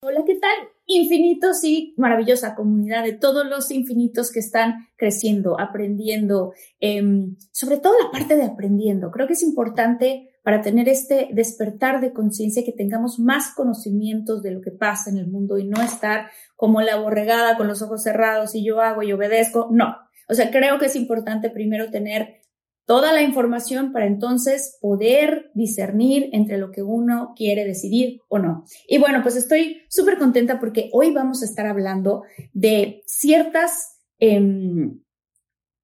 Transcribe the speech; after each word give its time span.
Hola, 0.00 0.24
¿qué 0.26 0.34
tal? 0.34 0.68
Infinitos 0.84 1.64
y 1.64 1.94
maravillosa 1.96 2.54
comunidad 2.54 3.02
de 3.02 3.14
todos 3.14 3.46
los 3.46 3.70
infinitos 3.70 4.30
que 4.30 4.40
están 4.40 4.88
creciendo, 4.96 5.58
aprendiendo, 5.58 6.52
em, 6.80 7.36
sobre 7.50 7.78
todo 7.78 7.94
la 7.98 8.10
parte 8.10 8.36
de 8.36 8.44
aprendiendo. 8.44 9.10
Creo 9.10 9.26
que 9.26 9.32
es 9.32 9.42
importante 9.42 10.28
para 10.42 10.60
tener 10.60 10.90
este 10.90 11.30
despertar 11.32 12.02
de 12.02 12.12
conciencia 12.12 12.62
que 12.62 12.72
tengamos 12.72 13.18
más 13.18 13.54
conocimientos 13.54 14.42
de 14.42 14.50
lo 14.50 14.60
que 14.60 14.70
pasa 14.70 15.08
en 15.08 15.16
el 15.16 15.28
mundo 15.28 15.56
y 15.56 15.66
no 15.66 15.80
estar 15.82 16.30
como 16.56 16.82
la 16.82 16.96
borregada 16.96 17.56
con 17.56 17.66
los 17.66 17.80
ojos 17.80 18.02
cerrados 18.02 18.54
y 18.54 18.62
yo 18.62 18.82
hago 18.82 19.02
y 19.02 19.12
obedezco. 19.12 19.68
No. 19.70 19.96
O 20.28 20.34
sea, 20.34 20.50
creo 20.50 20.78
que 20.78 20.86
es 20.86 20.96
importante 20.96 21.48
primero 21.48 21.90
tener 21.90 22.42
toda 22.86 23.12
la 23.12 23.20
información 23.22 23.92
para 23.92 24.06
entonces 24.06 24.78
poder 24.80 25.50
discernir 25.54 26.30
entre 26.32 26.56
lo 26.56 26.70
que 26.70 26.82
uno 26.82 27.34
quiere 27.36 27.64
decidir 27.64 28.20
o 28.28 28.38
no. 28.38 28.64
Y 28.88 28.98
bueno, 28.98 29.22
pues 29.22 29.36
estoy 29.36 29.82
súper 29.88 30.18
contenta 30.18 30.58
porque 30.60 30.88
hoy 30.92 31.12
vamos 31.12 31.42
a 31.42 31.46
estar 31.46 31.66
hablando 31.66 32.22
de 32.52 33.02
ciertas, 33.04 33.98
em, 34.20 35.00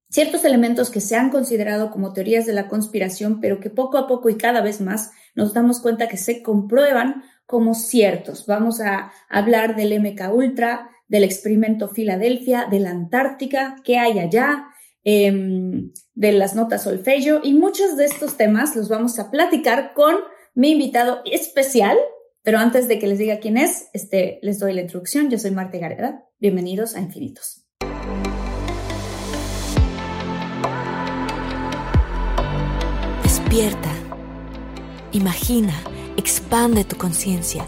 ciertos 0.09 0.45
elementos 0.45 0.89
que 0.89 1.01
se 1.01 1.17
han 1.17 1.29
considerado 1.29 1.91
como 1.91 2.13
teorías 2.13 2.45
de 2.45 2.53
la 2.53 2.69
conspiración, 2.69 3.41
pero 3.41 3.59
que 3.59 3.69
poco 3.69 3.97
a 3.97 4.07
poco 4.07 4.29
y 4.29 4.37
cada 4.37 4.61
vez 4.61 4.79
más 4.79 5.11
nos 5.35 5.53
damos 5.53 5.81
cuenta 5.81 6.07
que 6.07 6.17
se 6.17 6.41
comprueban 6.41 7.23
como 7.45 7.73
ciertos. 7.73 8.45
Vamos 8.47 8.79
a 8.79 9.11
hablar 9.29 9.75
del 9.75 9.91
MK 9.91 10.33
Ultra, 10.33 10.89
del 11.09 11.25
experimento 11.25 11.89
Filadelfia, 11.89 12.67
de 12.71 12.79
la 12.79 12.91
Antártica, 12.91 13.75
qué 13.83 13.97
hay 13.97 14.19
allá, 14.19 14.67
Em, 15.05 15.91
de 16.13 16.31
las 16.31 16.55
notas 16.55 16.83
solfeggio 16.83 17.41
y 17.43 17.53
muchos 17.53 17.97
de 17.97 18.05
estos 18.05 18.37
temas 18.37 18.75
los 18.75 18.87
vamos 18.87 19.19
a 19.19 19.31
platicar 19.31 19.93
con 19.93 20.15
mi 20.55 20.71
invitado 20.71 21.21
especial. 21.25 21.97
Pero 22.41 22.57
antes 22.57 22.87
de 22.87 22.99
que 22.99 23.07
les 23.07 23.19
diga 23.19 23.39
quién 23.39 23.57
es, 23.57 23.87
este, 23.93 24.39
les 24.41 24.59
doy 24.59 24.73
la 24.73 24.81
introducción. 24.81 25.29
Yo 25.29 25.37
soy 25.37 25.51
Marta 25.51 25.77
Gareda. 25.77 26.25
Bienvenidos 26.39 26.95
a 26.95 26.99
Infinitos. 26.99 27.65
Despierta. 33.23 33.91
Imagina. 35.13 35.73
Expande 36.17 36.83
tu 36.83 36.97
conciencia. 36.97 37.65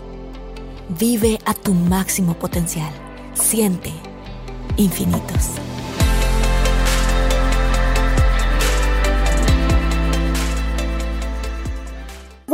Vive 1.00 1.40
a 1.46 1.54
tu 1.54 1.74
máximo 1.74 2.38
potencial. 2.38 2.92
Siente. 3.34 3.92
Infinitos. 4.78 5.52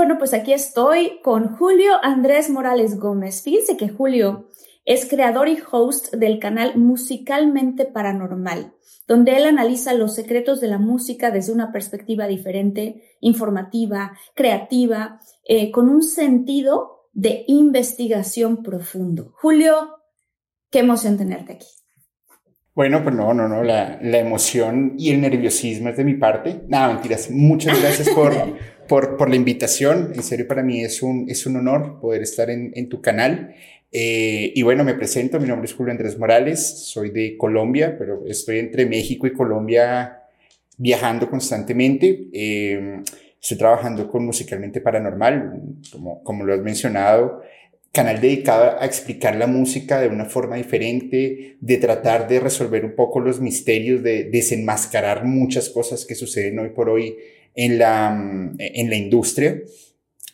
Bueno, 0.02 0.18
pues 0.18 0.34
aquí 0.34 0.52
estoy 0.52 1.20
con 1.22 1.56
Julio 1.58 1.92
Andrés 2.02 2.50
Morales 2.50 2.98
Gómez. 2.98 3.44
Fíjense 3.44 3.78
que 3.78 3.88
Julio 3.88 4.50
es 4.84 5.08
creador 5.08 5.48
y 5.48 5.60
host 5.72 6.16
del 6.16 6.40
canal 6.40 6.76
Musicalmente 6.76 7.86
Paranormal, 7.86 8.74
donde 9.08 9.38
él 9.38 9.46
analiza 9.46 9.94
los 9.94 10.16
secretos 10.16 10.60
de 10.60 10.70
la 10.70 10.80
música 10.80 11.30
desde 11.30 11.54
una 11.54 11.72
perspectiva 11.72 12.26
diferente, 12.26 13.04
informativa, 13.20 14.18
creativa, 14.34 15.20
eh, 15.48 15.70
con 15.70 15.88
un 15.88 16.02
sentido 16.02 17.08
de 17.14 17.44
investigación 17.46 18.64
profundo. 18.64 19.34
Julio, 19.36 20.00
qué 20.72 20.80
emoción 20.80 21.16
tenerte 21.16 21.54
aquí. 21.54 21.68
Bueno, 22.74 23.04
pues 23.04 23.14
no, 23.14 23.34
no, 23.34 23.48
no, 23.48 23.64
la, 23.64 24.00
la 24.02 24.18
emoción 24.18 24.96
y 24.98 25.12
el 25.12 25.22
nerviosismo 25.22 25.90
es 25.90 25.98
de 25.98 26.06
mi 26.06 26.14
parte. 26.16 26.64
Nada, 26.70 26.94
mentiras. 26.94 27.30
Muchas 27.30 27.80
gracias 27.80 28.10
por, 28.10 28.34
por, 28.88 29.18
por, 29.18 29.30
la 29.30 29.36
invitación. 29.36 30.12
En 30.16 30.24
serio, 30.24 30.48
para 30.48 30.64
mí 30.64 30.84
es 30.84 31.02
un, 31.02 31.30
es 31.30 31.46
un 31.46 31.56
honor 31.56 32.00
poder 32.00 32.22
estar 32.22 32.50
en, 32.50 32.72
en 32.76 32.90
tu 32.90 33.02
canal. 33.02 33.56
Eh, 33.92 34.54
y 34.56 34.62
bueno, 34.62 34.84
me 34.84 34.94
presento, 34.94 35.40
mi 35.40 35.48
nombre 35.48 35.66
es 35.66 35.74
Julio 35.74 35.92
Andrés 35.92 36.18
Morales, 36.18 36.86
soy 36.86 37.10
de 37.10 37.36
Colombia, 37.38 37.96
pero 37.98 38.26
estoy 38.26 38.60
entre 38.60 38.86
México 38.86 39.28
y 39.28 39.34
Colombia 39.34 40.24
viajando 40.78 41.30
constantemente. 41.30 42.30
Eh, 42.34 43.02
estoy 43.42 43.58
trabajando 43.58 44.08
con 44.10 44.26
Musicalmente 44.26 44.82
Paranormal, 44.82 45.62
como, 45.92 46.24
como 46.24 46.46
lo 46.46 46.54
has 46.54 46.62
mencionado 46.62 47.42
canal 47.92 48.22
dedicado 48.22 48.80
a 48.80 48.86
explicar 48.86 49.36
la 49.36 49.48
música 49.48 50.00
de 50.00 50.08
una 50.08 50.26
forma 50.26 50.56
diferente, 50.56 51.58
de 51.60 51.78
tratar 51.78 52.28
de 52.28 52.40
resolver 52.40 52.86
un 52.86 52.96
poco 52.96 53.20
los 53.20 53.42
misterios, 53.42 54.02
de 54.02 54.26
desenmascarar 54.26 55.26
muchas 55.26 55.70
cosas 55.70 56.06
que 56.06 56.16
suceden 56.16 56.60
hoy 56.60 56.70
por 56.70 56.90
hoy 56.90 57.18
en 57.56 57.78
la, 57.78 58.54
en 58.58 58.90
la 58.90 58.96
industria. 58.96 59.62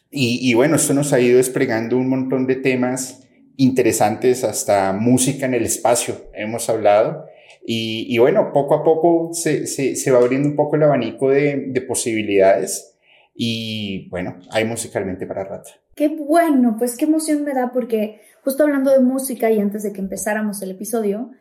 Y, 0.10 0.54
bueno, 0.54 0.78
esto 0.78 0.94
nos 0.94 1.14
ha 1.14 1.20
ido 1.20 1.38
desplegando 1.38 1.98
un 1.98 2.10
montón 2.10 2.48
de 2.48 2.56
temas 2.56 3.28
interesantes, 3.58 4.44
hasta 4.44 4.94
música 4.94 5.46
en 5.46 5.54
el 5.54 5.66
espacio, 5.66 6.30
hemos 6.34 6.70
hablado. 6.70 7.26
Y, 7.66 8.18
bueno, 8.18 8.52
poco 8.54 8.76
a 8.76 8.84
poco 8.84 9.34
se, 9.34 9.68
se, 9.68 10.12
va 10.12 10.20
abriendo 10.20 10.48
un 10.48 10.56
poco 10.56 10.76
el 10.76 10.84
abanico 10.84 11.30
de, 11.30 11.66
de 11.68 11.82
posibilidades. 11.82 12.96
Y 13.36 14.08
bueno, 14.10 14.40
hay 14.50 14.66
musicalmente 14.66 15.28
para 15.28 15.44
rato. 15.44 15.70
Qué 15.94 16.08
bueno, 16.08 16.76
pues 16.80 16.98
qué 16.98 17.06
emoción 17.06 17.44
me 17.44 17.54
da 17.54 17.72
porque 17.72 18.22
justo 18.44 18.64
hablando 18.64 18.92
de 18.92 19.00
música 19.00 19.52
y 19.52 19.60
antes 19.60 19.84
de 19.84 19.92
que 19.92 20.00
empezáramos 20.00 20.62
el 20.62 20.72
episodio, 20.72 21.32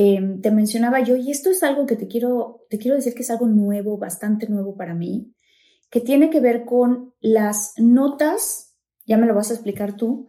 em, 0.00 0.40
te 0.40 0.52
mencionaba 0.52 1.00
yo, 1.00 1.16
y 1.16 1.32
esto 1.32 1.50
es 1.50 1.64
algo 1.64 1.84
que 1.84 1.96
te 1.96 2.06
quiero, 2.06 2.64
te 2.70 2.78
quiero 2.78 2.94
decir 2.94 3.14
que 3.14 3.22
es 3.22 3.30
algo 3.32 3.48
nuevo, 3.48 3.98
bastante 3.98 4.48
nuevo 4.48 4.76
para 4.76 4.94
mí, 4.94 5.34
que 5.90 6.00
tiene 6.00 6.30
que 6.30 6.38
ver 6.38 6.64
con 6.64 7.14
las 7.18 7.72
notas, 7.78 8.76
ya 9.06 9.16
me 9.16 9.26
lo 9.26 9.34
vas 9.34 9.50
a 9.50 9.54
explicar 9.54 9.96
tú, 9.96 10.28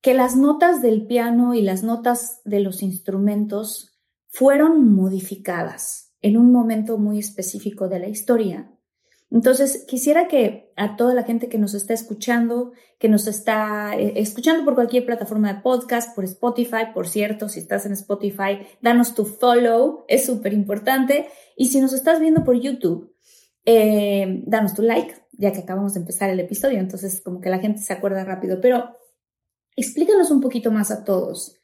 que 0.00 0.14
las 0.14 0.36
notas 0.36 0.80
del 0.80 1.08
piano 1.08 1.54
y 1.54 1.62
las 1.62 1.82
notas 1.82 2.40
de 2.44 2.60
los 2.60 2.80
instrumentos 2.84 3.98
fueron 4.28 4.94
modificadas 4.94 6.14
en 6.20 6.36
un 6.36 6.52
momento 6.52 6.98
muy 6.98 7.18
específico 7.18 7.88
de 7.88 7.98
la 7.98 8.08
historia 8.08 8.77
entonces, 9.30 9.84
quisiera 9.86 10.26
que 10.26 10.72
a 10.76 10.96
toda 10.96 11.12
la 11.12 11.22
gente 11.22 11.48
que 11.48 11.58
nos 11.58 11.74
está 11.74 11.92
escuchando, 11.92 12.72
que 12.98 13.10
nos 13.10 13.26
está 13.26 13.94
eh, 13.94 14.14
escuchando 14.16 14.64
por 14.64 14.74
cualquier 14.74 15.04
plataforma 15.04 15.52
de 15.52 15.60
podcast, 15.60 16.14
por 16.14 16.24
Spotify, 16.24 16.92
por 16.94 17.06
cierto, 17.06 17.48
si 17.48 17.60
estás 17.60 17.84
en 17.84 17.92
Spotify, 17.92 18.66
danos 18.80 19.14
tu 19.14 19.26
follow, 19.26 20.04
es 20.08 20.24
súper 20.24 20.54
importante. 20.54 21.28
Y 21.56 21.66
si 21.68 21.80
nos 21.80 21.92
estás 21.92 22.20
viendo 22.20 22.42
por 22.42 22.58
YouTube, 22.58 23.14
eh, 23.66 24.42
danos 24.46 24.72
tu 24.72 24.82
like, 24.82 25.14
ya 25.32 25.52
que 25.52 25.60
acabamos 25.60 25.92
de 25.92 26.00
empezar 26.00 26.30
el 26.30 26.40
episodio, 26.40 26.78
entonces 26.78 27.20
como 27.22 27.40
que 27.40 27.50
la 27.50 27.58
gente 27.58 27.82
se 27.82 27.92
acuerda 27.92 28.24
rápido. 28.24 28.60
Pero 28.62 28.96
explícanos 29.76 30.30
un 30.30 30.40
poquito 30.40 30.70
más 30.70 30.90
a 30.90 31.04
todos. 31.04 31.54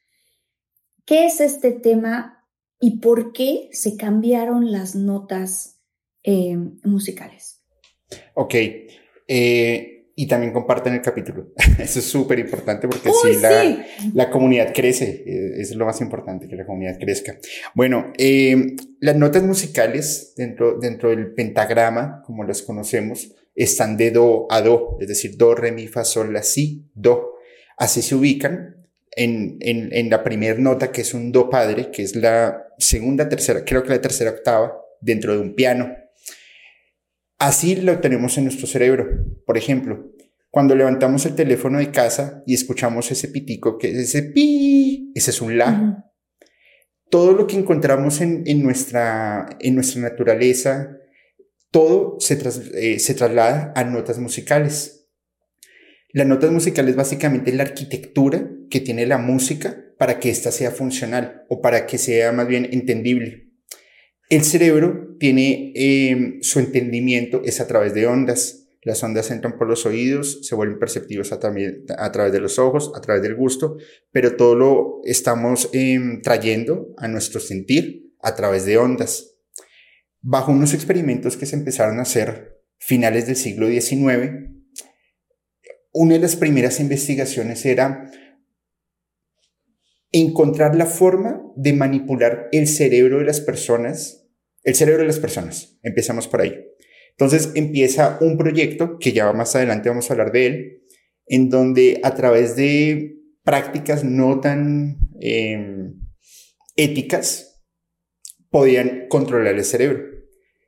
¿Qué 1.06 1.27
es 1.27 1.41
este 1.41 1.73
tema 1.73 2.47
y 2.79 2.99
por 2.99 3.33
qué 3.33 3.71
se 3.73 3.97
cambiaron 3.97 4.71
las 4.71 4.94
notas 4.94 5.75
eh, 6.27 6.56
musicales. 6.85 7.54
Ok. 8.35 8.55
Eh, 9.27 9.95
y 10.17 10.29
también 10.29 10.53
comparten 10.53 10.95
el 10.95 11.03
capítulo. 11.03 11.53
Eso 11.79 11.99
es 11.99 12.05
súper 12.05 12.39
importante 12.39 12.87
porque 12.87 13.09
así 13.09 13.41
la, 13.41 13.85
la, 14.13 14.31
comunidad 14.31 14.73
crece. 14.73 15.25
Eh, 15.27 15.61
es 15.61 15.75
lo 15.75 15.87
más 15.87 16.01
importante, 16.01 16.47
que 16.47 16.57
la 16.57 16.67
comunidad 16.67 16.99
crezca. 16.99 17.37
Bueno, 17.75 18.13
las 19.01 19.17
notas 19.17 19.43
musicales 19.43 20.35
dentro, 20.37 20.79
dentro 20.79 21.11
del 21.11 21.35
pentagrama, 21.35 22.23
como 22.25 22.45
las 22.45 22.63
conocemos, 22.63 23.35
están 23.55 23.97
de 23.97 24.11
do 24.11 24.47
a 24.51 24.61
do, 24.61 24.99
es 25.01 25.09
decir, 25.09 25.37
do, 25.37 25.55
re, 25.55 25.73
mi, 25.73 25.87
fa, 25.87 26.05
sol, 26.05 26.33
la, 26.33 26.43
si, 26.43 26.91
do. 26.95 27.35
Así 27.77 28.03
se 28.03 28.15
ubican 28.15 28.77
en, 29.17 29.59
en, 29.61 29.91
en 29.93 30.11
la 30.11 30.23
primera 30.23 30.59
nota, 30.59 30.93
que 30.93 31.03
es 31.03 31.15
un 31.15 31.33
do 31.33 31.51
padre, 31.51 31.91
que 31.91 32.03
es 32.03 32.17
la 32.17 32.69
segunda, 32.79 33.29
tercera, 33.29 33.65
creo 33.65 33.83
que 33.83 33.91
la 33.91 34.01
tercera 34.01 34.31
octava 34.31 34.77
dentro 35.01 35.35
de 35.35 35.41
un 35.41 35.55
piano. 35.55 35.95
Así 37.44 37.76
lo 37.76 38.00
tenemos 38.00 38.38
en 38.38 38.44
nuestro 38.44 38.67
cerebro. 38.67 39.06
Por 39.44 39.58
ejemplo, 39.58 40.11
cuando 40.49 40.75
levantamos 40.75 41.26
el 41.26 41.35
teléfono 41.35 41.79
de 41.79 41.91
casa 41.91 42.43
y 42.46 42.55
escuchamos 42.55 43.11
ese 43.11 43.29
pitico, 43.29 43.76
que 43.76 43.91
es 43.91 43.99
ese 43.99 44.23
pi, 44.23 45.12
ese 45.14 45.31
es 45.31 45.43
un 45.43 45.58
la. 45.58 46.11
Todo 47.11 47.35
lo 47.35 47.46
que 47.46 47.58
encontramos 47.58 48.23
en, 48.23 48.44
en, 48.46 48.62
nuestra, 48.62 49.58
en 49.61 49.75
nuestra 49.75 50.00
naturaleza, 50.00 50.96
todo 51.70 52.17
se, 52.19 52.38
eh, 52.76 52.99
se 52.99 53.12
traslada 53.12 53.75
a 53.76 53.85
notas 53.85 54.19
musicales. 54.19 55.11
Las 56.14 56.26
notas 56.26 56.50
musicales 56.50 56.96
básicamente 56.96 57.52
la 57.52 57.64
arquitectura 57.64 58.49
que 58.70 58.81
tiene 58.81 59.05
la 59.05 59.19
música 59.19 59.85
para 59.99 60.19
que 60.19 60.31
ésta 60.31 60.50
sea 60.50 60.70
funcional 60.70 61.44
o 61.50 61.61
para 61.61 61.85
que 61.85 61.99
sea 61.99 62.32
más 62.32 62.49
bien 62.49 62.67
entendible. 62.73 63.44
El 64.31 64.44
cerebro 64.44 65.17
tiene 65.19 65.73
em, 65.75 66.41
su 66.43 66.59
entendimiento 66.59 67.43
es 67.44 67.61
a 67.61 67.67
través 67.67 67.94
de 67.94 68.06
ondas. 68.06 68.69
Las 68.82 69.03
ondas 69.03 69.31
entran 69.31 69.56
por 69.56 69.69
los 69.69 69.87
oídos, 69.87 70.47
se 70.47 70.55
vuelven 70.55 70.79
perceptivos 70.79 71.32
a, 71.32 71.37
a 71.37 72.12
través 72.12 72.32
de 72.32 72.41
los 72.41 72.59
ojos, 72.59 72.93
a 72.94 73.00
través 73.00 73.23
del 73.23 73.35
gusto, 73.35 73.76
pero 74.12 74.37
todo 74.37 74.55
lo 74.55 75.00
estamos 75.05 75.71
em, 75.73 76.21
trayendo 76.21 76.94
a 76.99 77.09
nuestro 77.09 77.41
sentir 77.41 78.12
a 78.21 78.35
través 78.35 78.67
de 78.67 78.76
ondas 78.79 79.35
bajo 80.27 80.53
unos 80.53 80.73
experimentos 80.73 81.37
que 81.37 81.44
se 81.44 81.55
empezaron 81.55 81.99
a 81.99 82.03
hacer 82.03 82.62
finales 82.79 83.27
del 83.27 83.37
siglo 83.37 83.69
XIX, 83.69 84.50
una 85.93 86.15
de 86.15 86.20
las 86.20 86.35
primeras 86.35 86.81
investigaciones 86.81 87.65
era 87.67 88.11
encontrar 90.15 90.77
la 90.77 90.87
forma 90.87 91.43
de 91.57 91.73
manipular 91.73 92.49
el 92.53 92.69
cerebro 92.69 93.19
de 93.19 93.25
las 93.25 93.41
personas, 93.41 94.29
el 94.63 94.77
cerebro 94.77 95.03
de 95.03 95.09
las 95.09 95.19
personas. 95.19 95.77
Empezamos 95.83 96.29
por 96.29 96.41
ahí. 96.41 96.55
Entonces 97.11 97.51
empieza 97.57 98.19
un 98.21 98.39
proyecto 98.39 98.97
que 99.01 99.13
ya 99.13 99.33
más 99.33 99.57
adelante 99.57 99.89
vamos 99.89 100.09
a 100.09 100.15
hablar 100.15 100.31
de 100.31 100.47
él, 100.47 100.83
en 101.27 101.51
donde 101.51 102.01
a 102.05 102.15
través 102.15 102.55
de 102.55 103.17
prácticas 103.43 104.05
no 104.05 104.39
tan 104.39 104.99
em, 105.21 106.01
éticas 106.77 107.65
podían 108.51 109.09
controlar 109.09 109.55
el 109.55 109.65
cerebro. 109.65 110.01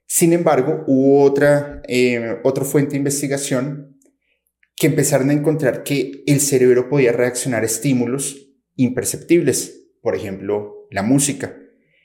Sin 0.09 0.33
embargo, 0.33 0.83
hubo 0.89 1.23
otra, 1.23 1.83
eh, 1.87 2.39
otra 2.43 2.65
fuente 2.65 2.93
de 2.93 2.99
investigación 2.99 3.97
que 4.75 4.89
empezaron 4.89 5.31
a 5.31 5.35
encontrar 5.35 5.85
que 5.85 6.25
el 6.27 6.41
cerebro 6.41 6.89
podía 6.89 7.13
reaccionar 7.13 7.63
a 7.63 7.67
estímulos 7.67 8.46
imperceptibles, 8.76 9.88
por 10.02 10.14
ejemplo, 10.14 10.87
la 10.90 11.02
música. 11.02 11.56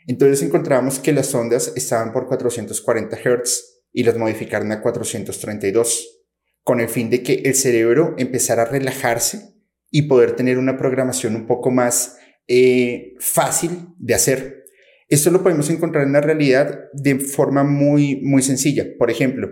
Entonces 0.07 0.41
encontramos 0.41 0.99
que 0.99 1.13
las 1.13 1.33
ondas 1.35 1.73
estaban 1.75 2.11
por 2.11 2.27
440 2.27 3.17
Hz 3.17 3.83
y 3.93 4.03
las 4.03 4.17
modificaron 4.17 4.71
a 4.71 4.81
432, 4.81 6.25
con 6.63 6.79
el 6.79 6.89
fin 6.89 7.09
de 7.09 7.21
que 7.21 7.33
el 7.45 7.55
cerebro 7.55 8.15
empezara 8.17 8.63
a 8.63 8.65
relajarse 8.65 9.51
y 9.89 10.03
poder 10.03 10.35
tener 10.35 10.57
una 10.57 10.77
programación 10.77 11.35
un 11.35 11.45
poco 11.45 11.69
más 11.69 12.17
eh, 12.47 13.13
fácil 13.19 13.89
de 13.99 14.13
hacer. 14.13 14.63
Esto 15.09 15.29
lo 15.29 15.43
podemos 15.43 15.69
encontrar 15.69 16.05
en 16.05 16.13
la 16.13 16.21
realidad 16.21 16.85
de 16.93 17.19
forma 17.19 17.63
muy, 17.63 18.21
muy 18.23 18.41
sencilla. 18.41 18.85
Por 18.97 19.11
ejemplo, 19.11 19.49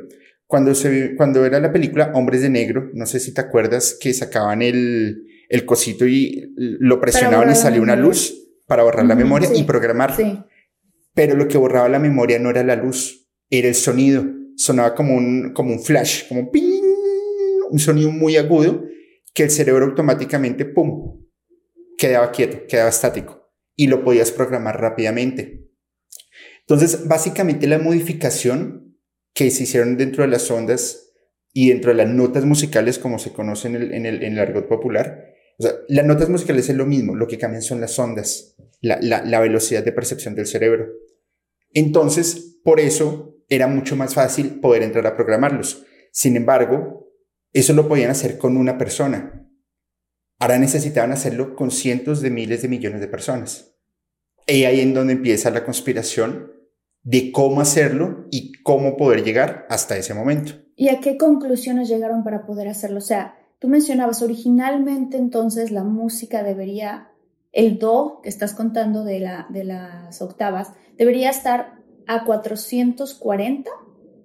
cuando, 0.48 0.74
se, 0.74 1.16
cuando 1.16 1.46
era 1.46 1.60
la 1.60 1.74
película 1.74 2.12
Hombres 2.16 2.42
de 2.42 2.50
Negro, 2.50 2.90
no 2.94 3.06
sé 3.06 3.20
si 3.20 3.34
te 3.34 3.42
acuerdas 3.42 3.98
que 4.00 4.14
sacaban 4.14 4.62
el, 4.62 5.26
el 5.50 5.66
cosito 5.66 6.06
y 6.06 6.54
lo 6.56 7.02
presionaban 7.02 7.52
y 7.52 7.56
salía 7.56 7.82
una 7.82 7.96
luz 7.96 8.36
para 8.68 8.84
borrar 8.84 9.06
la 9.06 9.16
memoria 9.16 9.50
y 9.54 9.64
programar. 9.64 10.16
Pero 11.14 11.36
lo 11.36 11.48
que 11.48 11.58
borraba 11.58 11.90
la 11.90 12.00
memoria 12.00 12.40
no 12.40 12.52
era 12.52 12.64
la 12.64 12.76
luz, 12.76 13.28
era 13.50 13.68
el 13.68 13.76
sonido. 13.76 14.24
Sonaba 14.56 14.94
como 14.94 15.16
un, 15.16 15.52
como 15.54 15.74
un 15.74 15.82
flash, 15.82 16.28
como 16.28 16.52
¡ping! 16.52 16.84
un 17.72 17.80
sonido 17.80 18.12
muy 18.12 18.38
agudo 18.38 18.84
que 19.34 19.44
el 19.44 19.52
cerebro 19.52 19.86
automáticamente, 19.86 20.66
¡pum!, 20.66 21.26
quedaba 21.98 22.32
quieto, 22.32 22.66
quedaba 22.68 22.90
estático 22.90 23.52
y 23.76 23.88
lo 23.88 24.04
podías 24.04 24.32
programar 24.32 24.80
rápidamente. 24.80 25.68
Entonces, 26.62 27.08
básicamente 27.08 27.68
la 27.68 27.80
modificación 27.80 28.98
que 29.34 29.50
se 29.52 29.64
hicieron 29.64 29.98
dentro 29.98 30.24
de 30.24 30.30
las 30.30 30.50
ondas 30.52 31.14
y 31.54 31.70
dentro 31.70 31.92
de 31.92 31.98
las 31.98 32.10
notas 32.10 32.46
musicales, 32.46 33.00
como 33.00 33.20
se 33.20 33.32
conoce 33.32 33.68
en 33.68 33.76
el, 33.76 33.94
en 33.94 34.06
el, 34.06 34.24
en 34.24 34.34
el 34.34 34.40
argot 34.40 34.68
popular, 34.68 35.29
o 35.60 35.64
sea, 35.64 35.74
las 35.90 36.06
notas 36.06 36.30
musicales 36.30 36.70
es 36.70 36.76
lo 36.76 36.86
mismo, 36.86 37.16
lo 37.16 37.28
que 37.28 37.38
cambian 37.38 37.62
son 37.62 37.82
las 37.82 38.00
ondas, 38.00 38.56
la, 38.80 39.00
la, 39.02 39.40
velocidad 39.42 39.84
de 39.84 39.92
percepción 39.92 40.34
del 40.34 40.48
cerebro. 40.48 40.88
Entonces, 41.74 42.60
por 42.64 42.80
eso 42.80 43.36
era 43.50 43.68
mucho 43.68 43.98
más 43.98 44.14
fácil 44.14 44.62
poder 44.62 44.84
entrar 44.84 45.06
a 45.06 45.18
programarlos. 45.18 45.86
Sin 46.14 46.38
embargo, 46.38 47.12
eso 47.52 47.74
lo 47.74 47.90
podían 47.90 48.10
hacer 48.10 48.38
con 48.38 48.56
una 48.56 48.78
persona. 48.78 49.50
Ahora 50.40 50.58
necesitaban 50.58 51.12
hacerlo 51.12 51.56
con 51.56 51.72
cientos 51.72 52.22
de 52.22 52.30
miles 52.30 52.62
de 52.62 52.70
millones 52.70 53.02
de 53.02 53.08
personas. 53.08 53.76
Y 54.48 54.64
ahí 54.64 54.80
en 54.80 54.94
donde 54.94 55.12
empieza 55.14 55.52
la 55.52 55.66
conspiración 55.66 56.54
de 57.04 57.34
cómo 57.34 57.60
hacerlo 57.60 58.28
y 58.32 58.54
cómo 58.64 58.96
poder 58.96 59.26
llegar 59.26 59.68
hasta 59.70 59.98
ese 59.98 60.14
momento. 60.14 60.54
¿Y 60.78 60.88
a 60.88 61.02
qué 61.02 61.18
conclusiones 61.18 61.90
llegaron 61.90 62.24
para 62.24 62.46
poder 62.46 62.70
hacerlo? 62.70 63.00
O 63.00 63.02
sea, 63.02 63.39
tú 63.60 63.68
mencionabas 63.68 64.22
originalmente 64.22 65.18
entonces 65.18 65.72
la 65.72 65.84
música 65.84 66.44
debería, 66.44 67.12
el 67.52 67.78
do 67.78 68.22
que 68.24 68.30
estás 68.30 68.54
contando 68.54 69.04
de, 69.04 69.20
la, 69.20 69.48
de 69.50 69.64
las 69.64 70.22
octavas, 70.22 70.72
debería 70.98 71.30
estar 71.30 71.80
a 72.08 72.26
440 72.26 73.70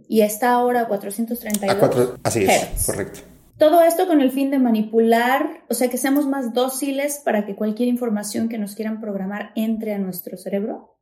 y 0.09 0.23
está 0.23 0.53
ahora 0.53 0.83
a 0.83 0.89
432. 0.89 2.19
así 2.23 2.45
es, 2.45 2.87
correcto. 2.87 3.21
Todo 3.59 3.83
esto 3.83 4.09
con 4.09 4.21
el 4.21 4.33
fin 4.33 4.51
de 4.51 4.59
manipular, 4.59 5.65
o 5.69 5.75
sea, 5.75 5.89
que 5.89 5.97
seamos 5.97 6.27
más 6.27 6.53
dóciles 6.53 7.21
para 7.25 7.47
que 7.47 7.55
cualquier 7.55 7.89
información 7.89 8.49
que 8.49 8.59
nos 8.59 8.75
quieran 8.75 9.01
programar 9.01 9.53
entre 9.55 9.95
a 9.95 9.99
nuestro 9.99 10.37
cerebro. 10.37 10.97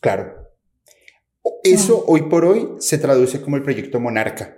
Claro. 0.00 0.48
Eso 1.64 2.04
hoy 2.06 2.22
por 2.22 2.44
hoy 2.44 2.68
se 2.78 2.98
traduce 2.98 3.40
como 3.40 3.56
el 3.56 3.62
proyecto 3.62 3.98
Monarca. 3.98 4.57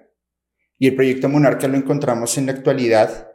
Y 0.80 0.88
el 0.88 0.96
proyecto 0.96 1.28
Monarca 1.28 1.68
lo 1.68 1.76
encontramos 1.76 2.38
en 2.38 2.46
la 2.46 2.52
actualidad 2.52 3.28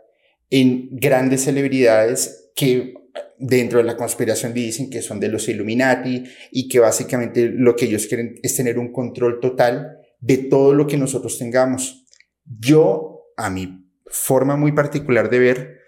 en 0.50 0.90
grandes 0.92 1.44
celebridades 1.44 2.52
que 2.56 2.96
dentro 3.38 3.78
de 3.78 3.86
la 3.86 3.96
conspiración 3.96 4.52
dicen 4.52 4.90
que 4.90 5.04
son 5.04 5.20
de 5.20 5.30
los 5.30 5.48
Illuminati 5.48 6.24
y 6.52 6.68
que 6.68 6.80
básicamente 6.80 7.48
lo 7.50 7.76
que 7.76 7.86
ellos 7.86 8.08
quieren 8.08 8.40
es 8.42 8.56
tener 8.56 8.80
un 8.80 8.92
control 8.92 9.40
total 9.40 10.00
de 10.20 10.38
todo 10.38 10.74
lo 10.74 10.88
que 10.88 10.98
nosotros 10.98 11.38
tengamos. 11.38 12.08
Yo, 12.46 13.28
a 13.38 13.52
mi 13.52 13.92
forma 14.08 14.56
muy 14.58 14.72
particular 14.72 15.30
de 15.30 15.40
ver, 15.40 15.80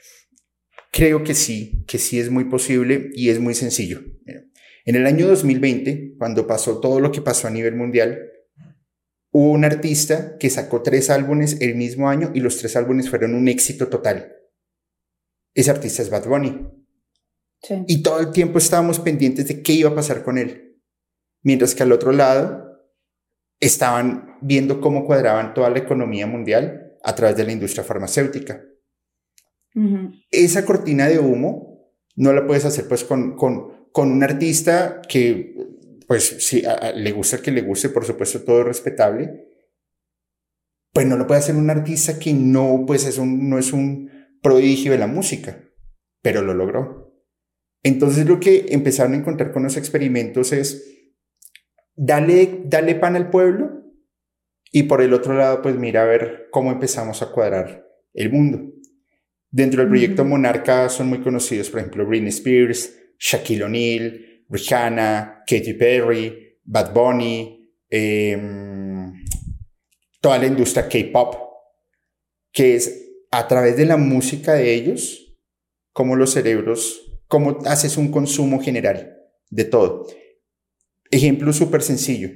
creo 0.91 1.23
que 1.23 1.33
sí, 1.33 1.83
que 1.87 1.97
sí 1.97 2.19
es 2.19 2.29
muy 2.29 2.45
posible 2.45 3.09
y 3.15 3.29
es 3.29 3.39
muy 3.39 3.55
sencillo. 3.55 4.01
En 4.85 4.95
el 4.95 5.07
año 5.07 5.27
2020, 5.27 6.17
cuando 6.19 6.45
pasó 6.45 6.79
todo 6.79 6.99
lo 6.99 7.11
que 7.11 7.21
pasó 7.21 7.47
a 7.47 7.51
nivel 7.51 7.75
mundial, 7.75 8.19
hubo 9.37 9.51
un 9.51 9.65
artista 9.65 10.35
que 10.39 10.49
sacó 10.49 10.81
tres 10.81 11.11
álbumes 11.11 11.61
el 11.61 11.75
mismo 11.75 12.09
año 12.09 12.31
y 12.33 12.39
los 12.39 12.57
tres 12.57 12.75
álbumes 12.75 13.07
fueron 13.07 13.35
un 13.35 13.47
éxito 13.47 13.87
total. 13.87 14.35
Ese 15.53 15.69
artista 15.69 16.01
es 16.01 16.09
Bad 16.09 16.27
Bunny. 16.27 16.67
Y 17.85 18.01
todo 18.01 18.19
el 18.19 18.31
tiempo 18.31 18.57
estábamos 18.57 18.99
pendientes 18.99 19.47
de 19.47 19.61
qué 19.61 19.73
iba 19.73 19.91
a 19.91 19.95
pasar 19.95 20.23
con 20.23 20.39
él. 20.39 20.81
Mientras 21.43 21.75
que 21.75 21.83
al 21.83 21.91
otro 21.91 22.13
lado 22.13 22.81
estaban 23.59 24.37
viendo 24.41 24.81
cómo 24.81 25.05
cuadraban 25.05 25.53
toda 25.53 25.69
la 25.69 25.77
economía 25.77 26.25
mundial 26.25 26.97
a 27.03 27.13
través 27.13 27.37
de 27.37 27.43
la 27.43 27.51
industria 27.51 27.83
farmacéutica. 27.83 28.63
Esa 30.31 30.65
cortina 30.65 31.07
de 31.07 31.19
humo 31.19 31.93
no 32.15 32.33
la 32.33 32.47
puedes 32.47 32.65
hacer 32.65 32.87
pues 32.87 33.03
con, 33.03 33.35
con, 33.35 33.91
con 33.91 34.11
un 34.11 34.23
artista 34.23 34.99
que, 35.07 35.53
pues 36.07 36.23
si 36.23 36.63
le 36.95 37.11
gusta 37.11 37.41
que 37.41 37.51
le 37.51 37.61
guste, 37.61 37.89
por 37.89 38.05
supuesto 38.05 38.41
todo 38.41 38.61
es 38.61 38.67
respetable, 38.67 39.47
pues 40.93 41.05
no 41.05 41.17
lo 41.17 41.27
puede 41.27 41.41
hacer 41.41 41.55
un 41.55 41.69
artista 41.69 42.17
que 42.17 42.33
no, 42.33 42.85
pues 42.87 43.05
es 43.05 43.17
un, 43.17 43.49
no 43.49 43.59
es 43.59 43.73
un 43.73 44.09
prodigio 44.41 44.93
de 44.93 44.97
la 44.97 45.07
música, 45.07 45.63
pero 46.23 46.41
lo 46.41 46.53
logró. 46.53 47.13
Entonces 47.83 48.25
lo 48.25 48.39
que 48.39 48.67
empezaron 48.69 49.13
a 49.13 49.17
encontrar 49.17 49.51
con 49.51 49.63
los 49.63 49.77
experimentos 49.77 50.53
es, 50.53 51.11
dale, 51.95 52.61
dale 52.65 52.95
pan 52.95 53.15
al 53.15 53.29
pueblo 53.29 53.83
y 54.71 54.83
por 54.83 55.01
el 55.01 55.13
otro 55.13 55.33
lado, 55.35 55.61
pues 55.61 55.75
mira 55.75 56.03
a 56.03 56.05
ver 56.05 56.47
cómo 56.51 56.71
empezamos 56.71 57.21
a 57.21 57.31
cuadrar 57.31 57.85
el 58.13 58.31
mundo. 58.31 58.73
Dentro 59.49 59.81
del 59.81 59.89
proyecto 59.89 60.25
Monarca 60.25 60.89
son 60.89 61.09
muy 61.09 61.19
conocidos, 61.19 61.69
por 61.69 61.79
ejemplo, 61.79 62.05
Britney 62.05 62.29
Spears, 62.29 62.97
Shaquille 63.19 63.63
O'Neal, 63.63 64.26
Rihanna, 64.49 65.43
Katy 65.45 65.73
Perry, 65.73 66.59
Bad 66.63 66.93
Bunny, 66.93 67.71
em, 67.89 69.13
toda 70.21 70.37
la 70.37 70.47
industria 70.47 70.87
K-pop, 70.87 71.35
que 72.51 72.75
es 72.75 73.07
a 73.31 73.47
través 73.47 73.77
de 73.77 73.85
la 73.85 73.97
música 73.97 74.53
de 74.53 74.73
ellos, 74.73 75.35
cómo 75.93 76.15
los 76.15 76.31
cerebros, 76.31 77.01
cómo 77.27 77.59
haces 77.65 77.97
un 77.97 78.11
consumo 78.11 78.61
general 78.61 79.17
de 79.49 79.65
todo. 79.65 80.07
Ejemplo 81.11 81.53
súper 81.53 81.81
sencillo. 81.81 82.29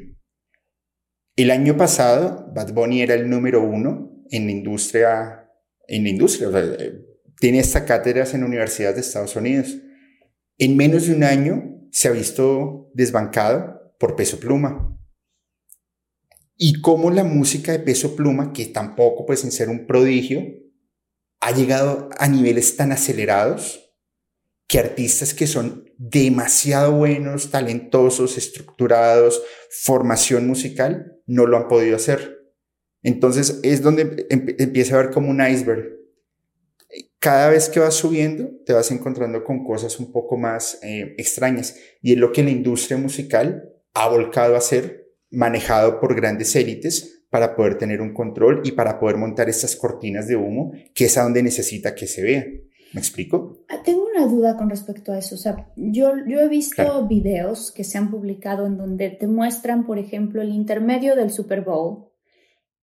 El 1.35 1.51
año 1.51 1.77
pasado, 1.77 2.51
Bad 2.53 2.73
Bunny 2.73 3.01
era 3.01 3.15
el 3.15 3.29
número 3.29 3.63
uno 3.63 4.23
en 4.29 4.45
la 4.45 4.51
industria, 4.51 5.49
en 5.87 6.07
industria, 6.07 6.49
eh, 6.53 7.01
tiene 7.39 7.59
esta 7.59 7.85
cátedras 7.85 8.33
en 8.33 8.43
universidades 8.43 8.95
de 8.95 9.01
Estados 9.01 9.35
Unidos. 9.35 9.77
En 10.57 10.77
menos 10.77 11.07
de 11.07 11.15
un 11.15 11.23
año 11.23 11.80
se 11.91 12.07
ha 12.07 12.11
visto 12.11 12.89
desbancado 12.93 13.95
por 13.99 14.15
Peso 14.15 14.39
Pluma. 14.39 14.97
Y 16.57 16.81
cómo 16.81 17.11
la 17.11 17.23
música 17.23 17.71
de 17.71 17.79
Peso 17.79 18.15
Pluma, 18.15 18.53
que 18.53 18.65
tampoco 18.65 19.25
puede 19.25 19.37
ser 19.37 19.69
un 19.69 19.87
prodigio, 19.87 20.41
ha 21.41 21.51
llegado 21.51 22.09
a 22.17 22.27
niveles 22.27 22.75
tan 22.77 22.91
acelerados 22.91 23.91
que 24.67 24.79
artistas 24.79 25.33
que 25.33 25.47
son 25.47 25.91
demasiado 25.97 26.93
buenos, 26.93 27.51
talentosos, 27.51 28.37
estructurados, 28.37 29.43
formación 29.83 30.47
musical, 30.47 31.19
no 31.25 31.45
lo 31.45 31.57
han 31.57 31.67
podido 31.67 31.97
hacer. 31.97 32.41
Entonces 33.03 33.59
es 33.63 33.81
donde 33.81 34.27
empieza 34.29 34.95
a 34.95 35.01
ver 35.01 35.11
como 35.11 35.29
un 35.29 35.45
iceberg. 35.45 36.00
Cada 37.21 37.49
vez 37.49 37.69
que 37.69 37.79
vas 37.79 37.93
subiendo, 37.93 38.49
te 38.65 38.73
vas 38.73 38.89
encontrando 38.89 39.43
con 39.43 39.63
cosas 39.63 39.99
un 39.99 40.11
poco 40.11 40.37
más 40.37 40.79
eh, 40.81 41.13
extrañas. 41.19 41.75
Y 42.01 42.13
es 42.13 42.17
lo 42.17 42.31
que 42.31 42.41
la 42.41 42.49
industria 42.49 42.97
musical 42.97 43.71
ha 43.93 44.09
volcado 44.09 44.55
a 44.55 44.57
hacer, 44.57 45.13
manejado 45.29 45.99
por 45.99 46.15
grandes 46.15 46.55
élites, 46.55 47.27
para 47.29 47.55
poder 47.55 47.77
tener 47.77 48.01
un 48.01 48.15
control 48.15 48.63
y 48.65 48.71
para 48.71 48.99
poder 48.99 49.17
montar 49.17 49.49
estas 49.49 49.75
cortinas 49.75 50.27
de 50.27 50.35
humo, 50.35 50.71
que 50.95 51.05
es 51.05 51.15
a 51.15 51.21
donde 51.21 51.43
necesita 51.43 51.93
que 51.93 52.07
se 52.07 52.23
vea. 52.23 52.43
¿Me 52.93 52.99
explico? 52.99 53.65
Ah, 53.69 53.83
tengo 53.85 54.03
una 54.03 54.25
duda 54.25 54.57
con 54.57 54.71
respecto 54.71 55.13
a 55.13 55.19
eso. 55.19 55.35
O 55.35 55.37
sea, 55.37 55.71
yo, 55.75 56.13
yo 56.27 56.39
he 56.39 56.49
visto 56.49 57.07
videos 57.07 57.71
que 57.71 57.83
se 57.83 57.99
han 57.99 58.09
publicado 58.09 58.65
en 58.65 58.77
donde 58.77 59.11
te 59.11 59.27
muestran, 59.27 59.85
por 59.85 59.99
ejemplo, 59.99 60.41
el 60.41 60.49
intermedio 60.49 61.15
del 61.15 61.29
Super 61.29 61.61
Bowl 61.61 62.09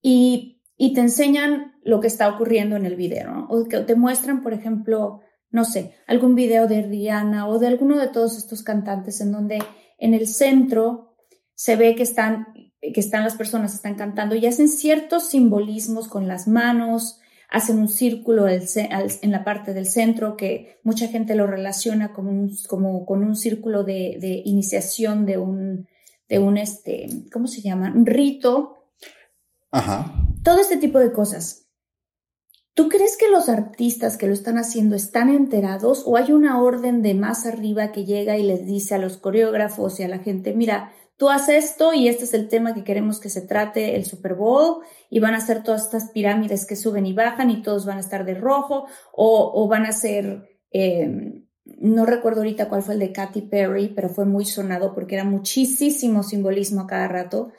y, 0.01 0.58
y 0.79 0.95
te 0.95 1.01
enseñan 1.01 1.73
lo 1.83 2.01
que 2.01 2.07
está 2.07 2.29
ocurriendo 2.29 2.77
en 2.77 2.87
el 2.87 2.95
video, 2.95 3.31
¿no? 3.31 3.47
O 3.51 3.65
que 3.65 3.81
te 3.81 3.97
muestran, 3.97 4.43
por 4.43 4.55
ejemplo, 4.55 5.21
no 5.51 5.65
sé, 5.65 5.93
algún 6.07 6.37
video 6.37 6.69
de 6.69 6.83
Rihanna 6.83 7.49
o 7.49 7.59
de 7.59 7.67
alguno 7.67 7.99
de 7.99 8.09
todos 8.09 8.39
estos 8.39 8.63
cantantes 8.63 9.21
en 9.21 9.33
donde 9.33 9.59
en 9.99 10.15
el 10.15 10.29
centro 10.29 11.17
se 11.55 11.75
ve 11.75 11.97
que 11.97 12.05
están, 12.05 12.47
que 12.81 13.01
están 13.01 13.25
las 13.25 13.35
personas, 13.35 13.75
están 13.75 13.97
cantando 13.97 14.37
y 14.37 14.47
hacen 14.47 14.69
ciertos 14.69 15.31
simbolismos 15.31 16.07
con 16.07 16.29
las 16.29 16.47
manos, 16.47 17.19
hacen 17.51 17.81
un 17.81 17.89
círculo 17.89 18.47
en 18.47 19.31
la 19.33 19.43
parte 19.43 19.75
del 19.75 19.87
centro 19.87 20.37
que 20.37 20.79
mucha 20.85 21.09
gente 21.09 21.35
lo 21.35 21.49
relaciona 21.49 22.13
como, 22.13 22.31
un, 22.31 22.57
como 22.69 23.05
con 23.05 23.25
un 23.25 23.35
círculo 23.35 23.83
de, 23.83 24.19
de, 24.21 24.43
iniciación 24.45 25.27
de 25.27 25.39
un, 25.39 25.89
de 26.29 26.39
un, 26.39 26.57
este, 26.57 27.09
¿cómo 27.33 27.49
se 27.49 27.63
llama? 27.63 27.93
Un 27.93 28.07
rito. 28.07 28.85
Ajá. 29.73 30.28
Todo 30.49 30.63
este 30.63 30.79
tipo 30.79 30.99
de 30.99 31.13
cosas. 31.13 31.69
¿Tú 32.73 32.89
crees 32.89 33.19
que 33.19 33.29
los 33.29 33.51
artistas 33.51 34.17
que 34.17 34.27
lo 34.27 34.33
están 34.33 34.57
haciendo 34.57 34.97
están 34.97 35.29
enterados 35.29 36.05
o 36.07 36.17
hay 36.17 36.33
una 36.33 36.63
orden 36.63 37.03
de 37.03 37.13
más 37.13 37.45
arriba 37.45 37.93
que 37.93 38.07
llega 38.07 38.39
y 38.39 38.45
les 38.45 38.65
dice 38.65 38.95
a 38.95 38.99
los 38.99 39.19
coreógrafos 39.19 40.01
y 40.01 40.05
a 40.05 40.09
la 40.09 40.21
gente, 40.21 40.55
mira, 40.55 40.91
tú 41.19 41.29
haces 41.29 41.67
esto 41.67 41.93
y 41.93 42.09
este 42.09 42.25
es 42.25 42.33
el 42.33 42.49
tema 42.49 42.73
que 42.73 42.83
queremos 42.83 43.21
que 43.21 43.29
se 43.29 43.43
trate 43.43 43.95
el 43.95 44.07
Super 44.07 44.37
Bowl 44.37 44.79
y 45.11 45.21
van 45.21 45.35
a 45.35 45.43
ser 45.43 45.63
todas 45.63 45.83
estas 45.85 46.13
pirámides 46.13 46.65
que 46.65 46.77
suben 46.77 47.05
y 47.05 47.13
bajan 47.13 47.51
y 47.51 47.61
todos 47.61 47.85
van 47.85 47.99
a 47.99 48.01
estar 48.01 48.25
de 48.25 48.33
rojo 48.33 48.87
o, 49.13 49.69
van 49.69 49.85
a 49.85 49.93
ser, 49.93 50.49
em, 50.71 51.47
no 51.79 52.07
recuerdo 52.07 52.41
ahorita 52.41 52.71
cuál 52.71 52.83
fue 52.83 52.95
el 52.95 53.01
de 53.01 53.13
Katy 53.13 53.43
Perry, 53.43 53.89
pero 53.89 54.09
fue 54.09 54.25
muy 54.25 54.47
sonado 54.47 54.95
porque 54.95 55.17
era 55.17 55.25
muchísimo 55.25 56.23
simbolismo 56.23 56.81
a 56.81 56.87
cada 56.87 57.07
rato. 57.07 57.53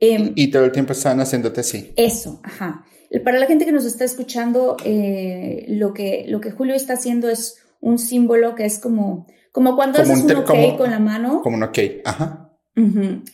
Em, 0.00 0.32
y 0.34 0.50
todo 0.50 0.64
el 0.64 0.72
tiempo 0.72 0.92
estaban 0.92 1.20
haciéndote 1.20 1.60
así. 1.60 1.92
Eso, 1.96 2.40
ajá. 2.42 2.84
Para 3.24 3.38
la 3.38 3.46
gente 3.46 3.66
que 3.66 3.72
nos 3.72 3.84
está 3.84 4.04
escuchando, 4.04 4.76
eh, 4.84 5.66
lo, 5.68 5.92
que, 5.92 6.24
lo 6.28 6.40
que 6.40 6.50
Julio 6.50 6.74
está 6.74 6.94
haciendo 6.94 7.28
es 7.28 7.58
un 7.80 7.98
símbolo 7.98 8.54
que 8.54 8.64
es 8.64 8.78
como, 8.78 9.26
como 9.52 9.76
cuando 9.76 10.00
haces 10.00 10.22
un, 10.22 10.32
ok 10.32 10.76
con 10.78 10.90
la 10.90 11.00
mano. 11.00 11.42
Como 11.42 11.56
un 11.56 11.64
ok, 11.64 11.78
ajá. 12.04 12.46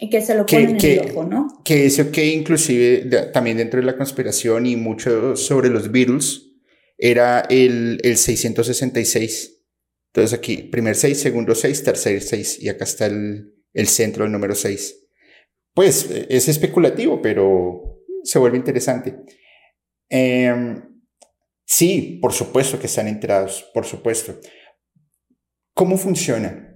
Y 0.01 0.11
que 0.11 0.23
se 0.23 0.35
lo 0.35 0.45
ponen 0.45 0.71
en 0.71 0.85
el 0.85 1.11
ojo, 1.11 1.25
¿no? 1.25 1.47
Que 1.65 1.87
ese 1.87 2.03
ok, 2.03 2.19
inclusive 2.19 3.31
también 3.33 3.59
dentro 3.59 3.79
de 3.79 3.87
la 3.87 3.97
conspiración 3.97 4.67
y 4.67 4.75
mucho 4.75 5.37
sobre 5.37 5.69
los 5.69 5.93
Beatles, 5.93 6.43
era 6.99 7.41
el, 7.49 8.01
el 8.03 8.17
666. 8.17 9.63
Entonces 10.09 10.37
aquí, 10.37 10.57
primer 10.57 10.97
6, 10.97 11.21
segundo 11.21 11.55
6, 11.55 11.85
tercer 11.85 12.23
6, 12.23 12.63
y 12.63 12.71
acá 12.71 12.85
está 12.85 13.07
el, 13.07 13.55
el 13.73 13.87
centro, 13.87 14.25
el 14.25 14.33
número 14.33 14.55
6. 14.55 15.06
Pues 15.77 16.11
es 16.11 16.49
especulativo, 16.49 17.21
pero 17.21 18.01
se 18.25 18.39
vuelve 18.39 18.57
interesante. 18.57 19.15
Em, 20.09 20.83
sí, 21.67 22.19
por 22.23 22.33
supuesto 22.33 22.81
que 22.81 22.87
están 22.87 23.09
enterados, 23.09 23.71
por 23.75 23.85
supuesto. 23.85 24.41
¿Cómo 25.75 25.99
funciona? 25.99 26.67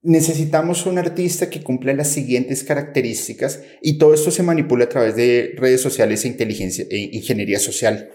necesitamos 0.00 0.86
un 0.86 0.96
artista 0.96 1.50
que 1.50 1.62
cumpla 1.62 1.92
las 1.92 2.10
siguientes 2.12 2.62
características 2.62 3.62
y 3.82 3.98
todo 3.98 4.14
esto 4.14 4.30
se 4.30 4.44
manipula 4.44 4.84
a 4.84 4.88
través 4.88 5.16
de 5.16 5.54
redes 5.56 5.80
sociales 5.80 6.24
e 6.24 6.28
inteligencia 6.28 6.86
e 6.88 7.10
ingeniería 7.12 7.58
social. 7.58 8.08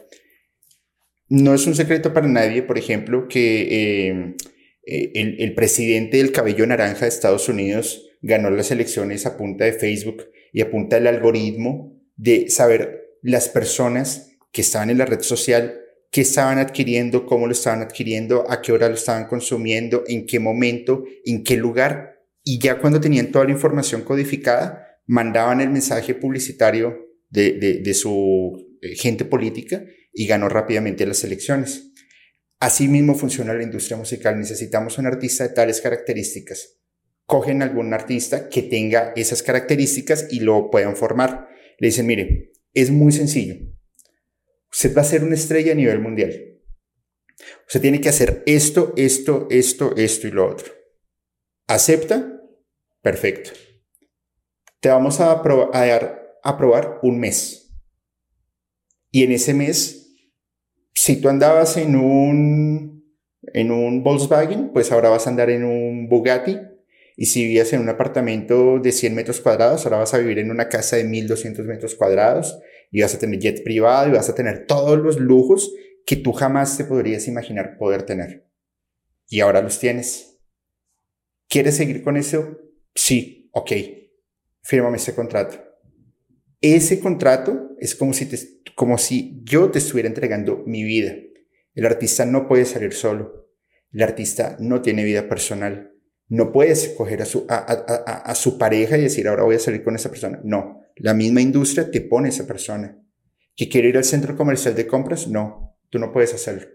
No 1.27 1.53
es 1.53 1.67
un 1.67 1.75
secreto 1.75 2.13
para 2.13 2.27
nadie, 2.27 2.63
por 2.63 2.77
ejemplo, 2.77 3.27
que 3.27 4.07
em, 4.07 4.35
eh, 4.85 5.35
el, 5.39 5.53
presidente 5.53 6.17
del 6.17 6.31
cabello 6.31 6.65
naranja 6.65 7.01
de 7.01 7.09
Estados 7.09 7.49
Unidos 7.49 8.09
ganó 8.23 8.49
las 8.49 8.71
elecciones 8.71 9.27
a 9.27 9.37
punta 9.37 9.65
de 9.65 9.73
Facebook 9.73 10.25
y 10.51 10.61
a 10.61 10.71
punta 10.71 10.95
del 10.95 11.07
algoritmo 11.07 12.01
de 12.15 12.49
saber 12.49 13.17
las 13.21 13.49
personas 13.49 14.31
que 14.51 14.61
estaban 14.61 14.89
en 14.89 14.97
la 14.97 15.05
red 15.05 15.21
social 15.21 15.81
qué 16.13 16.21
estaban 16.21 16.59
adquiriendo, 16.59 17.25
cómo 17.25 17.47
lo 17.47 17.53
estaban 17.53 17.81
adquiriendo, 17.81 18.45
a 18.49 18.61
qué 18.61 18.71
hora 18.71 18.87
lo 18.87 18.93
estaban 18.93 19.25
consumiendo, 19.25 20.03
en 20.07 20.27
qué 20.27 20.39
momento, 20.39 21.05
en 21.25 21.43
qué 21.43 21.57
lugar. 21.57 22.21
Y 22.43 22.59
ya 22.59 22.77
cuando 22.77 23.01
tenían 23.01 23.31
toda 23.31 23.45
la 23.45 23.51
información 23.51 24.03
codificada, 24.03 24.99
mandaban 25.07 25.59
el 25.59 25.71
mensaje 25.71 26.13
publicitario 26.13 26.99
de, 27.31 27.93
su 27.95 28.77
eh, 28.83 28.95
gente 28.95 29.25
política 29.25 29.83
y 30.13 30.27
ganó 30.27 30.49
rápidamente 30.49 31.03
las 31.07 31.23
elecciones. 31.23 31.91
Así 32.59 32.87
mismo 32.87 33.15
funciona 33.15 33.55
la 33.55 33.63
industria 33.63 33.97
musical. 33.97 34.37
Necesitamos 34.37 34.99
un 34.99 35.07
artista 35.07 35.47
de 35.47 35.55
tales 35.55 35.81
características. 35.81 36.77
Cogen 37.25 37.61
algún 37.61 37.93
artista 37.93 38.49
que 38.49 38.61
tenga 38.61 39.13
esas 39.15 39.43
características 39.43 40.27
y 40.29 40.41
lo 40.41 40.69
puedan 40.69 40.95
formar. 40.95 41.47
Le 41.79 41.87
dicen, 41.87 42.05
mire, 42.05 42.51
es 42.73 42.91
muy 42.91 43.11
sencillo 43.11 43.73
Usted 44.73 44.97
va 44.97 45.01
a 45.01 45.05
ser 45.05 45.23
una 45.23 45.35
estrella 45.35 45.73
a 45.73 45.75
nivel 45.75 45.99
mundial. 45.99 46.33
Usted 47.67 47.79
tiene 47.79 48.01
que 48.01 48.09
hacer 48.09 48.41
esto, 48.47 48.93
esto, 48.97 49.47
esto, 49.51 49.95
esto 49.95 50.27
y 50.27 50.31
lo 50.31 50.49
otro. 50.49 50.73
¿Acepta? 51.67 52.41
Perfecto. 53.01 53.51
Te 54.79 54.89
vamos 54.89 55.19
a, 55.19 55.35
dar 55.35 56.39
a 56.43 56.57
probar 56.57 56.99
un 57.03 57.19
mes. 57.19 57.77
Y 59.11 59.23
en 59.23 59.31
ese 59.31 59.53
mes, 59.53 60.17
si 60.95 61.21
tú 61.21 61.29
andabas 61.29 61.77
en 61.77 61.95
un, 61.95 63.15
en 63.53 63.71
un 63.71 64.03
Volkswagen, 64.03 64.73
pues 64.73 64.91
ahora 64.91 65.09
vas 65.09 65.27
a 65.27 65.29
andar 65.29 65.51
en 65.51 65.65
un 65.65 66.09
Bugatti. 66.09 66.57
Y 67.15 67.27
si 67.27 67.43
vivías 67.43 67.71
en 67.73 67.81
un 67.81 67.89
apartamento 67.89 68.79
de 68.79 68.91
100 68.91 69.13
metros 69.13 69.41
cuadrados, 69.41 69.85
ahora 69.85 69.97
vas 69.97 70.13
a 70.13 70.17
vivir 70.17 70.39
en 70.39 70.51
una 70.51 70.69
casa 70.69 70.95
de 70.95 71.03
1200 71.03 71.65
metros 71.65 71.95
cuadrados 71.95 72.59
y 72.91 73.01
vas 73.01 73.13
a 73.13 73.19
tener 73.19 73.39
jet 73.39 73.63
privado 73.63 74.09
y 74.09 74.13
vas 74.13 74.29
a 74.29 74.35
tener 74.35 74.65
todos 74.65 74.97
los 74.97 75.19
lujos 75.19 75.73
que 76.05 76.15
tú 76.15 76.33
jamás 76.33 76.77
te 76.77 76.85
podrías 76.85 77.27
imaginar 77.27 77.77
poder 77.77 78.03
tener. 78.03 78.47
Y 79.27 79.39
ahora 79.39 79.61
los 79.61 79.79
tienes. 79.79 80.39
¿Quieres 81.47 81.77
seguir 81.77 82.03
con 82.03 82.17
eso? 82.17 82.57
Sí, 82.95 83.49
ok. 83.53 83.71
Fírmame 84.63 84.97
ese 84.97 85.15
contrato. 85.15 85.57
Ese 86.61 86.99
contrato 86.99 87.71
es 87.79 87.95
como 87.95 88.13
si, 88.13 88.25
te, 88.25 88.39
como 88.75 88.97
si 88.97 89.41
yo 89.43 89.69
te 89.69 89.79
estuviera 89.79 90.07
entregando 90.07 90.63
mi 90.65 90.83
vida. 90.83 91.13
El 91.75 91.85
artista 91.85 92.25
no 92.25 92.47
puede 92.47 92.65
salir 92.65 92.93
solo. 92.93 93.49
El 93.91 94.03
artista 94.03 94.57
no 94.59 94.81
tiene 94.81 95.03
vida 95.03 95.27
personal. 95.27 95.92
No 96.33 96.51
puedes 96.51 96.83
escoger 96.83 97.21
a 97.21 97.25
su, 97.25 97.45
a, 97.47 97.55
a, 97.55 98.13
a 98.31 98.35
su 98.35 98.57
pareja 98.57 98.97
y 98.97 99.01
decir, 99.01 99.27
ahora 99.27 99.43
voy 99.43 99.55
a 99.55 99.59
salir 99.59 99.83
con 99.83 99.95
esa 99.95 100.09
persona. 100.09 100.39
No 100.43 100.83
la 100.95 101.13
misma 101.13 101.41
industria 101.41 101.89
te 101.89 102.01
pone 102.01 102.29
esa 102.29 102.45
persona. 102.45 102.99
¿Que 103.55 103.69
quiere 103.69 103.89
ir 103.89 103.97
al 103.97 104.03
centro 104.03 104.35
comercial 104.35 104.75
de 104.75 104.87
compras? 104.87 105.27
No, 105.27 105.77
tú 105.89 105.99
no 105.99 106.11
puedes 106.11 106.33
hacerlo. 106.33 106.67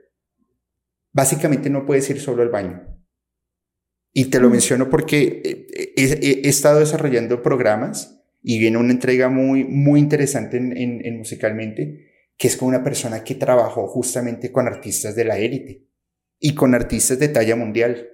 Básicamente 1.12 1.70
no 1.70 1.84
puedes 1.86 2.08
ir 2.10 2.20
solo 2.20 2.42
al 2.42 2.50
baño. 2.50 2.96
Y 4.12 4.26
te 4.26 4.40
lo 4.40 4.48
mm. 4.48 4.52
menciono 4.52 4.90
porque 4.90 5.66
he, 5.96 6.48
estado 6.48 6.80
desarrollando 6.80 7.42
programas 7.42 8.14
Y 8.42 8.58
viene 8.58 8.78
una 8.78 8.92
entrega 8.92 9.28
muy, 9.28 9.64
muy 9.64 10.00
interesante 10.00 10.56
en, 10.56 10.72
en 10.76 11.18
musicalmente, 11.18 12.06
que 12.36 12.48
es 12.48 12.56
con 12.56 12.68
una 12.68 12.84
persona 12.84 13.24
que 13.24 13.34
trabajó 13.34 13.88
justamente 13.88 14.52
con 14.52 14.66
artistas 14.66 15.16
de 15.16 15.24
la 15.24 15.38
élite 15.38 15.88
y 16.38 16.54
con 16.54 16.74
artistas 16.74 17.18
de 17.18 17.28
talla 17.28 17.56
mundial. 17.56 18.08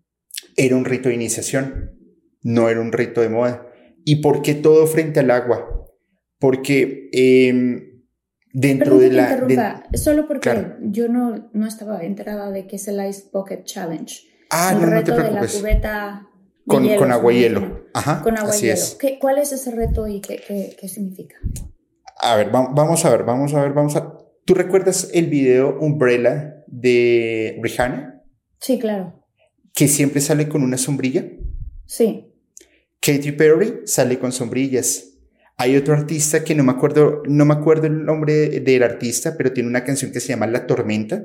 era 0.55 0.77
un 0.77 0.85
rito 0.85 1.09
de 1.09 1.15
iniciación, 1.15 1.99
no 2.41 2.69
era 2.69 2.79
un 2.79 2.93
rito 2.93 3.19
de 3.19 3.27
moda. 3.27 3.67
¿Y 4.05 4.21
por 4.21 4.41
qué 4.41 4.53
todo 4.53 4.87
frente 4.87 5.19
al 5.19 5.31
agua? 5.31 5.85
Porque 6.39 7.09
em, 7.11 8.05
dentro 8.53 8.99
de 8.99 9.11
la... 9.11 9.83
solo 9.95 10.29
porque 10.29 10.77
yo 10.81 11.09
no, 11.09 11.49
no 11.51 11.67
estaba 11.67 12.03
enterada 12.03 12.51
de 12.51 12.67
qué 12.67 12.77
es 12.77 12.87
el 12.87 13.05
Ice 13.05 13.25
Bucket 13.33 13.65
Challenge. 13.65 14.30
Ah, 14.51 14.74
el 14.74 14.81
no, 14.81 14.88
reto 14.88 15.15
de 15.15 15.31
la 15.31 15.48
cubeta 15.48 16.27
con, 16.67 16.88
con 16.96 17.12
agua 17.12 17.34
y 17.34 17.39
hielo. 17.39 17.86
Ajá, 17.93 18.22
con 18.22 18.38
agua 18.38 18.55
y 18.55 18.62
hielo. 18.62 18.81
¿Qué, 19.00 19.17
¿Cuál 19.17 19.39
es 19.39 19.51
ese 19.51 19.72
reto 19.72 20.08
y 20.08 20.22
qué, 20.22 20.41
qué, 20.46 20.75
qué 20.79 20.88
significa? 20.88 21.38
A 22.20 22.36
ver, 22.36 22.51
vamos 22.51 23.03
a 23.05 23.10
ver, 23.10 23.24
vamos 23.24 23.53
a 23.53 23.63
ver, 23.63 23.74
vamos 23.74 23.96
a... 23.96 24.13
¿Tú 24.46 24.53
recuerdas 24.53 25.10
el 25.13 25.27
video 25.27 25.79
Umbrella 25.79 26.63
de 26.67 27.60
Rihanna? 27.63 28.22
Sí, 28.60 28.77
claro. 28.77 29.25
Que 29.74 29.88
siempre 29.88 30.22
sale 30.22 30.48
con 30.48 30.62
una 30.62 30.77
sombrilla. 30.77 31.25
Sí. 31.86 32.31
Katy 33.00 33.31
Perry 33.31 33.81
sale 33.86 34.20
con 34.20 34.31
sombrillas. 34.31 35.08
Hay 35.58 35.75
otro 35.75 35.93
artista 35.93 36.43
que 36.43 36.55
no 36.55 36.63
me 36.63 36.72
acuerdo, 36.72 37.24
no 37.27 37.46
me 37.46 37.53
acuerdo 37.53 37.88
el 37.88 38.05
nombre 38.05 38.60
del 38.62 38.84
artista, 38.84 39.36
pero 39.38 39.51
tiene 39.53 39.70
una 39.70 39.84
canción 39.84 40.12
que 40.12 40.20
se 40.20 40.29
llama 40.29 40.48
La 40.48 40.67
Tormenta, 40.67 41.24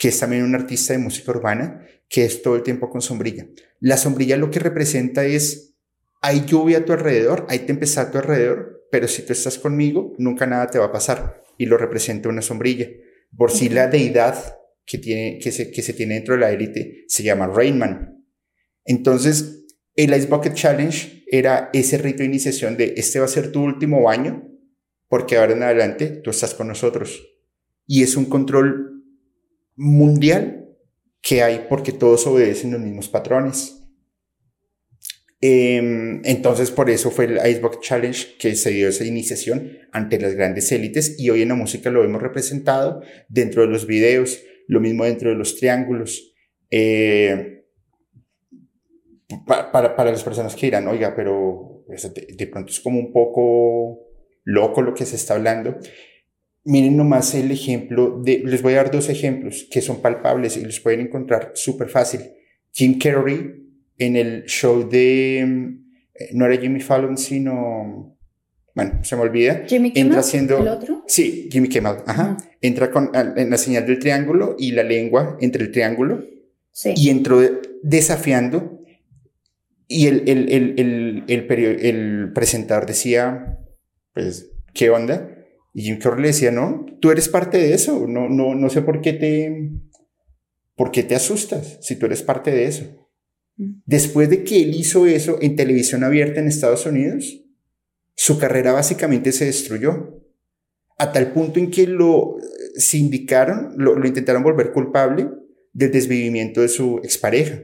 que 0.00 0.08
es 0.08 0.18
también 0.18 0.44
un 0.44 0.54
artista 0.54 0.94
de 0.94 0.98
música 0.98 1.30
urbana, 1.30 1.86
que 2.08 2.24
es 2.24 2.40
todo 2.40 2.56
el 2.56 2.62
tiempo 2.62 2.88
con 2.88 3.02
sombrilla. 3.02 3.46
La 3.80 3.98
sombrilla 3.98 4.38
lo 4.38 4.50
que 4.50 4.58
representa 4.58 5.26
es, 5.26 5.76
hay 6.22 6.46
lluvia 6.46 6.78
a 6.78 6.84
tu 6.86 6.94
alrededor, 6.94 7.44
hay 7.50 7.60
tempestad 7.60 8.06
a 8.06 8.10
tu 8.10 8.16
alrededor, 8.16 8.86
pero 8.90 9.06
si 9.06 9.20
tú 9.26 9.34
estás 9.34 9.58
conmigo, 9.58 10.14
nunca 10.16 10.46
nada 10.46 10.68
te 10.68 10.78
va 10.78 10.86
a 10.86 10.92
pasar. 10.92 11.42
Y 11.58 11.66
lo 11.66 11.76
representa 11.76 12.30
una 12.30 12.40
sombrilla. 12.40 12.88
Por 13.36 13.50
si 13.50 13.68
la 13.68 13.88
deidad 13.88 14.56
que, 14.86 14.96
tiene, 14.96 15.38
que, 15.38 15.52
se, 15.52 15.92
tiene 15.92 16.14
dentro 16.14 16.32
de 16.32 16.40
la 16.40 16.50
élite 16.50 17.04
se 17.06 17.22
llama 17.22 17.46
Rainman. 17.48 18.24
Entonces, 18.86 19.66
el 19.96 20.16
Ice 20.16 20.28
Bucket 20.28 20.54
Challenge 20.54 21.24
era 21.26 21.68
ese 21.74 21.98
rito 21.98 22.20
de 22.20 22.24
iniciación 22.24 22.78
de 22.78 22.94
este 22.96 23.18
va 23.18 23.26
a 23.26 23.28
ser 23.28 23.52
tu 23.52 23.62
último 23.62 24.02
baño, 24.02 24.48
porque 25.08 25.36
ahora 25.36 25.52
en 25.52 25.62
adelante 25.62 26.06
tú 26.06 26.30
estás 26.30 26.54
con 26.54 26.68
nosotros. 26.68 27.22
Y 27.86 28.02
es 28.02 28.16
un 28.16 28.24
control 28.24 28.99
mundial 29.80 30.68
que 31.22 31.42
hay 31.42 31.66
porque 31.68 31.92
todos 31.92 32.26
obedecen 32.26 32.72
los 32.72 32.80
mismos 32.80 33.08
patrones. 33.08 33.82
Em, 35.40 36.20
entonces, 36.24 36.70
por 36.70 36.90
eso 36.90 37.10
fue 37.10 37.24
el 37.24 37.38
Icebox 37.38 37.80
Challenge 37.80 38.36
que 38.38 38.54
se 38.56 38.70
dio 38.72 38.88
esa 38.88 39.06
iniciación 39.06 39.78
ante 39.90 40.20
las 40.20 40.34
grandes 40.34 40.70
élites 40.70 41.18
y 41.18 41.30
hoy 41.30 41.40
en 41.40 41.48
la 41.48 41.54
música 41.54 41.90
lo 41.90 42.04
hemos 42.04 42.20
representado 42.20 43.00
dentro 43.30 43.62
de 43.62 43.68
los 43.68 43.86
videos, 43.86 44.42
lo 44.68 44.80
mismo 44.80 45.04
dentro 45.04 45.30
de 45.30 45.36
los 45.36 45.56
triángulos. 45.56 46.34
Eh, 46.70 47.64
para, 49.46 49.96
para, 49.96 50.10
las 50.10 50.22
personas 50.22 50.54
que 50.54 50.66
dirán, 50.66 50.88
oiga, 50.88 51.14
pero 51.16 51.86
de 51.88 52.46
pronto 52.48 52.70
es 52.70 52.80
como 52.80 52.98
un 52.98 53.12
poco 53.12 54.10
loco 54.44 54.82
lo 54.82 54.92
que 54.92 55.06
se 55.06 55.16
está 55.16 55.34
hablando. 55.34 55.78
Miren 56.64 56.96
nomás 56.96 57.34
el 57.34 57.50
ejemplo 57.50 58.20
de, 58.22 58.42
les 58.44 58.60
voy 58.60 58.74
a 58.74 58.76
dar 58.76 58.90
dos 58.90 59.08
ejemplos 59.08 59.66
que 59.70 59.80
son 59.80 60.02
palpables 60.02 60.56
y 60.56 60.64
los 60.64 60.80
pueden 60.80 61.00
encontrar 61.00 61.52
súper 61.54 61.88
fácil. 61.88 62.20
Jim 62.72 62.98
Carrey 62.98 63.60
en 63.96 64.16
el 64.16 64.44
show 64.44 64.88
de, 64.88 65.40
eh, 65.40 66.30
no 66.32 66.46
era 66.46 66.60
Jimmy 66.60 66.80
Fallon, 66.80 67.16
sino, 67.16 68.18
bueno, 68.74 69.02
se 69.02 69.16
me 69.16 69.22
olvida. 69.22 69.64
Jimmy 69.66 69.92
Kimmel, 69.92 70.06
entra 70.06 70.20
haciendo, 70.20 70.58
¿el 70.58 70.68
otro? 70.68 71.04
Sí, 71.06 71.48
Jimmy 71.50 71.68
Kimmel, 71.68 71.96
ajá. 72.06 72.36
Entra 72.60 72.90
con, 72.90 73.10
en 73.14 73.50
la 73.50 73.56
señal 73.58 73.86
del 73.86 73.98
triángulo 73.98 74.56
y 74.58 74.72
la 74.72 74.82
lengua 74.82 75.38
entre 75.40 75.64
el 75.64 75.70
triángulo. 75.70 76.24
Sí. 76.72 76.92
Y 76.96 77.10
entró 77.10 77.40
desafiando 77.82 78.80
y 79.86 80.06
el, 80.06 80.28
el, 80.28 80.48
el, 80.50 81.24
el 81.26 82.32
presentador 82.32 82.86
decía, 82.86 83.58
pues, 84.14 84.52
¿qué 84.72 84.88
onda? 84.90 85.39
Y 85.72 85.82
Jim 85.82 85.98
Carrey 85.98 86.22
le 86.22 86.28
decía, 86.28 86.50
no, 86.50 86.86
tú 87.00 87.10
eres 87.10 87.28
parte 87.28 87.58
de 87.58 87.74
eso, 87.74 88.06
no, 88.06 88.28
no, 88.28 88.54
no 88.54 88.70
sé 88.70 88.82
por 88.82 89.00
qué 89.00 89.12
te, 89.12 89.70
por 90.74 90.90
qué 90.90 91.02
te 91.02 91.14
asustas 91.14 91.78
si 91.80 91.96
tú 91.96 92.06
eres 92.06 92.22
parte 92.22 92.50
de 92.50 92.64
eso. 92.64 92.84
Mm. 93.56 93.82
Después 93.86 94.28
de 94.30 94.42
que 94.42 94.62
él 94.62 94.74
hizo 94.74 95.06
eso 95.06 95.38
en 95.40 95.56
televisión 95.56 96.02
abierta 96.02 96.40
en 96.40 96.48
Estados 96.48 96.86
Unidos, 96.86 97.44
su 98.14 98.38
carrera 98.38 98.72
básicamente 98.72 99.32
se 99.32 99.46
destruyó. 99.46 100.16
A 100.98 101.12
tal 101.12 101.32
punto 101.32 101.58
en 101.58 101.70
que 101.70 101.86
lo 101.86 102.36
sindicaron, 102.76 103.74
lo, 103.76 103.94
lo 103.94 104.06
intentaron 104.06 104.42
volver 104.42 104.72
culpable 104.72 105.30
del 105.72 105.92
desvivimiento 105.92 106.60
de 106.60 106.68
su 106.68 106.98
expareja. 106.98 107.62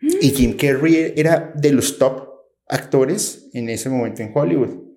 Y 0.00 0.28
mm. 0.28 0.34
Jim 0.34 0.56
Carrey 0.56 1.12
era 1.16 1.52
de 1.54 1.72
los 1.72 1.98
top 1.98 2.28
actores 2.66 3.50
en 3.52 3.68
ese 3.68 3.90
momento 3.90 4.22
en 4.22 4.30
Hollywood. 4.34 4.89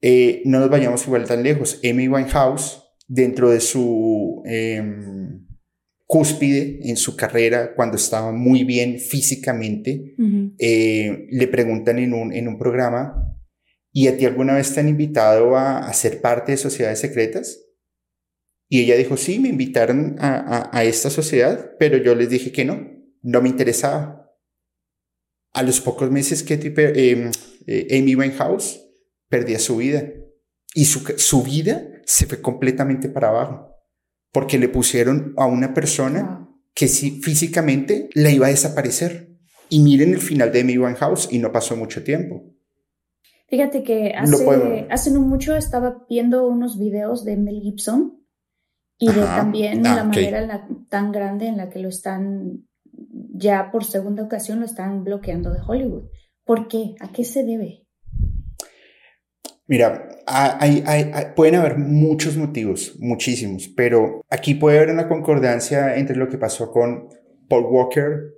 Eh, 0.00 0.42
no 0.44 0.60
nos 0.60 0.70
vayamos 0.70 1.06
igual 1.06 1.26
tan 1.26 1.42
lejos. 1.42 1.80
Amy 1.84 2.08
Winehouse, 2.08 2.82
dentro 3.06 3.50
de 3.50 3.60
su 3.60 4.42
em, 4.46 5.46
cúspide 6.06 6.80
en 6.88 6.96
su 6.96 7.16
carrera, 7.16 7.74
cuando 7.74 7.96
estaba 7.96 8.32
muy 8.32 8.64
bien 8.64 8.98
físicamente, 8.98 10.14
eh, 10.58 11.26
le 11.30 11.48
preguntan 11.48 11.98
en 11.98 12.14
un, 12.14 12.32
en 12.32 12.48
un 12.48 12.58
programa, 12.58 13.36
¿y 13.92 14.08
a 14.08 14.16
ti 14.16 14.24
alguna 14.24 14.54
vez 14.54 14.72
te 14.72 14.80
han 14.80 14.88
invitado 14.88 15.56
a, 15.56 15.92
ser 15.92 16.20
parte 16.20 16.52
de 16.52 16.58
sociedades 16.58 17.00
secretas? 17.00 17.64
Y 18.70 18.80
ella 18.80 18.96
dijo, 18.96 19.16
sí, 19.16 19.38
me 19.38 19.48
invitaron 19.48 20.16
a, 20.18 20.70
a, 20.72 20.84
esta 20.84 21.10
sociedad, 21.10 21.72
pero 21.78 21.96
yo 21.96 22.14
les 22.14 22.28
dije 22.28 22.52
que 22.52 22.64
no, 22.64 22.86
no 23.22 23.42
me 23.42 23.48
interesaba. 23.48 24.30
A 25.54 25.62
los 25.62 25.80
pocos 25.80 26.10
meses 26.10 26.42
que 26.42 26.58
eh, 26.74 27.98
Amy 27.98 28.14
Winehouse 28.14 28.87
perdía 29.28 29.58
su 29.58 29.76
vida. 29.76 30.04
Y 30.74 30.84
su, 30.84 31.00
su 31.16 31.42
vida 31.42 31.82
se 32.04 32.26
fue 32.26 32.40
completamente 32.40 33.08
para 33.08 33.28
abajo, 33.28 33.74
porque 34.32 34.58
le 34.58 34.68
pusieron 34.68 35.34
a 35.36 35.46
una 35.46 35.74
persona 35.74 36.48
que 36.74 36.88
sí, 36.88 37.20
físicamente 37.22 38.08
la 38.14 38.30
iba 38.30 38.46
a 38.46 38.50
desaparecer. 38.50 39.28
Y 39.68 39.80
miren 39.80 40.14
el 40.14 40.20
final 40.20 40.52
de 40.52 40.60
Amy 40.60 40.76
House 40.96 41.28
y 41.30 41.38
no 41.38 41.52
pasó 41.52 41.76
mucho 41.76 42.02
tiempo. 42.02 42.54
Fíjate 43.48 43.82
que 43.82 44.12
hace, 44.14 44.86
hace 44.90 45.10
no 45.10 45.20
mucho 45.20 45.56
estaba 45.56 46.04
viendo 46.08 46.46
unos 46.46 46.78
videos 46.78 47.24
de 47.24 47.36
Mel 47.36 47.60
Gibson 47.62 48.18
y 48.98 49.08
de 49.08 49.22
también 49.22 49.86
ah, 49.86 49.96
la 49.96 50.04
manera 50.04 50.68
tan 50.88 51.12
grande 51.12 51.46
en 51.46 51.56
la 51.56 51.70
que 51.70 51.78
lo 51.78 51.88
están, 51.88 52.66
ya 52.92 53.70
por 53.70 53.84
segunda 53.84 54.22
ocasión 54.22 54.60
lo 54.60 54.66
están 54.66 55.02
bloqueando 55.02 55.52
de 55.52 55.60
Hollywood. 55.66 56.04
¿Por 56.44 56.68
qué? 56.68 56.94
¿A 57.00 57.10
qué 57.10 57.24
se 57.24 57.42
debe? 57.42 57.87
Mira, 59.68 60.08
pueden 61.36 61.54
haber 61.54 61.78
muchos 61.78 62.36
motivos, 62.36 62.96
muchísimos, 62.98 63.68
pero 63.68 64.22
aquí 64.30 64.54
puede 64.54 64.78
haber 64.78 64.90
una 64.90 65.08
concordancia 65.08 65.96
entre 65.96 66.16
lo 66.16 66.28
que 66.28 66.38
pasó 66.38 66.70
con 66.72 67.08
Paul 67.48 67.66
Walker, 67.66 68.34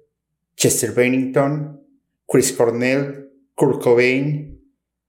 Chester 0.56 0.92
Bennington, 0.92 1.80
Chris 2.26 2.52
Cornell, 2.52 3.30
Kurt 3.54 3.82
Cobain, 3.82 4.60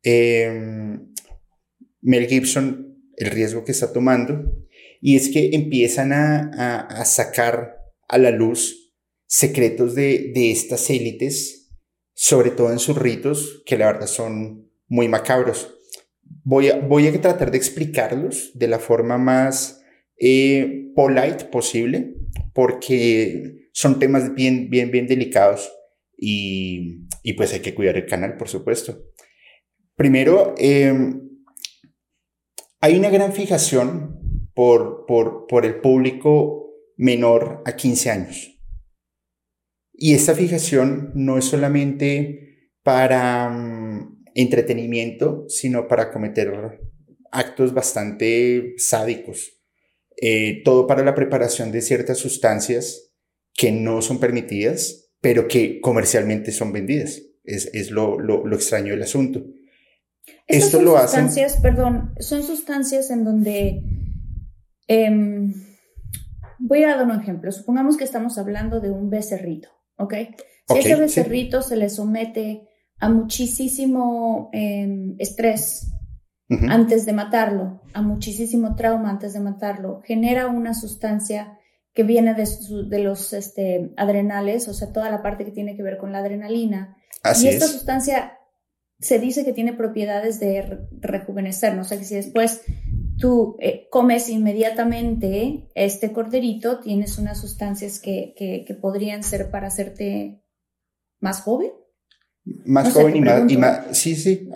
em, 0.04 1.12
Mel 2.02 2.28
Gibson, 2.28 2.98
el 3.18 3.32
riesgo 3.32 3.66
que 3.66 3.72
está 3.72 3.92
tomando, 3.92 4.64
y 5.02 5.16
es 5.16 5.30
que 5.30 5.50
empiezan 5.54 6.14
a, 6.14 7.04
sacar 7.06 7.78
a 8.08 8.18
la 8.18 8.32
luz 8.32 8.94
secretos 9.26 9.96
de 9.96 10.52
estas 10.52 10.90
élites 10.90 11.62
sobre 12.24 12.52
todo 12.52 12.72
en 12.72 12.78
sus 12.78 12.96
ritos, 12.96 13.64
que 13.66 13.80
la 13.80 13.88
verdad 13.88 14.06
son 14.06 14.70
muy 14.88 15.08
macabros. 15.08 15.74
Voy 16.44 16.70
a, 16.70 16.80
voy 16.80 17.08
a 17.08 17.22
tratar 17.22 17.52
de 17.52 17.58
explicarlos 17.58 18.52
de 18.56 18.68
la 18.68 18.80
forma 18.80 19.18
más 19.18 19.84
eh, 20.20 20.92
polite 20.96 21.46
posible, 21.46 22.16
porque 22.54 23.70
son 23.74 24.00
temas 24.00 24.34
bien, 24.34 24.70
bien, 24.70 24.92
bien 24.92 25.08
delicados 25.08 25.72
y, 26.18 27.08
y 27.24 27.34
pues 27.34 27.54
hay 27.54 27.60
que 27.60 27.74
cuidar 27.74 27.98
el 27.98 28.06
canal, 28.06 28.38
por 28.38 28.50
supuesto. 28.50 29.12
Primero, 29.96 30.56
em, 30.58 31.30
hay 32.80 32.98
una 32.98 33.10
gran 33.10 33.34
fijación 33.34 34.50
por, 34.54 35.06
por, 35.06 35.46
por 35.48 35.66
el 35.66 35.80
público 35.80 36.74
menor 36.98 37.62
a 37.66 37.76
15 37.76 38.10
años. 38.10 38.60
Y 39.94 40.16
esta 40.16 40.34
fijación 40.34 41.12
no 41.14 41.38
es 41.38 41.46
solamente 41.46 42.72
para 42.84 43.50
mm, 43.50 43.81
entretenimiento, 44.36 45.46
sino 45.48 45.88
para 45.88 46.12
cometer 46.12 46.80
actos 47.32 47.74
bastante 47.74 48.74
sádicos. 48.78 49.62
Eh, 50.22 50.62
todo 50.64 50.86
para 50.88 51.04
la 51.04 51.16
preparación 51.16 51.72
de 51.72 51.82
ciertas 51.82 52.20
sustancias 52.20 53.12
que 53.54 53.72
no 53.72 54.02
son 54.02 54.20
permitidas, 54.20 55.12
pero 55.20 55.48
que 55.48 55.82
comercialmente 55.82 56.52
son 56.52 56.72
vendidas. 56.72 57.22
Es, 57.44 57.70
es 57.74 57.92
lo, 57.92 58.20
lo, 58.20 58.46
lo 58.46 58.56
extraño 58.56 58.92
del 58.92 59.04
asunto. 59.04 59.44
Esto 60.48 60.78
son 60.78 60.86
lo 60.86 61.00
sustancias, 61.00 61.58
perdón, 61.62 62.14
son 62.20 62.44
sustancias 62.44 63.10
en 63.10 63.24
donde 63.24 63.82
em, 64.88 65.54
voy 66.60 66.84
a 66.84 66.96
dar 66.96 67.06
un 67.06 67.20
ejemplo. 67.20 67.52
Supongamos 67.52 67.98
que 67.98 68.04
estamos 68.04 68.38
hablando 68.38 68.80
de 68.80 68.92
un 68.92 69.10
becerrito, 69.10 69.70
¿ok? 69.98 70.14
Si 70.70 70.80
ese 70.80 70.96
becerrito 70.96 71.62
se 71.62 71.78
le 71.78 71.90
somete 71.90 72.68
a 73.02 73.10
muchísimo 73.10 74.50
em, 74.54 75.16
estrés 75.20 75.92
antes 76.70 77.06
de 77.06 77.14
matarlo, 77.14 77.82
a 77.94 78.02
muchísimo 78.02 78.76
trauma 78.76 79.10
antes 79.10 79.32
de 79.32 79.40
matarlo, 79.40 80.02
genera 80.04 80.48
una 80.48 80.74
sustancia 80.74 81.58
que 81.94 82.04
viene 82.04 82.34
de, 82.34 82.46
de 82.90 83.00
los 83.00 83.32
este, 83.32 83.94
adrenales, 83.96 84.68
o 84.68 84.74
sea, 84.74 84.92
toda 84.92 85.10
la 85.10 85.22
parte 85.22 85.46
que 85.46 85.52
tiene 85.52 85.78
que 85.78 85.84
ver 85.84 85.98
con 85.98 86.12
la 86.12 86.20
adrenalina. 86.20 86.98
y 87.42 87.48
esta 87.48 87.68
sustancia 87.68 88.38
se 89.00 89.18
dice 89.18 89.46
que 89.46 89.54
tiene 89.54 89.74
propiedades 89.74 90.40
de 90.40 90.88
rejuvenecernos, 91.00 91.88
o 91.88 91.90
sea 91.90 91.98
que 91.98 92.06
si 92.06 92.16
después 92.16 92.64
tú 93.18 93.56
eh, 93.60 93.88
comes 93.90 94.30
inmediatamente 94.30 95.70
este 95.74 96.12
corderito, 96.12 96.80
tienes 96.80 97.18
unas 97.18 97.40
sustancias 97.40 98.00
que, 98.00 98.34
que, 98.38 98.74
podrían 98.76 99.24
ser 99.24 99.50
para 99.52 99.68
hacerte 99.68 100.44
más 101.20 101.42
joven. 101.42 101.72
Más 102.66 102.92
joven 102.92 103.18
y 103.18 103.22
más, 103.22 103.52
y 103.52 103.58
más, 103.58 103.98
sí, 103.98 104.16
sí, 104.16 104.50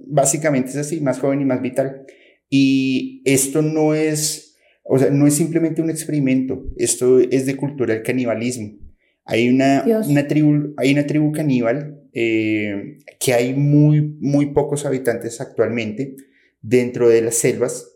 básicamente 0.00 0.70
es 0.70 0.76
así, 0.76 1.00
más 1.00 1.20
joven 1.20 1.40
y 1.40 1.44
más 1.44 1.62
vital. 1.62 2.04
Y 2.50 3.22
esto 3.24 3.62
no 3.62 3.94
es, 3.94 4.56
o 4.84 4.98
sea, 4.98 5.10
no 5.10 5.26
es 5.26 5.34
simplemente 5.34 5.82
un 5.82 5.90
experimento, 5.90 6.64
esto 6.76 7.20
es 7.20 7.46
de 7.46 7.56
cultura 7.56 7.94
del 7.94 8.02
canibalismo. 8.02 8.78
Hay 9.24 9.48
una, 9.48 9.84
una 10.08 10.26
tribu, 10.26 10.74
hay 10.78 10.92
una 10.92 11.06
tribu 11.06 11.32
caníbal 11.32 12.02
eh, 12.14 12.98
que 13.20 13.34
hay 13.34 13.54
muy, 13.54 14.16
muy 14.20 14.46
pocos 14.46 14.86
habitantes 14.86 15.40
actualmente 15.40 16.16
dentro 16.62 17.08
de 17.08 17.22
las 17.22 17.36
selvas, 17.36 17.86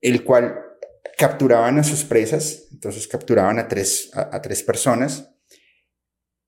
el 0.00 0.24
cual 0.24 0.56
capturaban 1.16 1.78
a 1.78 1.84
sus 1.84 2.04
presas, 2.04 2.68
entonces 2.72 3.06
capturaban 3.08 3.58
a 3.58 3.68
tres, 3.68 4.10
a, 4.12 4.42
tres 4.42 4.62
personas, 4.62 5.35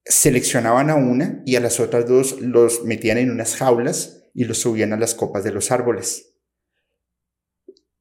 seleccionaban 0.09 0.88
a 0.88 0.97
una 0.97 1.42
y 1.44 1.57
a 1.57 1.61
las 1.61 1.81
otras 1.81 2.09
dos 2.09 2.40
los 2.40 2.85
metían 2.85 3.18
en 3.18 3.31
unas 3.31 3.57
jaulas 3.57 4.25
y 4.35 4.44
los 4.44 4.59
subían 4.59 4.92
a 4.92 4.97
las 4.97 5.14
copas 5.14 5.44
de 5.44 5.53
los 5.53 5.71
árboles. 5.71 6.35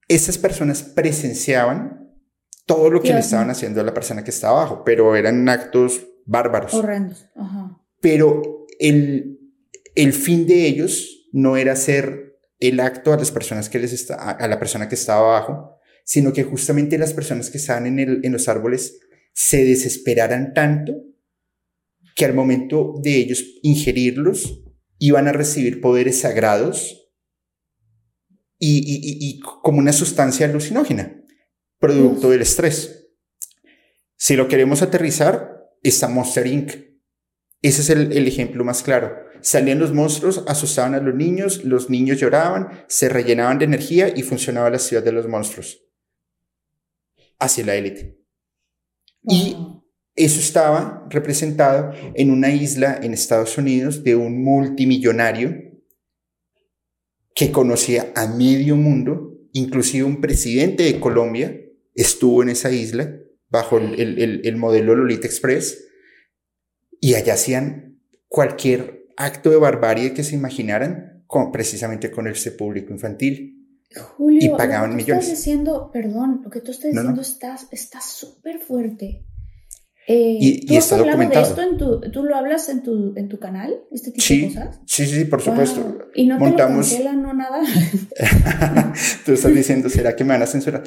Esas 0.08 0.38
personas 0.38 0.84
presenciaban 0.84 2.14
todo 2.66 2.90
lo 2.90 3.02
que 3.02 3.14
le 3.14 3.20
estaban 3.20 3.50
haciendo 3.50 3.82
a 3.82 3.84
la 3.84 3.94
persona 3.94 4.24
que 4.24 4.32
estaba 4.32 4.62
abajo, 4.62 4.84
pero 4.86 5.16
eran 5.16 5.48
actos 5.50 6.08
bárbaros. 6.26 6.74
Horrendos. 6.74 7.28
Pero 8.02 8.66
el, 8.80 9.40
el 9.96 10.14
fin 10.14 10.48
de 10.48 10.66
ellos 10.66 11.28
no 11.34 11.58
era 11.58 11.74
hacer 11.74 12.40
el 12.60 12.80
acto 12.80 13.12
a 13.14 13.18
las 13.18 13.32
personas 13.32 13.70
que 13.70 13.80
les 13.80 13.92
está, 13.92 14.16
a 14.16 14.48
la 14.48 14.60
persona 14.60 14.88
que 14.88 14.96
estaba 14.96 15.38
abajo, 15.38 15.78
sino 16.06 16.32
que 16.32 16.44
justamente 16.44 16.98
las 16.98 17.14
personas 17.14 17.50
que 17.50 17.58
estaban 17.58 17.86
en, 17.86 18.00
el, 18.00 18.22
en 18.24 18.32
los 18.32 18.48
árboles 18.48 19.00
se 19.34 19.66
desesperaran 19.66 20.54
tanto 20.54 21.07
que 22.18 22.26
al 22.26 22.34
momento 22.34 22.96
de 23.04 23.16
ellos 23.16 23.46
ingerirlos 23.62 24.64
iban 24.98 25.28
a 25.28 25.34
recibir 25.34 25.80
poderes 25.82 26.20
sagrados 26.20 27.12
y, 28.58 28.80
y, 28.80 29.30
y, 29.30 29.40
como 29.40 29.78
una 29.78 29.94
sustancia 29.94 30.48
alucinógena, 30.48 31.24
producto 31.78 32.32
del 32.32 32.42
estrés. 32.42 33.12
Si 34.16 34.36
lo 34.36 34.48
queremos 34.48 34.82
aterrizar, 34.82 35.70
está 35.84 36.08
Monster 36.08 36.48
Inc. 36.48 36.72
Ese 37.62 37.82
es 37.82 37.90
el, 37.92 38.28
ejemplo 38.28 38.64
más 38.64 38.82
claro. 38.82 39.16
Salían 39.42 39.78
los 39.78 39.94
monstruos, 39.94 40.44
asustaban 40.48 40.96
a 40.96 41.00
los 41.00 41.14
niños, 41.14 41.64
los 41.66 41.92
niños 41.92 42.20
lloraban, 42.20 42.84
se 42.88 43.10
rellenaban 43.10 43.60
de 43.60 43.66
energía 43.66 44.12
y 44.16 44.24
funcionaba 44.24 44.72
la 44.72 44.80
ciudad 44.80 45.04
de 45.04 45.12
los 45.12 45.28
monstruos. 45.28 45.84
Hacia 47.38 47.64
la 47.64 47.76
élite. 47.76 48.20
Y 49.22 49.56
eso 50.18 50.40
estaba 50.40 51.08
representado 51.10 51.94
en 52.16 52.32
una 52.32 52.50
isla 52.50 53.00
en 53.02 53.14
Estados 53.14 53.58
Unidos 53.58 54.04
de 54.04 54.16
un 54.16 54.44
multimillonario 54.44 55.64
que 57.36 57.52
conocía 57.52 58.12
a 58.16 58.28
medio 58.28 58.76
mundo, 58.76 59.38
inclusive 59.54 60.04
un 60.04 60.20
presidente 60.20 60.84
de 60.84 61.00
Colombia 61.00 61.56
estuvo 61.94 62.42
en 62.42 62.50
esa 62.50 62.72
isla 62.72 63.16
bajo 63.50 63.78
el, 63.78 64.42
el 64.44 64.56
modelo 64.58 64.96
Lolita 64.96 65.28
Express 65.28 65.86
y 67.00 67.14
allá 67.14 67.36
hacían 67.36 68.00
cualquier 68.28 69.06
acto 69.18 69.50
de 69.52 69.58
barbarie 69.58 70.14
que 70.14 70.24
se 70.24 70.36
imaginaran 70.36 71.24
con, 71.28 71.52
precisamente 71.52 72.10
con 72.10 72.28
ese 72.28 72.52
público 72.52 72.92
infantil. 72.92 73.54
Julio, 73.96 74.40
y 74.42 74.50
pagaban 74.58 74.92
lo 74.92 74.98
que 74.98 75.04
millones. 75.04 75.26
Estás 75.26 75.38
diciendo, 75.38 75.90
perdón, 75.94 76.42
lo 76.44 76.50
que 76.50 76.62
tú 76.62 76.72
estás 76.72 76.92
diciendo 76.92 77.22
está 77.22 78.02
súper 78.02 78.60
fuerte. 78.60 79.26
Eh, 80.10 80.38
y, 80.40 80.66
¿tú 80.66 80.78
has 80.78 80.94
hablado 80.94 81.18
de 81.18 81.42
esto 81.42 81.62
en 81.62 81.78
tu, 81.78 82.00
tú 82.12 82.24
lo 82.24 82.34
hablas 82.36 82.70
en 82.70 82.82
tu, 82.82 83.14
en 83.18 83.28
tu 83.28 83.40
canal, 83.40 83.74
este 83.92 84.12
tipo 84.12 84.24
sí, 84.24 84.42
de 84.42 84.48
cosas? 84.48 84.80
Sí, 84.86 85.06
sí, 85.06 85.26
por 85.26 85.42
supuesto. 85.42 86.00
Y 86.16 86.28
no 86.28 86.40
Montamos... 86.40 86.90
te 86.90 87.00
lo 87.00 87.04
cancelan, 87.04 87.22
no 87.22 87.34
nada. 87.34 87.62
tú 89.26 89.34
estás 89.34 89.54
diciendo, 89.54 89.90
¿será 89.90 90.16
que 90.16 90.24
me 90.24 90.30
van 90.30 90.44
a 90.44 90.48
censurar? 90.48 90.84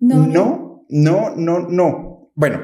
No, 0.00 0.26
no, 0.26 0.86
no, 0.88 1.36
no, 1.36 1.68
no. 1.68 2.32
Bueno, 2.34 2.62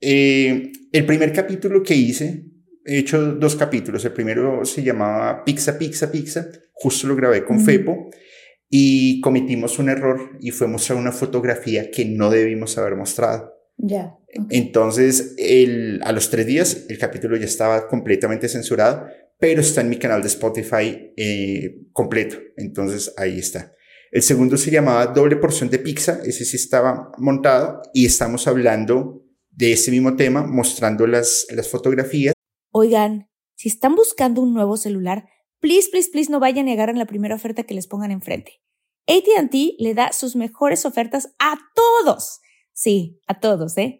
eh, 0.00 0.72
el 0.92 1.04
primer 1.04 1.30
capítulo 1.30 1.82
que 1.82 1.94
hice, 1.94 2.46
he 2.86 2.98
hecho 2.98 3.34
dos 3.34 3.54
capítulos. 3.54 4.02
El 4.06 4.12
primero 4.12 4.64
se 4.64 4.82
llamaba 4.82 5.44
Pizza, 5.44 5.78
Pizza, 5.78 6.10
Pizza. 6.10 6.46
Justo 6.72 7.06
lo 7.06 7.16
grabé 7.16 7.44
con 7.44 7.60
Fepo 7.60 8.08
y 8.70 9.20
cometimos 9.20 9.78
un 9.78 9.90
error 9.90 10.38
y 10.40 10.52
fue 10.52 10.68
mostrar 10.68 10.98
una 10.98 11.12
fotografía 11.12 11.90
que 11.90 12.06
no 12.06 12.30
debimos 12.30 12.78
haber 12.78 12.96
mostrado. 12.96 13.52
Ya. 13.76 14.16
Entonces, 14.50 15.34
el, 15.38 16.00
a 16.04 16.12
los 16.12 16.30
tres 16.30 16.46
días, 16.46 16.86
el 16.88 16.98
capítulo 16.98 17.36
ya 17.36 17.46
estaba 17.46 17.88
completamente 17.88 18.48
censurado, 18.48 19.06
pero 19.38 19.60
está 19.60 19.80
en 19.80 19.88
mi 19.88 19.96
canal 19.96 20.22
de 20.22 20.28
Spotify 20.28 21.12
eh, 21.16 21.86
completo. 21.92 22.36
Entonces, 22.56 23.12
ahí 23.16 23.38
está. 23.38 23.72
El 24.12 24.22
segundo 24.22 24.56
se 24.56 24.70
llamaba 24.70 25.06
Doble 25.06 25.36
Porción 25.36 25.70
de 25.70 25.78
Pizza. 25.78 26.20
Ese 26.24 26.44
sí 26.44 26.56
estaba 26.56 27.12
montado 27.18 27.80
y 27.94 28.06
estamos 28.06 28.46
hablando 28.46 29.24
de 29.50 29.72
ese 29.72 29.90
mismo 29.90 30.16
tema, 30.16 30.42
mostrando 30.46 31.06
las, 31.06 31.46
las 31.50 31.68
fotografías. 31.68 32.34
Oigan, 32.72 33.28
si 33.56 33.68
están 33.68 33.94
buscando 33.94 34.42
un 34.42 34.54
nuevo 34.54 34.76
celular, 34.76 35.28
please, 35.60 35.88
please, 35.90 36.10
please 36.10 36.30
no 36.30 36.40
vayan 36.40 36.66
a 36.66 36.70
negar 36.70 36.90
en 36.90 36.98
la 36.98 37.06
primera 37.06 37.34
oferta 37.34 37.64
que 37.64 37.74
les 37.74 37.86
pongan 37.86 38.10
enfrente. 38.10 38.60
ATT 39.06 39.54
le 39.78 39.94
da 39.94 40.12
sus 40.12 40.36
mejores 40.36 40.86
ofertas 40.86 41.34
a 41.38 41.58
todos. 41.74 42.40
Sí, 42.72 43.20
a 43.26 43.40
todos, 43.40 43.76
¿eh? 43.76 43.99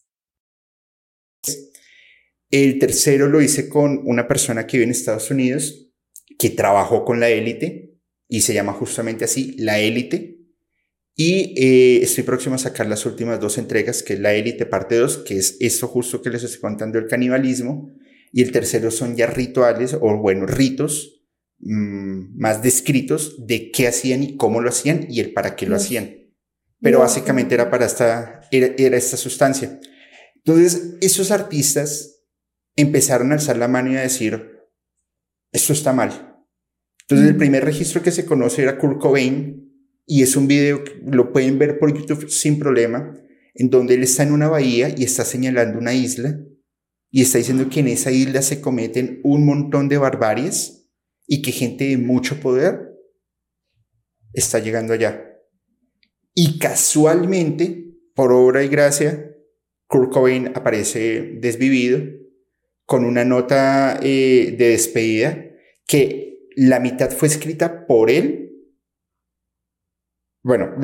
El 2.49 2.79
tercero 2.79 3.29
lo 3.29 3.41
hice 3.41 3.69
con 3.69 4.01
una 4.03 4.27
persona 4.27 4.67
que 4.67 4.77
vive 4.77 4.85
en 4.85 4.91
Estados 4.91 5.31
Unidos 5.31 5.87
que 6.37 6.49
trabajó 6.49 7.05
con 7.05 7.19
la 7.19 7.29
élite 7.29 7.99
y 8.27 8.41
se 8.41 8.53
llama 8.53 8.73
justamente 8.73 9.25
así, 9.25 9.55
La 9.59 9.79
élite. 9.79 10.39
Y 11.15 11.53
eh, 11.55 12.01
estoy 12.01 12.23
próximo 12.23 12.55
a 12.55 12.57
sacar 12.57 12.87
las 12.87 13.05
últimas 13.05 13.39
dos 13.39 13.57
entregas, 13.57 14.01
que 14.01 14.13
es 14.13 14.19
La 14.19 14.33
élite 14.33 14.65
parte 14.65 14.95
2, 14.95 15.19
que 15.19 15.37
es 15.37 15.57
esto 15.59 15.87
justo 15.87 16.21
que 16.21 16.29
les 16.29 16.43
estoy 16.43 16.59
contando, 16.59 16.97
el 16.97 17.07
canibalismo. 17.07 17.91
Y 18.31 18.41
el 18.41 18.51
tercero 18.51 18.89
son 18.89 19.15
ya 19.15 19.27
rituales, 19.27 19.93
o 19.99 20.17
bueno, 20.17 20.45
ritos 20.45 21.21
mm, 21.59 22.39
más 22.39 22.63
descritos 22.63 23.45
de 23.45 23.69
qué 23.69 23.87
hacían 23.87 24.23
y 24.23 24.37
cómo 24.37 24.61
lo 24.61 24.69
hacían 24.69 25.05
y 25.09 25.19
el 25.19 25.33
para 25.33 25.55
qué 25.55 25.67
lo 25.67 25.75
hacían. 25.75 26.31
Pero 26.81 26.99
básicamente 26.99 27.53
era 27.53 27.69
para 27.69 27.85
esta, 27.85 28.41
era 28.49 28.97
esta 28.97 29.17
sustancia. 29.17 29.79
Entonces, 30.43 30.95
esos 31.01 31.31
artistas 31.31 32.23
empezaron 32.75 33.31
a 33.31 33.35
alzar 33.35 33.57
la 33.57 33.67
mano 33.67 33.91
y 33.91 33.97
a 33.97 34.01
decir, 34.01 34.59
esto 35.51 35.73
está 35.73 35.93
mal. 35.93 36.43
Entonces, 37.01 37.27
el 37.27 37.37
primer 37.37 37.65
registro 37.65 38.01
que 38.01 38.11
se 38.11 38.25
conoce 38.25 38.63
era 38.63 38.77
Kurt 38.77 38.99
Cobain 38.99 39.69
y 40.05 40.23
es 40.23 40.35
un 40.35 40.47
video 40.47 40.83
que 40.83 41.01
lo 41.05 41.31
pueden 41.31 41.59
ver 41.59 41.77
por 41.77 41.95
YouTube 41.95 42.29
sin 42.29 42.57
problema, 42.57 43.13
en 43.53 43.69
donde 43.69 43.95
él 43.95 44.03
está 44.03 44.23
en 44.23 44.31
una 44.31 44.47
bahía 44.47 44.93
y 44.95 45.03
está 45.03 45.25
señalando 45.25 45.77
una 45.77 45.93
isla 45.93 46.39
y 47.11 47.21
está 47.21 47.37
diciendo 47.37 47.69
que 47.69 47.81
en 47.81 47.89
esa 47.89 48.11
isla 48.11 48.41
se 48.41 48.61
cometen 48.61 49.19
un 49.23 49.45
montón 49.45 49.89
de 49.89 49.97
barbaries 49.97 50.89
y 51.27 51.41
que 51.41 51.51
gente 51.51 51.85
de 51.85 51.97
mucho 51.97 52.39
poder 52.39 52.93
está 54.33 54.59
llegando 54.59 54.93
allá. 54.93 55.27
Y 56.33 56.57
casualmente, 56.57 57.97
por 58.15 58.31
obra 58.31 58.63
y 58.63 58.69
gracia, 58.69 59.30
Kurt 59.91 60.13
Cobain 60.13 60.53
aparece 60.55 61.33
desvivido 61.41 62.01
con 62.85 63.03
una 63.03 63.25
nota 63.25 63.99
eh, 64.01 64.55
de 64.57 64.69
despedida 64.69 65.43
que 65.85 66.47
la 66.55 66.79
mitad 66.79 67.09
fue 67.09 67.27
escrita 67.27 67.85
por 67.87 68.09
él. 68.09 68.53
Bueno, 70.43 70.75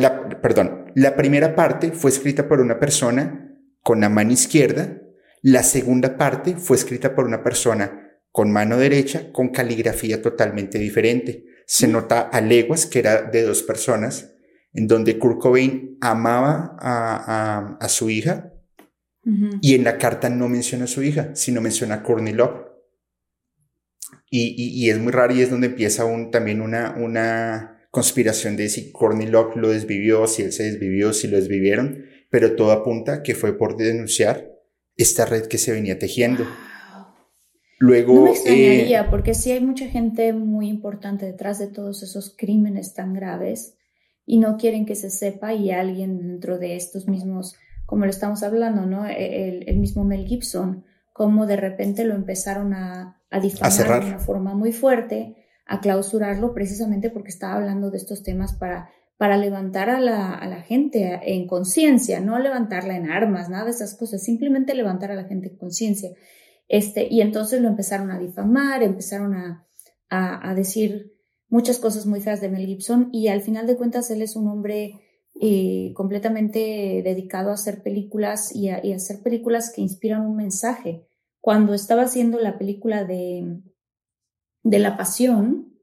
perdón, 0.42 0.92
la 0.94 1.16
primera 1.16 1.56
parte 1.56 1.94
fue 1.94 2.12
escrita 2.12 2.50
por 2.50 2.60
una 2.60 2.82
persona 2.82 3.58
con 3.82 4.02
la 4.02 4.10
mano 4.10 4.34
izquierda, 4.34 5.02
la 5.42 5.64
segunda 5.64 6.18
parte 6.18 6.58
fue 6.58 6.76
escrita 6.76 7.16
por 7.16 7.26
una 7.26 7.44
persona 7.44 8.20
con 8.34 8.52
mano 8.52 8.76
derecha, 8.76 9.32
con 9.32 9.50
caligrafía 9.50 10.22
totalmente 10.22 10.80
diferente. 10.80 11.46
Se 11.66 11.88
nota 11.88 12.20
a 12.20 12.42
leguas 12.42 12.86
que 12.86 13.00
era 13.00 13.22
de 13.22 13.44
dos 13.44 13.64
personas, 13.64 14.36
en 14.74 14.86
donde 14.86 15.18
Kurt 15.18 15.40
Cobain 15.40 15.98
amaba 16.02 16.76
a 16.82 17.88
su 17.88 18.10
hija, 18.10 18.52
y 19.62 19.76
en 19.76 19.84
la 19.84 19.98
carta 19.98 20.30
no 20.30 20.48
menciona 20.48 20.86
a 20.86 20.88
su 20.88 21.04
hija, 21.04 21.36
sino 21.36 21.60
menciona 21.60 21.96
a 21.96 22.04
Courtney 22.04 22.34
Love. 22.34 22.66
Y, 24.30 24.56
y, 24.58 24.90
es 24.90 25.00
muy 25.00 25.12
raro 25.12 25.34
y 25.34 25.42
es 25.42 25.50
donde 25.50 25.68
empieza 25.68 26.06
un, 26.06 26.32
también 26.32 26.62
una, 26.62 26.96
una 26.98 27.88
conspiración 27.92 28.58
de 28.58 28.70
si 28.70 28.92
Courtney 28.92 29.28
Love 29.28 29.56
lo 29.56 29.70
desvivió, 29.70 30.28
si 30.28 30.44
él 30.44 30.52
se 30.52 30.64
desvivió, 30.64 31.14
si 31.14 31.28
lo 31.28 31.38
desvivieron, 31.38 32.06
pero 32.30 32.56
todo 32.56 32.72
apunta 32.72 33.24
que 33.24 33.36
fue 33.36 33.58
por 33.58 33.78
denunciar 33.78 34.52
esta 34.98 35.26
red 35.26 35.48
que 35.48 35.58
se 35.58 35.72
venía 35.72 35.98
tejiendo. 35.98 36.46
Luego, 37.80 38.16
no 38.16 38.24
me 38.24 38.32
extrañaría, 38.32 39.02
eh, 39.02 39.08
porque 39.10 39.34
sí 39.34 39.52
hay 39.52 39.62
mucha 39.62 39.88
gente 39.88 40.34
muy 40.34 40.68
importante 40.68 41.26
detrás 41.26 41.60
de 41.60 41.68
todos 41.68 42.02
esos 42.02 42.36
crímenes 42.36 42.94
tan 42.94 43.14
graves 43.14 43.76
y 44.26 44.40
no 44.40 44.58
quieren 44.58 44.86
que 44.86 44.96
se 44.96 45.10
sepa 45.10 45.54
y 45.54 45.72
alguien 45.72 46.18
dentro 46.18 46.58
de 46.58 46.76
estos 46.76 47.08
mismos 47.08 47.56
como 47.88 48.04
lo 48.04 48.12
estamos 48.12 48.44
hablando, 48.44 48.86
¿no? 48.86 49.08
E, 49.08 49.64
el, 49.66 49.78
mismo 49.78 50.04
Mel 50.04 50.28
Gibson, 50.28 50.84
cómo 51.14 51.48
de 51.48 51.56
repente 51.56 52.04
lo 52.04 52.14
empezaron 52.14 52.74
a, 52.74 53.24
a 53.32 53.40
difamar 53.40 54.04
de 54.04 54.10
una 54.10 54.20
forma 54.20 54.54
muy 54.54 54.74
fuerte, 54.74 55.38
a 55.66 55.80
clausurarlo 55.80 56.54
precisamente 56.54 57.10
porque 57.10 57.30
estaba 57.30 57.56
hablando 57.56 57.90
de 57.90 57.98
estos 57.98 58.24
temas 58.24 58.54
para, 58.54 58.90
para 59.18 59.38
levantar 59.38 59.90
a 59.90 60.02
la, 60.02 60.34
a 60.34 60.48
la 60.48 60.62
gente 60.62 61.20
en 61.24 61.48
conciencia, 61.48 62.20
no 62.20 62.38
levantarla 62.40 62.98
en 62.98 63.10
armas, 63.10 63.50
nada 63.50 63.66
de 63.66 63.72
esas 63.72 63.96
cosas, 63.96 64.22
simplemente 64.22 64.76
levantar 64.76 65.12
a 65.12 65.16
la 65.16 65.24
gente 65.24 65.48
en 65.48 65.58
conciencia. 65.58 66.12
Este, 66.68 67.08
y 67.10 67.22
entonces 67.22 67.62
lo 67.62 67.70
empezaron 67.70 68.12
a 68.12 68.20
difamar, 68.20 68.84
empezaron 68.84 69.34
a, 69.34 69.66
a, 70.10 70.50
a 70.50 70.54
decir 70.56 71.14
muchas 71.48 71.80
cosas 71.80 72.06
muy 72.06 72.20
feas 72.20 72.42
de 72.42 72.50
Mel 72.50 72.66
Gibson 72.66 73.10
y 73.14 73.30
al 73.30 73.42
final 73.42 73.66
de 73.66 73.78
cuentas 73.78 74.12
él 74.12 74.22
es 74.22 74.36
un 74.36 74.50
hombre 74.50 75.07
eh, 75.40 75.92
completamente 75.94 77.02
dedicado 77.04 77.52
a 77.52 77.54
hacer 77.54 77.84
películas 77.84 78.56
y 78.56 78.70
a, 78.70 78.82
hacer 78.96 79.22
películas 79.22 79.72
que 79.74 79.82
inspiran 79.82 80.26
un 80.26 80.36
mensaje. 80.36 81.08
Cuando 81.42 81.74
estaba 81.74 82.04
haciendo 82.04 82.40
la 82.40 82.58
película 82.58 83.04
de, 83.04 83.62
de 84.64 84.80
La 84.80 84.98
Pasión, 84.98 85.78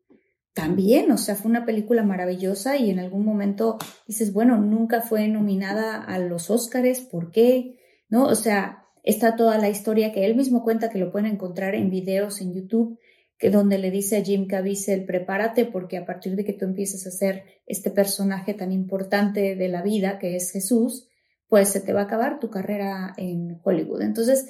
también, 0.54 1.10
o 1.10 1.18
sea, 1.18 1.34
fue 1.34 1.50
una 1.50 1.66
película 1.66 2.04
maravillosa 2.04 2.76
y 2.76 2.90
en 2.90 3.00
algún 3.00 3.24
momento 3.24 3.76
dices, 4.06 4.32
bueno, 4.32 4.56
nunca 4.58 5.02
fue 5.02 5.26
nominada 5.26 6.02
a 6.02 6.18
los 6.18 6.48
Óscares, 6.48 7.00
¿por 7.00 7.32
qué? 7.32 7.78
¿No? 8.08 8.26
O 8.26 8.36
sea, 8.36 8.84
está 9.02 9.34
toda 9.34 9.58
la 9.58 9.68
historia 9.68 10.12
que 10.12 10.24
él 10.24 10.36
mismo 10.36 10.62
cuenta 10.62 10.90
que 10.90 10.98
lo 10.98 11.10
pueden 11.10 11.32
encontrar 11.32 11.74
en 11.74 11.90
videos 11.90 12.40
en 12.40 12.54
YouTube 12.54 12.98
que 13.38 13.50
donde 13.50 13.78
le 13.78 13.90
dice 13.90 14.16
a 14.16 14.22
Jim 14.22 14.46
Caviezel, 14.46 15.04
prepárate 15.04 15.64
porque 15.64 15.96
a 15.96 16.06
partir 16.06 16.36
de 16.36 16.44
que 16.44 16.52
tú 16.52 16.64
empieces 16.64 17.06
a 17.06 17.10
ser 17.10 17.44
este 17.66 17.90
personaje 17.90 18.54
tan 18.54 18.72
importante 18.72 19.56
de 19.56 19.68
la 19.68 19.82
vida 19.82 20.18
que 20.18 20.36
es 20.36 20.50
Jesús, 20.50 21.08
pues 21.48 21.68
se 21.68 21.80
te 21.80 21.92
va 21.92 22.02
a 22.02 22.04
acabar 22.04 22.38
tu 22.40 22.50
carrera 22.50 23.14
en 23.16 23.60
Hollywood. 23.62 24.02
Entonces, 24.02 24.46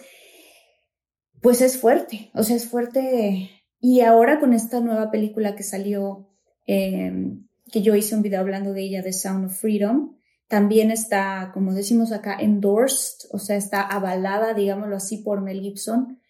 pues 1.40 1.61
es 1.61 1.77
fuerte, 1.79 2.31
o 2.35 2.42
sea, 2.42 2.57
es 2.57 2.66
fuerte. 2.66 3.51
Y 3.81 4.01
ahora 4.01 4.40
con 4.40 4.55
esta 4.55 4.81
nueva 4.81 5.11
película 5.11 5.55
que 5.55 5.62
salió, 5.62 6.31
em, 6.66 7.47
que 7.70 7.83
yo 7.83 7.94
hice 7.94 8.14
un 8.14 8.23
video 8.23 8.40
hablando 8.40 8.73
de 8.73 8.83
ella, 8.83 9.03
The 9.03 9.12
Sound 9.12 9.47
of 9.47 9.59
Freedom, 9.59 10.16
también 10.49 10.90
está, 10.90 11.51
como 11.53 11.75
decimos 11.75 12.12
acá, 12.12 12.37
endorsed, 12.38 13.29
o 13.33 13.38
sea, 13.38 13.57
está 13.57 13.83
avalada, 13.83 14.55
digámoslo 14.55 14.97
así, 14.97 15.18
por 15.18 15.40
Mel 15.40 15.61
Gibson. 15.61 16.20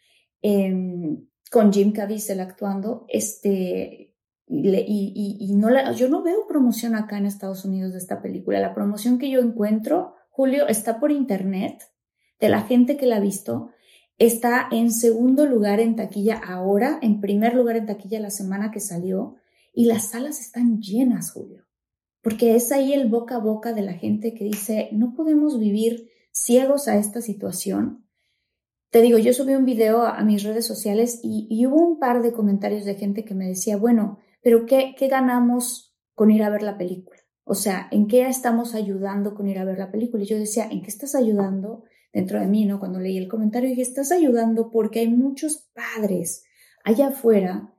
Em, 0.41 1.27
con 1.55 1.73
Jim 1.73 1.93
Caviezel 1.93 2.41
actuando, 2.41 3.07
este, 3.09 4.13
y, 4.49 5.37
y, 5.39 5.55
no 5.55 5.71
la, 5.71 5.93
yo 5.93 6.09
no 6.09 6.21
veo 6.21 6.49
promoción 6.49 6.97
acá 6.97 7.17
en 7.17 7.27
Estados 7.27 7.65
Unidos 7.65 7.93
de 7.93 7.99
esta 7.99 8.21
película. 8.21 8.59
La 8.59 8.75
promoción 8.75 9.19
que 9.19 9.31
yo 9.31 9.39
encuentro, 9.39 10.17
Julio, 10.31 10.67
está 10.67 10.99
por 10.99 11.13
internet, 11.13 11.81
de 12.41 12.49
la 12.49 12.63
gente 12.63 12.97
que 12.97 13.07
la 13.07 13.19
ha 13.19 13.21
visto. 13.21 13.71
Está 14.19 14.67
en 14.73 14.91
segundo 14.91 15.47
lugar 15.47 15.79
en 15.79 15.95
taquilla 15.95 16.41
ahora, 16.45 16.99
en 17.03 17.21
primer 17.21 17.55
lugar 17.55 17.77
en 17.77 17.87
taquilla 17.87 18.19
la 18.19 18.31
semana 18.31 18.73
que 18.73 18.81
salió, 18.81 19.37
y 19.73 19.85
las 19.85 20.11
salas 20.11 20.41
están 20.41 20.81
llenas, 20.81 21.31
Julio. 21.31 21.69
Porque 22.21 22.57
es 22.57 22.73
ahí 22.73 22.95
el 22.95 23.09
boca 23.09 23.37
a 23.37 23.39
boca 23.39 23.73
de 23.73 23.83
la 23.83 23.93
gente 23.93 24.35
que 24.35 24.43
dice, 24.43 24.89
no 24.91 25.15
podemos 25.15 25.61
vivir 25.61 26.11
ciegos 26.33 26.89
a 26.89 26.97
esta 26.97 27.21
situación 27.21 28.04
te 28.95 29.03
digo, 29.03 29.19
yo 29.19 29.33
subí 29.33 29.57
un 29.57 29.65
video 29.65 30.03
a, 30.03 30.23
mis 30.23 30.45
redes 30.45 30.65
sociales 30.65 31.19
y, 31.21 31.67
hubo 31.67 31.85
un 31.85 31.99
par 31.99 32.23
de 32.23 32.33
comentarios 32.33 32.85
de 32.85 32.95
gente 32.95 33.25
que 33.25 33.35
me 33.35 33.49
decía, 33.49 33.77
bueno, 33.77 34.21
pero 34.41 34.67
qué, 34.67 34.95
¿qué 34.97 35.09
ganamos 35.09 35.97
con 36.15 36.31
ir 36.31 36.45
a 36.45 36.49
ver 36.49 36.63
la 36.63 36.79
película? 36.79 37.19
O 37.43 37.57
sea, 37.57 37.89
¿en 37.91 38.07
qué 38.07 38.29
estamos 38.29 38.73
ayudando 38.77 39.35
con 39.35 39.49
ir 39.49 39.59
a 39.59 39.65
ver 39.65 39.81
la 39.81 39.91
película? 39.91 40.23
Y 40.23 40.29
yo 40.29 40.39
decía, 40.39 40.69
¿en 40.71 40.81
qué 40.83 40.91
estás 40.91 41.17
ayudando? 41.17 41.83
Dentro 42.13 42.39
de 42.39 42.47
mí, 42.47 42.67
¿no? 42.67 42.79
Cuando 42.79 43.01
leí 43.01 43.19
el 43.19 43.27
comentario, 43.27 43.69
dije, 43.69 43.83
estás 43.83 44.13
ayudando 44.13 44.71
porque 44.71 45.01
hay 45.01 45.09
muchos 45.09 45.69
padres 45.75 46.45
allá 46.85 47.09
afuera 47.09 47.75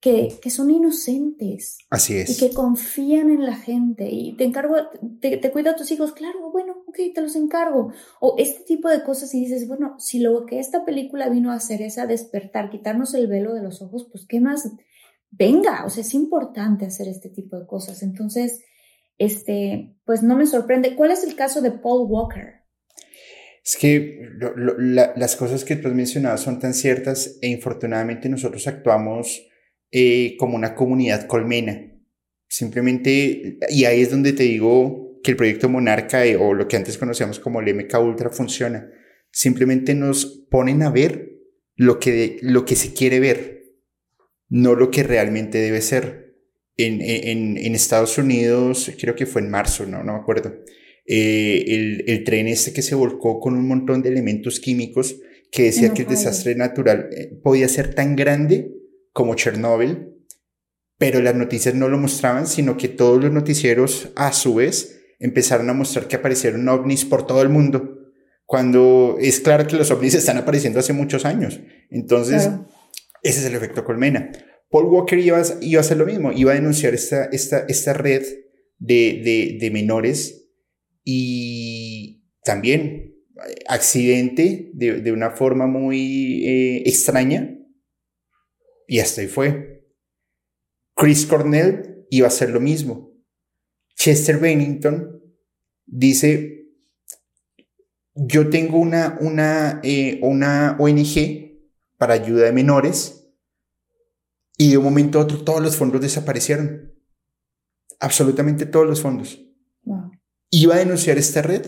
que, 0.00 0.38
que, 0.42 0.50
son 0.50 0.70
inocentes. 0.70 1.78
Así 1.88 2.18
es. 2.18 2.28
Y 2.28 2.36
que 2.36 2.54
confían 2.54 3.30
en 3.30 3.46
la 3.46 3.56
gente. 3.56 4.06
Y 4.10 4.36
te 4.36 4.44
encargo, 4.44 4.76
te, 5.18 5.38
te 5.38 5.50
cuido 5.50 5.70
a 5.70 5.76
tus 5.76 5.90
hijos, 5.92 6.12
claro, 6.12 6.50
bueno, 6.50 6.71
ok, 6.92 7.14
te 7.14 7.20
los 7.20 7.34
encargo. 7.34 7.92
O 8.20 8.36
este 8.38 8.64
tipo 8.64 8.88
de 8.88 9.02
cosas 9.02 9.34
y 9.34 9.40
dices, 9.40 9.66
bueno, 9.66 9.96
si 9.98 10.20
lo 10.20 10.46
que 10.46 10.58
esta 10.58 10.84
película 10.84 11.28
vino 11.28 11.50
a 11.50 11.56
hacer 11.56 11.82
es 11.82 11.98
a 11.98 12.06
despertar, 12.06 12.70
quitarnos 12.70 13.14
el 13.14 13.26
velo 13.26 13.54
de 13.54 13.62
los 13.62 13.82
ojos, 13.82 14.08
pues 14.10 14.26
qué 14.28 14.40
más, 14.40 14.70
venga, 15.30 15.84
o 15.84 15.90
sea, 15.90 16.02
es 16.02 16.14
importante 16.14 16.86
hacer 16.86 17.08
este 17.08 17.30
tipo 17.30 17.58
de 17.58 17.66
cosas. 17.66 18.02
Entonces, 18.02 18.60
este, 19.18 19.96
pues 20.04 20.22
no 20.22 20.36
me 20.36 20.46
sorprende. 20.46 20.94
¿Cuál 20.94 21.10
es 21.10 21.24
el 21.24 21.34
caso 21.34 21.62
de 21.62 21.72
Paul 21.72 22.08
Walker? 22.08 22.62
Es 23.64 23.76
que 23.76 24.20
las 25.14 25.36
cosas 25.36 25.64
que 25.64 25.76
tú 25.76 25.88
has 25.88 25.94
mencionado 25.94 26.36
son 26.36 26.58
tan 26.58 26.74
ciertas 26.74 27.38
e 27.40 27.48
infortunadamente 27.48 28.28
nosotros 28.28 28.66
actuamos 28.66 29.48
eh, 29.92 30.36
como 30.36 30.56
una 30.56 30.74
comunidad 30.74 31.26
colmena. 31.26 31.80
Simplemente, 32.48 33.58
y 33.70 33.84
ahí 33.84 34.02
es 34.02 34.10
donde 34.10 34.32
te 34.32 34.42
digo 34.42 35.11
que 35.22 35.30
el 35.30 35.36
proyecto 35.36 35.68
Monarca 35.68 36.24
eh, 36.26 36.36
o 36.36 36.54
lo 36.54 36.68
que 36.68 36.76
antes 36.76 36.98
conocíamos 36.98 37.38
como 37.38 37.60
el 37.60 37.74
MK 37.74 37.94
Ultra 38.00 38.30
funciona. 38.30 38.90
Simplemente 39.30 39.94
nos 39.94 40.26
ponen 40.50 40.82
a 40.82 40.90
ver 40.90 41.32
lo 41.76 41.98
que, 41.98 42.38
lo 42.42 42.64
que 42.64 42.76
se 42.76 42.92
quiere 42.92 43.20
ver, 43.20 43.64
no 44.48 44.74
lo 44.74 44.90
que 44.90 45.02
realmente 45.02 45.58
debe 45.58 45.80
ser. 45.80 46.22
En, 46.78 47.02
en, 47.02 47.58
en 47.58 47.74
Estados 47.74 48.16
Unidos, 48.16 48.90
creo 48.98 49.14
que 49.14 49.26
fue 49.26 49.42
en 49.42 49.50
marzo, 49.50 49.84
no, 49.84 50.02
no 50.02 50.14
me 50.14 50.18
acuerdo, 50.20 50.54
eh, 51.06 51.64
el, 51.68 52.04
el, 52.06 52.24
tren 52.24 52.48
este 52.48 52.72
que 52.72 52.80
se 52.80 52.94
volcó 52.94 53.40
con 53.40 53.54
un 53.54 53.68
montón 53.68 54.00
de 54.02 54.08
elementos 54.08 54.58
químicos 54.58 55.20
que 55.50 55.64
decía 55.64 55.92
que 55.92 56.02
el 56.02 56.08
desastre 56.08 56.54
natural 56.54 57.10
podía 57.42 57.68
ser 57.68 57.94
tan 57.94 58.16
grande 58.16 58.72
como 59.12 59.34
Chernobyl 59.34 60.12
pero 61.02 61.20
las 61.20 61.34
noticias 61.34 61.74
no 61.74 61.88
lo 61.88 61.98
mostraban, 61.98 62.46
sino 62.46 62.76
que 62.76 62.86
todos 62.86 63.20
los 63.20 63.32
noticieros 63.32 64.10
a 64.14 64.32
su 64.32 64.54
vez 64.54 65.01
empezaron 65.22 65.70
a 65.70 65.72
mostrar 65.72 66.08
que 66.08 66.16
aparecieron 66.16 66.68
ovnis 66.68 67.04
por 67.04 67.26
todo 67.26 67.42
el 67.42 67.48
mundo, 67.48 68.12
cuando 68.44 69.16
es 69.20 69.40
claro 69.40 69.66
que 69.66 69.76
los 69.76 69.90
ovnis 69.90 70.14
están 70.14 70.36
apareciendo 70.36 70.80
hace 70.80 70.92
muchos 70.92 71.24
años. 71.24 71.60
Entonces, 71.90 72.50
ese 73.22 73.40
es 73.40 73.46
el 73.46 73.54
efecto 73.54 73.84
colmena. 73.84 74.30
Paul 74.68 74.86
Walker 74.86 75.18
iba, 75.18 75.38
a 75.38 75.80
hacer 75.80 75.96
lo 75.96 76.06
mismo, 76.06 76.32
iba 76.32 76.52
a 76.52 76.56
denunciar 76.56 76.92
esta, 76.94 77.26
esta, 77.26 77.64
esta 77.68 77.92
red 77.92 78.22
de, 78.78 79.58
de, 79.60 79.70
menores 79.70 80.50
y 81.04 82.24
también 82.42 83.14
accidente 83.68 84.70
de, 84.74 85.00
de 85.00 85.12
una 85.12 85.30
forma 85.30 85.66
muy 85.66 86.44
eh, 86.44 86.82
extraña 86.86 87.58
y 88.88 88.98
hasta 88.98 89.20
ahí 89.20 89.28
fue. 89.28 89.86
Chris 90.96 91.26
Cornell 91.26 92.06
iba 92.10 92.26
a 92.26 92.28
hacer 92.28 92.50
lo 92.50 92.60
mismo. 92.60 93.11
Chester 93.96 94.38
Bennington 94.38 95.22
dice, 95.86 96.62
yo 98.14 98.50
tengo 98.50 98.78
una, 98.78 99.18
una, 99.20 99.80
eh, 99.82 100.18
una 100.22 100.76
ONG 100.78 101.52
para 101.98 102.14
ayuda 102.14 102.46
de 102.46 102.52
menores 102.52 103.28
y 104.58 104.70
de 104.70 104.78
un 104.78 104.84
momento 104.84 105.18
a 105.18 105.22
otro 105.22 105.42
todos 105.44 105.62
los 105.62 105.76
fondos 105.76 106.00
desaparecieron. 106.00 106.92
Absolutamente 108.00 108.66
todos 108.66 108.86
los 108.86 109.00
fondos. 109.00 109.40
Iba 110.50 110.74
a 110.74 110.78
denunciar 110.78 111.18
esta 111.18 111.42
red 111.42 111.64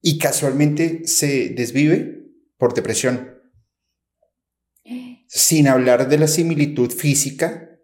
y 0.00 0.18
casualmente 0.18 1.06
se 1.06 1.50
desvive 1.50 2.32
por 2.56 2.74
depresión. 2.74 3.38
Sin 5.28 5.68
hablar 5.68 6.08
de 6.08 6.18
la 6.18 6.26
similitud 6.26 6.90
física 6.90 7.78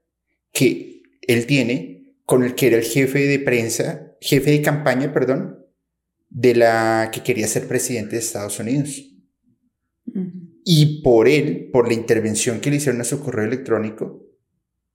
que 0.52 1.02
él 1.22 1.46
tiene 1.46 1.99
con 2.30 2.44
el 2.44 2.54
que 2.54 2.68
era 2.68 2.76
el 2.76 2.84
jefe 2.84 3.26
de 3.26 3.40
prensa, 3.40 4.16
jefe 4.20 4.52
de 4.52 4.62
campaña, 4.62 5.12
perdón, 5.12 5.66
de 6.28 6.54
la 6.54 7.10
que 7.12 7.24
quería 7.24 7.48
ser 7.48 7.66
presidente 7.66 8.12
de 8.12 8.18
Estados 8.18 8.60
Unidos. 8.60 9.04
Y 10.64 11.02
por 11.02 11.26
él, 11.26 11.70
por 11.72 11.88
la 11.88 11.94
intervención 11.94 12.60
que 12.60 12.70
le 12.70 12.76
hicieron 12.76 13.00
a 13.00 13.04
su 13.04 13.18
correo 13.18 13.46
electrónico, 13.46 14.24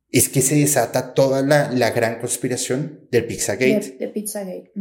es 0.10 0.30
que 0.30 0.41
se 0.41 0.56
desata 0.56 1.13
toda 1.13 1.41
la, 1.41 1.69
la 1.74 1.91
gran 1.91 2.21
conspiración 2.21 3.02
del 3.12 3.26
Pizzagate. 3.26 3.98
De, 4.00 4.08
Pizzagate. 4.08 4.71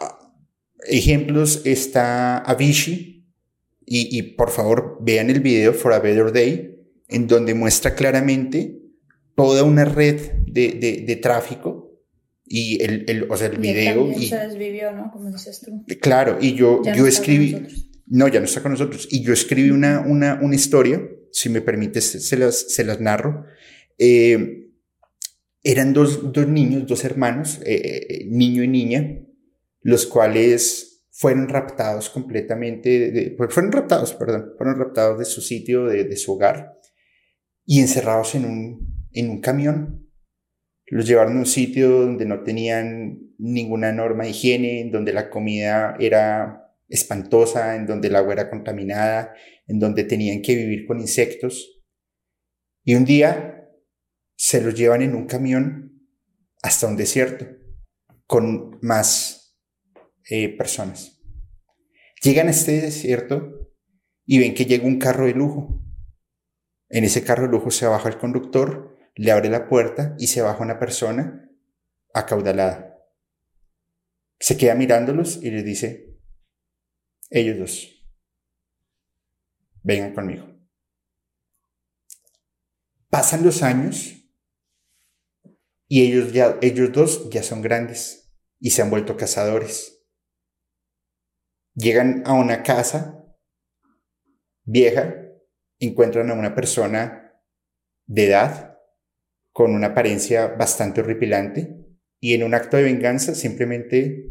Ah, 0.00 0.32
ejemplos 0.86 1.62
está 1.64 2.38
Avicii, 2.38 3.26
y, 3.84 4.16
y 4.16 4.22
por 4.34 4.50
favor 4.50 4.98
vean 5.00 5.28
el 5.28 5.40
video 5.40 5.74
For 5.74 5.92
a 5.92 5.98
Better 5.98 6.32
Day, 6.32 6.86
en 7.08 7.26
donde 7.26 7.52
muestra 7.54 7.96
claramente 7.96 8.83
toda 9.34 9.64
una 9.64 9.84
red 9.84 10.32
de, 10.46 10.70
de, 10.72 11.04
de 11.06 11.16
tráfico 11.16 11.84
y 12.46 12.82
el, 12.82 13.04
el, 13.08 13.30
o 13.30 13.36
sea, 13.36 13.48
el 13.48 13.58
video. 13.58 14.10
Y, 14.10 14.28
se 14.28 14.38
desvivió, 14.38 14.92
¿no? 14.92 15.10
Como 15.10 15.30
dices 15.30 15.60
tú. 15.60 15.84
Claro, 16.00 16.38
y 16.40 16.54
yo, 16.54 16.82
yo 16.94 17.06
escribí. 17.06 17.90
No, 18.06 18.28
ya 18.28 18.38
no 18.38 18.46
está 18.46 18.62
con 18.62 18.72
nosotros. 18.72 19.08
Y 19.10 19.22
yo 19.22 19.32
escribí 19.32 19.70
una, 19.70 20.00
una, 20.00 20.38
una 20.42 20.54
historia, 20.54 21.02
si 21.32 21.48
me 21.48 21.62
permites, 21.62 22.04
se 22.04 22.36
las, 22.36 22.72
se 22.72 22.84
las 22.84 23.00
narro. 23.00 23.46
Eh, 23.98 24.68
eran 25.62 25.94
dos, 25.94 26.32
dos, 26.32 26.46
niños, 26.46 26.86
dos 26.86 27.04
hermanos, 27.04 27.60
eh, 27.64 28.06
eh, 28.08 28.24
niño 28.26 28.62
y 28.62 28.68
niña, 28.68 29.20
los 29.80 30.06
cuales 30.06 31.06
fueron 31.10 31.48
raptados 31.48 32.10
completamente, 32.10 33.10
de, 33.10 33.30
pues, 33.30 33.54
fueron 33.54 33.72
raptados, 33.72 34.12
perdón, 34.12 34.52
fueron 34.58 34.78
raptados 34.78 35.18
de 35.18 35.24
su 35.24 35.40
sitio, 35.40 35.86
de, 35.86 36.04
de 36.04 36.16
su 36.16 36.34
hogar, 36.34 36.78
y 37.64 37.80
encerrados 37.80 38.34
en 38.34 38.44
un, 38.44 38.93
en 39.14 39.30
un 39.30 39.40
camión. 39.40 40.10
Los 40.86 41.06
llevaron 41.06 41.36
a 41.36 41.40
un 41.40 41.46
sitio 41.46 41.88
donde 41.88 42.26
no 42.26 42.42
tenían 42.42 43.32
ninguna 43.38 43.92
norma 43.92 44.24
de 44.24 44.30
higiene, 44.30 44.80
en 44.80 44.90
donde 44.90 45.12
la 45.12 45.30
comida 45.30 45.96
era 45.98 46.72
espantosa, 46.88 47.76
en 47.76 47.86
donde 47.86 48.08
el 48.08 48.16
agua 48.16 48.34
era 48.34 48.50
contaminada, 48.50 49.34
en 49.66 49.78
donde 49.78 50.04
tenían 50.04 50.42
que 50.42 50.54
vivir 50.54 50.86
con 50.86 51.00
insectos. 51.00 51.82
Y 52.84 52.94
un 52.94 53.04
día 53.04 53.70
se 54.36 54.60
los 54.60 54.74
llevan 54.74 55.02
en 55.02 55.14
un 55.14 55.26
camión 55.26 56.06
hasta 56.62 56.86
un 56.86 56.96
desierto 56.96 57.46
con 58.26 58.78
más 58.82 59.58
eh, 60.28 60.54
personas. 60.56 61.20
Llegan 62.22 62.48
a 62.48 62.50
este 62.50 62.80
desierto 62.80 63.70
y 64.26 64.38
ven 64.38 64.54
que 64.54 64.66
llega 64.66 64.86
un 64.86 64.98
carro 64.98 65.26
de 65.26 65.34
lujo. 65.34 65.82
En 66.88 67.04
ese 67.04 67.24
carro 67.24 67.44
de 67.44 67.52
lujo 67.52 67.70
se 67.70 67.86
baja 67.86 68.08
el 68.08 68.18
conductor 68.18 68.93
le 69.16 69.30
abre 69.30 69.48
la 69.48 69.68
puerta 69.68 70.14
y 70.18 70.26
se 70.26 70.42
baja 70.42 70.62
una 70.62 70.78
persona 70.78 71.50
acaudalada. 72.12 72.98
Se 74.38 74.56
queda 74.56 74.74
mirándolos 74.74 75.36
y 75.42 75.50
les 75.50 75.64
dice, 75.64 76.18
ellos 77.30 77.58
dos, 77.58 78.06
vengan 79.82 80.14
conmigo. 80.14 80.46
Pasan 83.08 83.44
los 83.44 83.62
años 83.62 84.14
y 85.86 86.02
ellos, 86.02 86.32
ya, 86.32 86.58
ellos 86.62 86.92
dos 86.92 87.30
ya 87.30 87.42
son 87.42 87.62
grandes 87.62 88.32
y 88.58 88.70
se 88.70 88.82
han 88.82 88.90
vuelto 88.90 89.16
cazadores. 89.16 90.04
Llegan 91.74 92.22
a 92.26 92.32
una 92.32 92.62
casa 92.62 93.24
vieja, 94.64 95.14
encuentran 95.78 96.30
a 96.30 96.34
una 96.34 96.54
persona 96.54 97.40
de 98.06 98.26
edad 98.26 98.73
con 99.54 99.72
una 99.72 99.88
apariencia 99.88 100.48
bastante 100.48 101.00
horripilante 101.00 101.78
y 102.20 102.34
en 102.34 102.42
un 102.42 102.54
acto 102.54 102.76
de 102.76 102.82
venganza 102.82 103.36
simplemente 103.36 104.28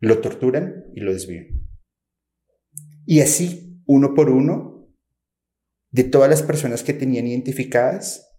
lo 0.00 0.20
torturan 0.20 0.84
y 0.94 1.00
lo 1.00 1.12
desvían. 1.12 1.48
Y 3.04 3.20
así, 3.22 3.82
uno 3.86 4.14
por 4.14 4.30
uno, 4.30 4.88
de 5.90 6.04
todas 6.04 6.30
las 6.30 6.42
personas 6.42 6.84
que 6.84 6.92
tenían 6.92 7.26
identificadas, 7.26 8.30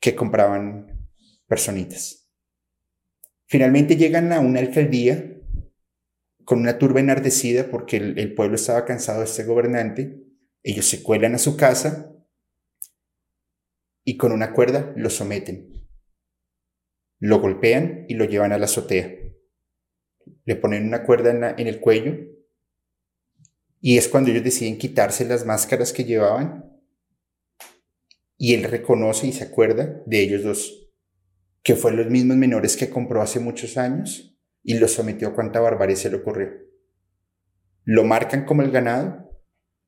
que 0.00 0.14
compraban 0.14 1.08
personitas. 1.46 2.30
Finalmente 3.46 3.96
llegan 3.96 4.32
a 4.34 4.40
una 4.40 4.60
alcaldía 4.60 5.34
con 6.44 6.60
una 6.60 6.76
turba 6.76 7.00
enardecida 7.00 7.70
porque 7.70 7.96
el, 7.96 8.34
pueblo 8.34 8.56
estaba 8.56 8.84
cansado 8.84 9.20
de 9.20 9.24
este 9.24 9.44
gobernante. 9.44 10.26
Ellos 10.62 10.86
se 10.86 11.02
cuelan 11.02 11.34
a 11.34 11.38
su 11.38 11.56
casa 11.56 12.17
y 14.08 14.16
con 14.16 14.32
una 14.32 14.54
cuerda 14.54 14.94
lo 14.96 15.10
someten. 15.10 15.86
Lo 17.18 17.40
golpean 17.40 18.06
y 18.08 18.14
lo 18.14 18.24
llevan 18.24 18.52
a 18.52 18.58
la 18.58 18.64
azotea. 18.64 19.14
Le 20.46 20.56
ponen 20.56 20.86
una 20.86 21.04
cuerda 21.04 21.54
en, 21.58 21.66
el 21.66 21.78
cuello 21.78 22.16
y 23.82 23.98
es 23.98 24.08
cuando 24.08 24.30
ellos 24.30 24.44
deciden 24.44 24.78
quitarse 24.78 25.26
las 25.26 25.44
máscaras 25.44 25.92
que 25.92 26.04
llevaban 26.04 26.80
y 28.38 28.54
él 28.54 28.64
reconoce 28.64 29.26
y 29.26 29.32
se 29.32 29.44
acuerda 29.44 30.02
de 30.06 30.22
ellos 30.22 30.42
dos, 30.42 30.90
que 31.62 31.76
fueron 31.76 32.00
los 32.00 32.10
mismos 32.10 32.38
menores 32.38 32.78
que 32.78 32.88
compró 32.88 33.20
hace 33.20 33.40
muchos 33.40 33.76
años 33.76 34.40
y 34.62 34.78
los 34.78 34.92
sometió 34.92 35.28
a 35.28 35.34
cuanta 35.34 35.60
barbarie 35.60 35.96
se 35.96 36.08
le 36.08 36.16
ocurrió. 36.16 36.48
Lo 37.84 38.04
marcan 38.04 38.46
como 38.46 38.62
el 38.62 38.70
ganado 38.70 39.38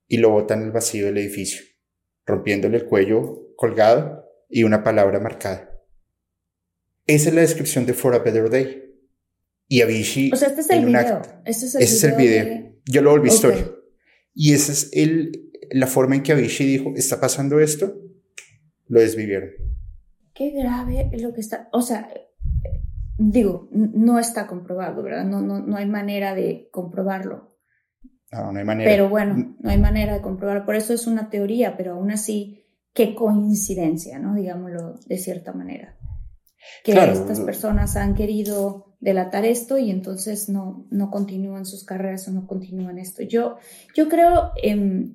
y 0.07 0.19
lo 0.19 0.29
botan 0.29 0.63
al 0.63 0.73
vacío 0.73 1.07
del 1.07 1.17
edificio, 1.17 1.63
rompiéndole 2.31 2.79
el 2.79 2.87
cuello 2.87 3.55
colgado 3.57 4.25
y 4.49 4.63
una 4.63 4.83
palabra 4.83 5.21
marcada. 5.21 5.71
Esa 7.07 7.29
es 7.29 7.35
la 7.35 7.41
descripción 7.41 7.87
de 7.87 7.93
For 7.93 8.15
a 8.15 8.21
Better 8.21 8.49
Day. 8.49 8.87
Y 9.69 9.83
Avicii. 9.83 10.33
O 10.33 10.37
sea, 10.37 10.49
este 10.49 10.63
es 10.63 10.71
el 10.71 10.85
video. 10.85 11.23
Este 11.45 11.67
es 11.67 11.75
el 11.75 11.83
ese 11.83 12.07
video 12.17 12.41
es 12.41 12.47
el 12.47 12.53
video. 12.53 12.73
Yo 12.87 13.03
lo 13.03 13.11
volví 13.11 13.29
historia. 13.29 13.71
Y 14.35 14.53
esa 14.53 14.73
es 14.73 14.91
el, 14.93 15.51
la 15.71 15.87
forma 15.87 16.17
en 16.17 16.23
que 16.23 16.33
Avicii 16.33 16.67
dijo: 16.67 16.93
está 16.97 17.21
pasando 17.21 17.61
esto, 17.61 17.95
lo 18.89 19.01
desvivieron. 19.01 19.51
Qué 20.35 20.51
grave 20.51 21.11
lo 21.19 21.33
que 21.33 21.41
está. 21.41 21.69
O 21.73 21.83
sea, 21.83 22.09
digo, 23.19 23.69
no 23.73 24.19
está 24.19 24.47
comprobado, 24.47 25.03
¿verdad? 25.03 25.25
No, 25.25 25.41
no, 25.41 25.61
no 25.61 25.77
hay 25.77 25.87
manera 25.87 26.35
de 26.35 26.69
comprobarlo. 26.73 27.50
No, 28.33 28.53
no 28.53 28.59
hay 28.59 28.65
manera. 28.65 28.91
Pero 28.91 29.09
bueno, 29.09 29.57
no 29.59 29.71
hay 29.71 29.79
manera 29.79 30.15
de 30.15 30.21
comprobarlo. 30.21 30.65
Por 30.65 30.77
eso 30.77 30.95
es 30.95 31.07
una 31.07 31.31
teoría, 31.31 31.77
pero 31.77 31.95
aún 31.95 32.11
así 32.11 32.65
qué 32.95 33.15
coincidencia, 33.15 34.19
¿no? 34.19 34.35
Digámoslo 34.35 34.99
de 35.07 35.19
cierta 35.19 35.53
manera. 35.53 35.97
Que 36.85 36.93
estas 36.93 37.41
personas 37.41 37.97
han 37.97 38.15
querido 38.15 38.97
delatar 39.01 39.45
esto 39.45 39.79
y 39.79 39.91
entonces 39.91 40.49
no, 40.49 40.87
no 40.91 41.11
continúan 41.11 41.65
sus 41.65 41.85
carreras 41.85 42.29
o 42.29 42.33
no 42.33 42.47
continúan 42.47 42.99
esto. 42.99 43.23
Yo, 43.23 43.57
yo 43.97 44.09
creo, 44.09 44.53
eh, 44.63 45.11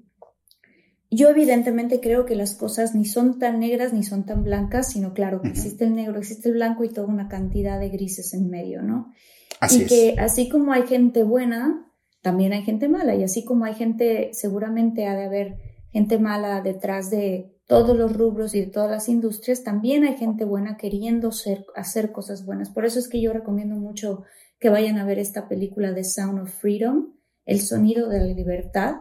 yo 1.12 1.30
evidentemente 1.30 2.00
creo 2.00 2.26
que 2.26 2.36
las 2.36 2.56
cosas 2.56 2.96
ni 2.96 3.06
son 3.06 3.38
tan 3.38 3.60
negras 3.60 3.94
ni 3.94 4.04
son 4.04 4.26
tan 4.26 4.44
blancas, 4.44 4.92
sino 4.92 5.14
claro 5.14 5.42
que 5.42 5.50
existe 5.50 5.86
el 5.86 5.96
negro, 5.96 6.18
existe 6.18 6.50
el 6.50 6.56
blanco 6.56 6.84
y 6.84 6.90
toda 6.90 7.08
una 7.08 7.28
cantidad 7.28 7.80
de 7.80 7.90
grises 7.90 8.34
en 8.34 8.50
medio, 8.50 8.82
¿no? 8.82 9.14
Así 9.60 9.84
y 9.84 9.86
que 9.86 10.16
así 10.18 10.50
como 10.50 10.74
hay 10.74 10.88
gente 10.88 11.24
buena, 11.24 11.86
también 12.26 12.54
hay 12.54 12.64
gente 12.64 12.90
mala 12.90 13.14
y 13.14 13.22
así 13.22 13.46
como 13.46 13.66
hay 13.66 13.76
gente, 13.76 14.32
seguramente 14.34 15.06
ha 15.06 15.16
de 15.16 15.26
haber 15.26 15.58
gente 15.92 16.18
mala 16.18 16.60
detrás 16.62 17.12
de 17.12 17.56
todos 17.68 17.96
los 17.96 18.18
rubros 18.18 18.56
y 18.56 18.62
de 18.62 18.66
todas 18.66 18.90
las 18.90 19.10
industrias, 19.10 19.64
también 19.64 20.04
hay 20.04 20.18
gente 20.18 20.44
buena 20.44 20.76
queriendo 20.76 21.32
ser, 21.32 21.68
hacer 21.76 22.12
cosas 22.12 22.44
buenas. 22.44 22.72
Por 22.72 22.84
eso 22.84 22.98
es 22.98 23.08
que 23.10 23.22
yo 23.22 23.32
recomiendo 23.32 23.76
mucho 23.76 24.24
que 24.60 24.70
vayan 24.70 24.98
a 24.98 25.06
ver 25.06 25.20
esta 25.20 25.48
película 25.48 25.92
de 25.92 26.04
Sound 26.04 26.40
of 26.40 26.50
Freedom, 26.50 27.14
El 27.46 27.62
sonido 27.62 28.10
de 28.10 28.22
la 28.22 28.34
libertad. 28.34 28.96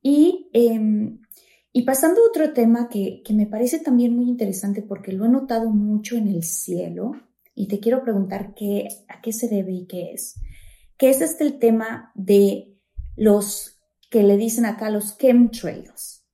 Y, 0.00 0.48
em, 0.54 1.20
y 1.74 1.82
pasando 1.82 2.22
a 2.22 2.28
otro 2.30 2.54
tema 2.54 2.88
que, 2.88 3.20
que 3.22 3.34
me 3.34 3.46
parece 3.46 3.80
también 3.80 4.16
muy 4.16 4.26
interesante 4.26 4.80
porque 4.80 5.12
lo 5.12 5.26
he 5.26 5.28
notado 5.28 5.68
mucho 5.68 6.16
en 6.16 6.28
el 6.28 6.44
cielo 6.44 7.12
y 7.54 7.68
te 7.68 7.78
quiero 7.78 8.02
preguntar 8.02 8.54
qué, 8.54 8.88
a 9.06 9.20
qué 9.20 9.34
se 9.34 9.48
debe 9.48 9.72
y 9.72 9.86
qué 9.86 10.12
es, 10.12 10.40
que 10.96 11.10
es 11.10 11.20
este 11.20 11.44
el 11.44 11.58
tema 11.58 12.10
de 12.14 12.69
los 13.20 13.78
que 14.08 14.22
le 14.22 14.38
dicen 14.38 14.64
acá 14.64 14.88
los 14.88 15.18
chemtrails. 15.18 16.24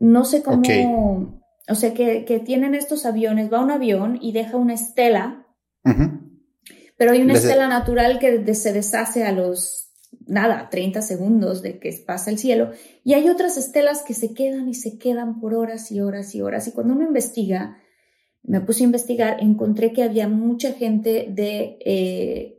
No 0.00 0.24
sé 0.24 0.42
cómo, 0.42 1.40
o 1.68 1.74
sea, 1.76 1.94
que, 1.94 2.24
que, 2.24 2.40
tienen 2.40 2.74
estos 2.74 3.06
aviones, 3.06 3.52
va 3.52 3.62
un 3.62 3.70
avión 3.70 4.18
y 4.20 4.32
deja 4.32 4.56
una 4.56 4.74
estela, 4.74 5.46
pero 6.96 7.12
hay 7.12 7.22
una 7.22 7.34
estela 7.34 7.68
natural 7.68 8.18
que 8.18 8.52
se 8.56 8.72
deshace 8.72 9.24
a 9.24 9.30
los, 9.30 9.92
nada, 10.26 10.68
30 10.70 11.02
segundos 11.02 11.62
de 11.62 11.78
que 11.78 11.92
pasa 12.04 12.30
el 12.30 12.38
cielo, 12.38 12.72
y 13.04 13.14
hay 13.14 13.28
otras 13.28 13.56
estelas 13.56 14.02
que 14.02 14.14
se 14.14 14.34
quedan 14.34 14.68
y 14.68 14.74
se 14.74 14.98
quedan 14.98 15.38
por 15.38 15.54
horas 15.54 15.92
y 15.92 16.00
horas 16.00 16.34
y 16.34 16.42
horas, 16.42 16.66
y 16.66 16.72
cuando 16.72 16.94
uno 16.94 17.04
investiga, 17.04 17.78
me 18.42 18.60
puse 18.60 18.82
a 18.82 18.86
investigar, 18.86 19.36
encontré 19.40 19.92
que 19.92 20.02
había 20.02 20.26
mucha 20.26 20.72
gente 20.72 21.28
de 21.30 21.78
eh, 21.84 22.55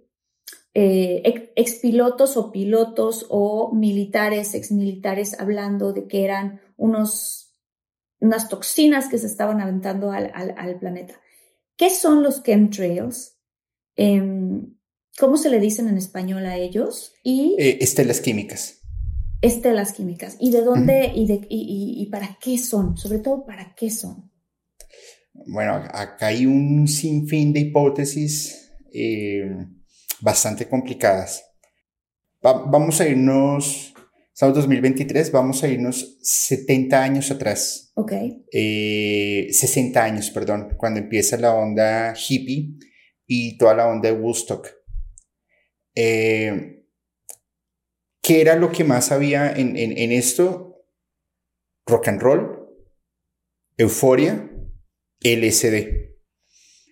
eh, 0.79 1.51
expilotos 1.55 2.37
o 2.37 2.51
pilotos 2.51 3.25
o 3.29 3.73
militares, 3.73 4.53
exmilitares, 4.53 5.39
hablando 5.39 5.91
de 5.91 6.05
que 6.05 6.23
eran 6.23 6.61
unos, 6.75 7.57
unas 8.19 8.47
toxinas 8.47 9.07
que 9.07 9.17
se 9.17 9.25
estaban 9.25 9.59
aventando 9.59 10.11
al, 10.11 10.31
al, 10.35 10.77
planeta. 10.77 11.19
¿Qué 11.77 11.89
son 11.89 12.21
los 12.21 12.43
chemtrails? 12.43 13.39
Em, 13.95 14.75
¿Cómo 15.17 15.37
se 15.37 15.49
le 15.49 15.59
dicen 15.59 15.87
en 15.87 15.97
español 15.97 16.45
a 16.45 16.57
ellos? 16.57 17.11
Y, 17.23 17.55
eh, 17.57 17.79
estelas 17.81 18.21
químicas. 18.21 18.83
Estelas 19.41 19.93
químicas. 19.93 20.37
¿Y 20.39 20.51
de 20.51 20.61
dónde 20.61 21.11
y, 21.15 21.25
de, 21.25 21.41
y, 21.49 22.03
y 22.03 22.05
para 22.11 22.37
qué 22.39 22.59
son? 22.59 22.95
Sobre 22.97 23.17
todo, 23.17 23.47
¿para 23.47 23.73
qué 23.73 23.89
son? 23.89 24.31
Bueno, 25.33 25.73
acá 25.73 26.27
hay 26.27 26.45
un 26.45 26.87
sinfín 26.87 27.51
de 27.51 27.61
hipótesis 27.61 28.71
eh, 28.93 29.65
bastante 30.21 30.67
complicadas. 30.67 31.43
vamos 32.41 33.01
a 33.01 33.07
irnos, 33.07 33.93
estamos 34.33 34.55
2023, 34.55 35.31
vamos 35.31 35.63
a 35.63 35.67
irnos 35.67 36.17
70 36.21 37.01
años 37.01 37.31
atrás. 37.31 37.91
Ok. 37.95 38.11
60 38.11 38.51
eh, 38.53 40.03
años, 40.03 40.29
perdón, 40.31 40.75
cuando 40.77 40.99
empieza 40.99 41.37
la 41.37 41.53
onda 41.53 42.13
hippie 42.15 42.77
y 43.25 43.57
toda 43.57 43.75
la 43.75 43.87
onda 43.87 44.09
de 44.09 44.15
Woodstock. 44.15 44.67
Eh, 45.95 46.85
¿Qué 48.21 48.41
era 48.41 48.55
lo 48.55 48.71
que 48.71 48.83
más 48.83 49.11
había 49.11 49.51
en, 49.51 49.77
en 49.77 50.11
esto? 50.11 50.85
Rock 51.85 52.09
and 52.09 52.21
roll, 52.21 52.67
euforia 53.77 54.51
LSD. 55.21 56.07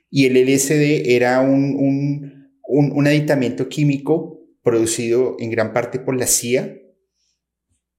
Y 0.10 0.26
el 0.26 0.46
LSD 0.46 1.16
era 1.16 1.42
un, 1.42 1.76
un, 1.76 2.35
un, 2.80 3.08
aditamento 3.08 3.70
químico 3.70 4.40
producido 4.62 5.36
en 5.40 5.52
gran 5.52 5.74
parte 5.74 6.00
por 6.00 6.16
la 6.16 6.28
CIA 6.28 6.78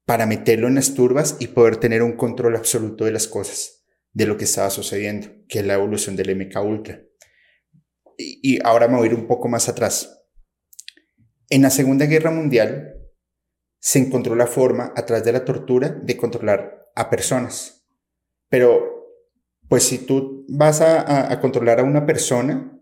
para 0.04 0.26
meterlo 0.26 0.68
en 0.68 0.76
las 0.76 0.94
turbas 0.94 1.36
y 1.40 1.48
poder 1.48 1.76
tener 1.76 2.02
un 2.02 2.16
control 2.16 2.56
absoluto 2.56 3.04
de 3.04 3.12
las 3.12 3.26
cosas, 3.26 3.84
de 4.12 4.26
lo 4.26 4.36
que 4.36 4.44
estaba 4.44 4.70
sucediendo, 4.70 5.28
que 5.48 5.60
es 5.60 5.66
la 5.66 5.74
evolución 5.74 6.16
del 6.16 6.36
MK 6.36 6.64
Ultra. 6.64 7.02
Y, 8.16 8.56
y 8.56 8.58
ahora 8.64 8.88
me 8.88 8.96
voy 8.96 9.08
a 9.08 9.12
ir 9.12 9.16
un 9.16 9.26
poco 9.26 9.48
más 9.48 9.68
atrás. 9.68 10.24
En 11.48 11.62
la 11.62 11.70
Segunda 11.70 12.06
Guerra 12.06 12.30
Mundial 12.30 12.96
se 13.78 13.98
encontró 13.98 14.34
la 14.34 14.46
forma, 14.46 14.92
a 14.96 15.06
través 15.06 15.24
de 15.24 15.32
la 15.32 15.44
tortura, 15.44 15.88
de 15.88 16.16
controlar 16.16 16.88
a 16.94 17.08
personas. 17.10 17.86
Pero 18.48 18.96
pues 19.68 19.84
si 19.84 19.98
tú 19.98 20.44
vas 20.48 20.80
a, 20.80 21.40
controlar 21.40 21.80
a 21.80 21.84
una 21.84 22.06
persona, 22.06 22.75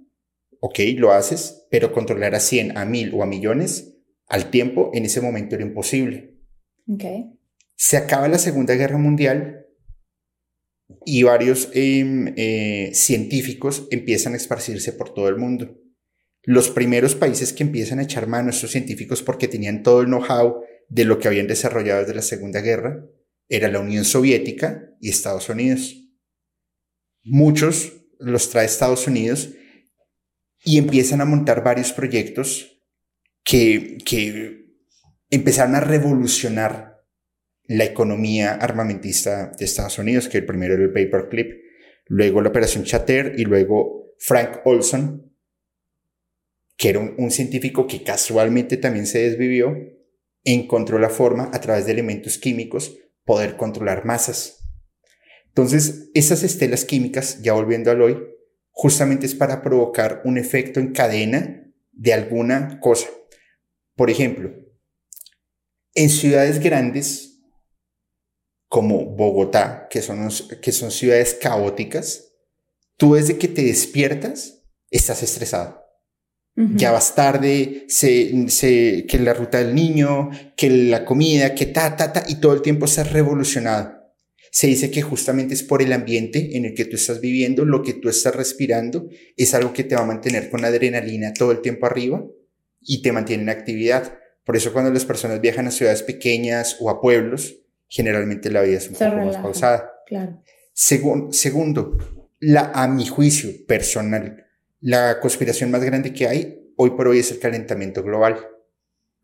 ok, 0.67 0.79
lo 0.97 1.13
haces, 1.13 1.67
pero 1.71 1.93
controlar 1.93 2.35
a 2.35 2.41
100, 2.41 2.79
a 2.79 2.87
1000 2.87 3.13
o 3.13 3.23
a 3.23 3.27
millones 3.27 3.99
al 4.27 4.51
tiempo, 4.51 4.91
en 4.95 5.05
ese 5.05 5.21
momento 5.21 5.55
era 5.55 5.65
imposible. 5.65 6.39
Okay. 6.87 7.35
Se 7.77 7.99
acaba 7.99 8.29
la 8.29 8.39
Segunda 8.39 8.75
Guerra 8.75 8.97
Mundial 8.97 9.67
y 11.05 11.23
varios 11.23 11.69
em, 11.75 12.33
eh, 12.39 12.93
científicos 12.95 13.87
empiezan 13.91 14.33
a 14.33 14.39
esparcirse 14.39 14.95
por 14.95 15.13
todo 15.13 15.29
el 15.29 15.37
mundo. 15.37 15.79
Los 16.43 16.71
primeros 16.71 17.15
países 17.15 17.53
que 17.53 17.63
empiezan 17.63 17.99
a 17.99 18.05
echar 18.05 18.27
mano 18.27 18.49
a 18.49 18.53
estos 18.53 18.71
científicos 18.71 19.23
porque 19.23 19.49
tenían 19.49 19.83
todo 19.83 20.01
el 20.01 20.07
know-how 20.07 20.63
de 20.89 21.05
lo 21.05 21.19
que 21.19 21.29
habían 21.29 21.47
desarrollado 21.47 22.01
desde 22.01 22.15
la 22.15 22.23
Segunda 22.23 22.63
Guerra 22.63 23.05
era 23.51 23.69
la 23.69 23.81
Unión 23.81 24.07
Soviética 24.07 24.95
y 24.99 25.11
Estados 25.11 25.51
Unidos 25.51 26.01
muchos 27.23 27.93
los 28.19 28.51
trae 28.51 28.67
Estados 28.67 29.07
Unidos 29.07 29.51
y 30.65 30.79
empiezan 30.79 31.21
a 31.21 31.27
montar 31.27 31.63
varios 31.63 31.93
proyectos 31.93 32.81
que, 33.45 33.99
que 34.05 34.65
empezaron 35.31 35.75
a 35.75 35.81
revolucionar 35.81 37.05
la 37.67 37.85
economía 37.85 38.55
armamentista 38.55 39.53
de 39.59 39.65
Estados 39.65 39.99
Unidos, 39.99 40.29
que 40.29 40.39
el 40.39 40.47
primero 40.47 40.75
era 40.75 40.83
el 40.83 40.93
Paperclip, 40.93 41.63
luego 42.07 42.41
la 42.41 42.49
Operación 42.49 42.85
Chater 42.85 43.35
y 43.37 43.45
luego 43.45 44.15
Frank 44.19 44.61
Olson, 44.65 45.33
que 46.77 46.89
era 46.89 46.99
un, 46.99 47.15
un 47.19 47.31
científico 47.31 47.87
que 47.87 48.03
casualmente 48.03 48.77
también 48.77 49.07
se 49.07 49.21
desvivió, 49.21 49.77
encontró 50.45 50.99
la 50.99 51.11
forma 51.11 51.51
a 51.53 51.61
través 51.61 51.87
de 51.87 51.93
elementos 51.93 52.39
químicos 52.39 52.99
poder 53.25 53.57
controlar 53.57 54.05
masas. 54.05 54.67
Entonces, 55.49 56.11
esas 56.15 56.43
estelas 56.43 56.85
químicas, 56.85 57.41
ya 57.43 57.53
volviendo 57.53 57.91
al 57.91 58.03
hoy, 58.03 58.34
justamente 58.75 59.25
es 59.25 59.35
para 59.35 59.63
provocar 59.63 60.21
un 60.25 60.37
efecto 60.37 60.81
en 60.81 60.93
cadena 60.93 61.73
de 61.93 62.13
alguna 62.13 62.81
cosa. 62.81 63.09
Por 63.95 64.11
ejemplo, 64.11 64.53
en 65.95 66.11
ciudades 66.11 66.59
grandes 66.59 67.41
como 68.69 69.07
Bogotá, 69.07 69.87
que 69.89 70.03
son, 70.03 70.29
que 70.61 70.73
son 70.73 70.91
ciudades 70.91 71.39
caóticas, 71.41 72.33
tú 72.97 73.15
desde 73.15 73.39
que 73.39 73.47
te 73.47 73.63
despiertas 73.63 74.65
estás 74.91 75.23
estresado. 75.23 75.81
Ya 76.57 76.93
vas 76.93 77.17
tarde, 77.17 77.85
se, 77.89 79.07
que 79.09 79.19
la 79.19 79.35
ruta 79.35 79.59
del 79.59 79.75
niño, 79.75 80.31
que 80.57 80.71
la 80.71 81.05
comida, 81.05 81.53
que 81.53 81.67
ta, 81.67 81.97
ta, 81.97 82.13
ta, 82.13 82.25
y 82.29 82.37
todo 82.37 82.53
el 82.53 82.63
tiempo 82.63 82.85
estás 82.85 83.13
revolucionado 83.13 83.94
se 84.55 84.69
dice 84.69 84.93
que 84.93 85.03
justamente 85.03 85.53
es 85.53 85.65
por 85.65 85.83
el 85.83 85.93
ambiente 85.93 86.57
en 86.57 86.65
el 86.65 86.75
que 86.75 86.85
tú 86.85 86.95
estás 86.95 87.21
viviendo, 87.21 87.65
lo 87.65 87.83
que 87.83 87.93
tú 87.93 88.09
estás 88.09 88.37
respirando, 88.37 89.09
es 89.37 89.53
algo 89.53 89.73
que 89.73 89.83
te 89.83 89.97
va 89.97 90.03
a 90.03 90.07
mantener 90.07 90.49
con 90.49 90.65
adrenalina 90.65 91.35
todo 91.35 91.51
el 91.51 91.61
tiempo 91.61 91.87
arriba 91.87 92.25
y 92.81 93.03
te 93.03 93.11
mantiene 93.11 93.43
en 93.43 93.49
actividad. 93.49 94.17
Por 94.45 94.57
eso 94.57 94.73
cuando 94.73 94.93
las 94.93 95.05
personas 95.05 95.41
viajan 95.41 95.67
a 95.67 95.73
ciudades 95.73 96.05
pequeñas 96.05 96.77
o 96.79 96.89
a 96.89 97.01
pueblos, 97.01 97.57
generalmente 97.89 98.49
la 98.49 98.63
vida 98.63 98.79
es 98.79 98.89
un 98.89 98.95
poco 98.95 99.27
más 99.27 99.39
pausada. 99.39 99.91
Claro. 100.07 100.41
segundo, 100.73 101.99
la, 102.39 102.71
a 102.77 102.87
mi 102.87 103.09
juicio 103.09 103.51
personal, 103.67 104.47
la 104.79 105.19
conspiración 105.19 105.73
más 105.73 105.83
grande 105.83 106.13
que 106.13 106.29
hay 106.29 106.73
hoy 106.77 106.91
por 106.91 107.09
hoy 107.09 107.19
es 107.19 107.33
el 107.33 107.41
calentamiento 107.41 108.05
global. 108.05 108.37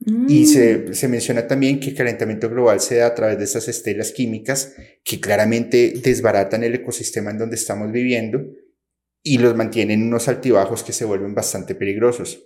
Y 0.03 0.47
se, 0.47 0.95
se, 0.95 1.09
menciona 1.09 1.47
también 1.47 1.79
que 1.79 1.91
el 1.91 1.95
calentamiento 1.95 2.49
global 2.49 2.81
se 2.81 2.97
da 2.97 3.09
a 3.09 3.15
través 3.15 3.37
de 3.37 3.45
esas 3.45 3.69
estelas 3.69 4.13
químicas 4.13 4.75
que 5.05 5.21
claramente 5.21 5.93
desbaratan 6.03 6.65
el 6.65 6.75
ecosistema 6.75 7.31
en 7.31 7.39
donde 7.39 7.57
estamos 7.57 7.93
viviendo 7.93 8.43
y 9.23 9.37
los 9.37 9.55
mantienen 9.55 10.01
en 10.01 10.07
unos 10.07 10.27
altibajos 10.29 10.83
que 10.83 10.95
se 10.95 11.05
vuelven 11.05 11.35
bastante 11.35 11.75
peligrosos. 11.75 12.43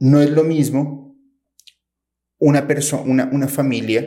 No 0.00 0.20
es 0.20 0.30
lo 0.30 0.42
mismo 0.42 1.16
una 2.38 2.66
persona, 2.66 3.02
una, 3.04 3.30
una 3.32 3.46
familia 3.46 4.04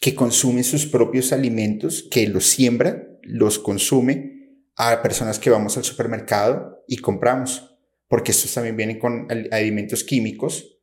que 0.00 0.16
consume 0.16 0.64
sus 0.64 0.86
propios 0.86 1.32
alimentos, 1.32 2.08
que 2.10 2.26
los 2.26 2.46
siembra, 2.46 3.06
los 3.22 3.60
consume, 3.60 4.36
a 4.76 5.02
personas 5.02 5.38
que 5.38 5.50
vamos 5.50 5.76
al 5.76 5.84
supermercado 5.84 6.84
y 6.88 6.96
compramos, 6.96 7.78
porque 8.08 8.32
estos 8.32 8.52
también 8.52 8.76
vienen 8.76 8.98
con 8.98 9.28
alimentos 9.52 10.04
químicos 10.04 10.75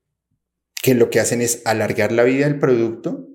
que 0.83 0.93
lo 0.95 1.09
que 1.09 1.21
hacen 1.21 1.41
es 1.41 1.61
alargar 1.63 2.11
la 2.11 2.25
vida 2.25 2.45
del 2.45 2.59
producto, 2.59 3.29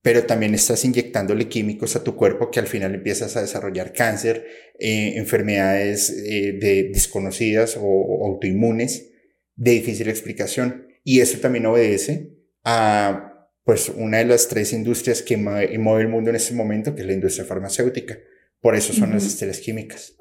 pero 0.00 0.26
también 0.26 0.54
estás 0.54 0.84
inyectándole 0.84 1.48
químicos 1.48 1.96
a 1.96 2.04
tu 2.04 2.14
cuerpo 2.14 2.52
que 2.52 2.60
al 2.60 2.68
final 2.68 2.94
empiezas 2.94 3.36
a 3.36 3.40
desarrollar 3.40 3.92
cáncer, 3.92 4.46
eh, 4.78 5.14
enfermedades 5.16 6.08
eh, 6.10 6.56
de, 6.60 6.90
desconocidas 6.94 7.76
o, 7.80 8.24
autoinmunes 8.26 9.10
de 9.56 9.72
difícil 9.72 10.08
explicación. 10.08 10.86
Y 11.02 11.18
eso 11.18 11.38
también 11.38 11.66
obedece 11.66 12.30
a 12.62 13.50
pues 13.64 13.88
una 13.88 14.18
de 14.18 14.26
las 14.26 14.46
tres 14.46 14.72
industrias 14.72 15.20
que 15.20 15.36
mueve 15.36 16.02
el 16.02 16.08
mundo 16.08 16.30
en 16.30 16.36
este 16.36 16.54
momento, 16.54 16.94
que 16.94 17.00
es 17.00 17.08
la 17.08 17.14
industria 17.14 17.44
farmacéutica. 17.44 18.16
Por 18.60 18.76
eso 18.76 18.92
son 18.92 19.10
las 19.10 19.26
estelas 19.26 19.58
químicas. 19.58 20.14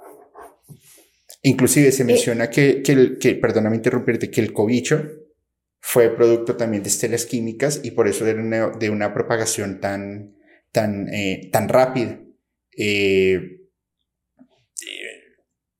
Inclusive 1.44 1.92
se 1.92 2.02
eh, 2.02 2.06
menciona 2.06 2.50
que, 2.50 2.82
que, 2.82 2.94
el, 2.94 3.18
que, 3.20 3.36
perdóname 3.36 3.76
interrumpirte, 3.76 4.32
que 4.32 4.42
el 4.42 4.54
cobicho 4.54 5.23
fue 5.86 6.16
producto 6.16 6.56
también 6.56 6.82
de 6.82 6.88
estelas 6.88 7.26
químicas 7.26 7.82
y 7.84 7.92
por 7.92 8.08
eso 8.08 8.24
de 8.24 8.34
de 8.80 8.90
una 8.90 9.14
propagación 9.14 9.82
tan, 9.82 10.34
tan, 10.72 11.14
eh, 11.14 11.50
tan 11.52 11.68
rápida. 11.68 12.22
Eh, 12.78 13.60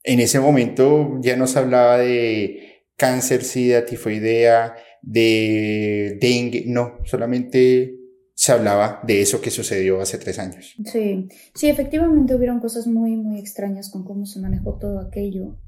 en 0.04 0.20
ese 0.20 0.42
momento 0.42 1.20
ya 1.22 1.38
nos 1.38 1.56
hablaba 1.56 2.00
de 2.00 2.84
cáncer, 2.98 3.46
sida, 3.46 3.86
tifoidea, 3.86 4.76
de 5.02 6.18
dengue, 6.20 6.66
no, 6.68 7.00
solamente 7.06 7.96
se 8.36 8.52
hablaba 8.52 9.00
de 9.08 9.22
eso 9.22 9.40
que 9.40 9.52
sucedió 9.52 10.02
hace 10.02 10.18
tres 10.18 10.38
años. 10.38 10.76
Sí, 10.84 11.30
sí, 11.56 11.70
efectivamente 11.70 12.36
hubieron 12.36 12.60
cosas 12.60 12.88
muy, 12.88 13.16
muy 13.16 13.40
extrañas 13.40 13.90
con 13.90 14.04
cómo 14.04 14.26
se 14.26 14.42
manejó 14.42 14.78
todo 14.78 15.00
aquello. 15.00 15.62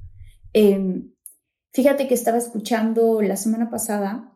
Em, 0.52 1.15
fíjate 1.76 2.08
que 2.08 2.14
estaba 2.14 2.38
escuchando 2.38 3.22
la 3.22 3.36
semana 3.36 3.70
pasada 3.70 4.32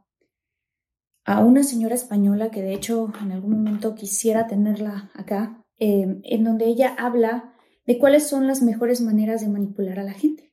a 1.24 1.40
una 1.40 1.64
señora 1.64 1.96
española 1.96 2.52
que 2.52 2.62
de 2.62 2.74
hecho 2.74 3.14
en 3.22 3.32
algún 3.32 3.52
momento 3.52 3.96
quisiera 3.96 4.46
tenerla 4.48 5.10
acá, 5.14 5.64
em, 5.78 6.20
en 6.26 6.44
donde 6.44 6.66
ella 6.66 6.94
habla 6.98 7.54
de 7.88 7.98
cuáles 7.98 8.28
son 8.28 8.46
las 8.46 8.62
mejores 8.62 9.00
maneras 9.00 9.40
de 9.40 9.48
manipular 9.48 10.00
a 10.00 10.04
la 10.04 10.12
gente. 10.12 10.52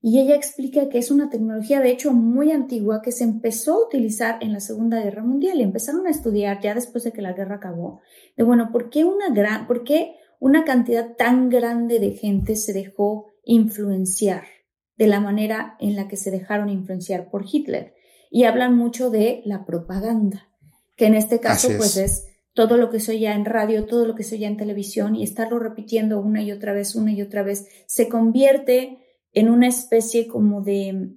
Y 0.00 0.20
ella 0.20 0.36
explica 0.36 0.88
que 0.88 0.98
es 0.98 1.10
una 1.10 1.28
tecnología, 1.28 1.80
de 1.80 1.90
hecho, 1.90 2.12
muy 2.12 2.52
antigua 2.52 3.02
que 3.02 3.10
se 3.10 3.24
empezó 3.24 3.74
a 3.74 3.86
utilizar 3.86 4.38
en 4.42 4.52
la 4.52 4.60
Segunda 4.60 5.00
Guerra 5.02 5.24
Mundial 5.24 5.58
y 5.58 5.64
empezaron 5.64 6.06
a 6.06 6.10
estudiar 6.10 6.60
ya 6.60 6.74
después 6.74 7.02
de 7.02 7.12
que 7.12 7.22
la 7.22 7.32
guerra 7.32 7.56
acabó, 7.56 8.00
de 8.36 8.44
bueno, 8.44 8.70
¿por 8.70 8.90
qué 8.90 9.04
una, 9.04 9.30
gran, 9.30 9.66
por 9.66 9.82
qué 9.82 10.14
una 10.38 10.64
cantidad 10.64 11.16
tan 11.16 11.48
grande 11.48 11.98
de 11.98 12.12
gente 12.12 12.54
se 12.54 12.72
dejó 12.72 13.32
influenciar 13.44 14.44
de 14.96 15.06
la 15.06 15.20
manera 15.20 15.76
en 15.80 15.96
la 15.96 16.08
que 16.08 16.16
se 16.16 16.30
dejaron 16.30 16.68
influenciar 16.68 17.30
por 17.30 17.44
Hitler? 17.50 17.94
Y 18.30 18.44
hablan 18.44 18.76
mucho 18.76 19.10
de 19.10 19.42
la 19.44 19.64
propaganda, 19.64 20.48
que 20.96 21.06
en 21.06 21.14
este 21.14 21.40
caso 21.40 21.68
pues 21.76 21.96
es 21.96 22.28
todo 22.54 22.76
lo 22.76 22.90
que 22.90 23.00
se 23.00 23.12
oía 23.12 23.34
en 23.34 23.44
radio, 23.44 23.86
todo 23.86 24.06
lo 24.06 24.14
que 24.14 24.24
se 24.24 24.36
oía 24.36 24.48
en 24.48 24.56
televisión 24.56 25.14
y 25.14 25.22
estarlo 25.22 25.58
repitiendo 25.58 26.20
una 26.20 26.42
y 26.42 26.52
otra 26.52 26.72
vez, 26.72 26.94
una 26.94 27.12
y 27.12 27.22
otra 27.22 27.42
vez, 27.42 27.68
se 27.86 28.08
convierte 28.08 28.98
en 29.32 29.48
una 29.48 29.68
especie 29.68 30.26
como 30.26 30.60
de 30.60 31.16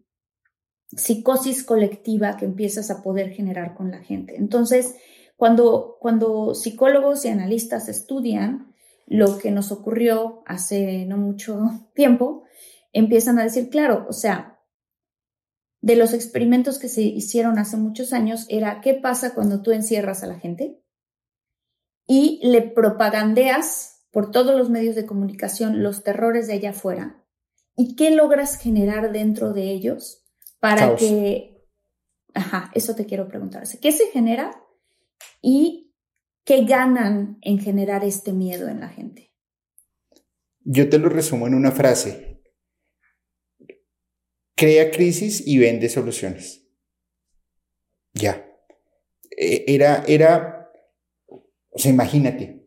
psicosis 0.96 1.64
colectiva 1.64 2.38
que 2.38 2.46
empiezas 2.46 2.90
a 2.90 3.04
poder 3.04 3.32
generar 3.32 3.76
con 3.76 3.92
la 3.92 4.00
gente. 4.00 4.36
Entonces, 4.38 4.96
cuando, 5.36 5.98
cuando 6.00 6.56
psicólogos 6.56 7.26
y 7.26 7.30
analistas 7.30 7.90
estudian 7.90 8.74
lo 9.06 9.38
que 9.38 9.52
nos 9.52 9.72
ocurrió 9.72 10.42
hace 10.46 11.06
no 11.06 11.18
mucho 11.18 11.70
tiempo, 11.94 12.45
empiezan 13.00 13.40
a 13.40 13.44
decir, 13.44 13.70
claro, 13.70 14.06
o 14.10 14.14
sea, 14.14 14.60
de 15.82 15.96
los 15.96 16.14
experimentos 16.14 16.80
que 16.80 16.90
se 16.90 17.02
hicieron 17.04 17.60
hace 17.60 17.78
muchos 17.78 18.14
años 18.14 18.46
era, 18.50 18.82
¿qué 18.82 18.96
pasa 18.96 19.34
cuando 19.36 19.62
tú 19.62 19.72
encierras 19.72 20.24
a 20.24 20.28
la 20.28 20.40
gente? 20.40 20.82
y 22.08 22.40
le 22.44 22.62
propagandeas 22.62 24.04
por 24.12 24.32
todos 24.32 24.58
los 24.58 24.70
medios 24.70 24.96
de 24.96 25.06
comunicación 25.06 25.84
los 25.84 26.04
terrores 26.04 26.48
de 26.48 26.54
allá 26.54 26.70
afuera. 26.72 27.24
¿Y 27.76 27.96
qué 27.96 28.12
logras 28.12 28.58
generar 28.58 29.12
dentro 29.12 29.54
de 29.54 29.72
ellos 29.72 30.24
para 30.60 30.96
que... 30.96 31.68
Ajá, 32.34 32.72
eso 32.74 32.96
te 32.96 33.06
quiero 33.06 33.28
preguntar. 33.28 33.64
¿Qué 33.82 33.92
se 33.92 34.08
genera 34.08 34.52
y 35.42 35.94
qué 36.44 36.66
ganan 36.66 37.38
en 37.42 37.60
generar 37.60 38.04
este 38.04 38.34
miedo 38.34 38.68
en 38.70 38.80
la 38.82 38.90
gente? 38.90 39.34
Yo 40.62 40.90
te 40.90 40.98
lo 40.98 41.10
resumo 41.10 41.48
en 41.48 41.54
una 41.54 41.72
frase. 41.72 42.35
Crea 44.56 44.92
crisis 44.92 45.46
y 45.46 45.58
vende 45.58 45.90
soluciones. 45.90 46.68
Ya. 48.14 48.46
E, 49.38 49.66
era, 49.68 50.04
era 50.08 50.56
o 51.76 51.78
sea, 51.78 51.92
imagínate, 51.92 52.64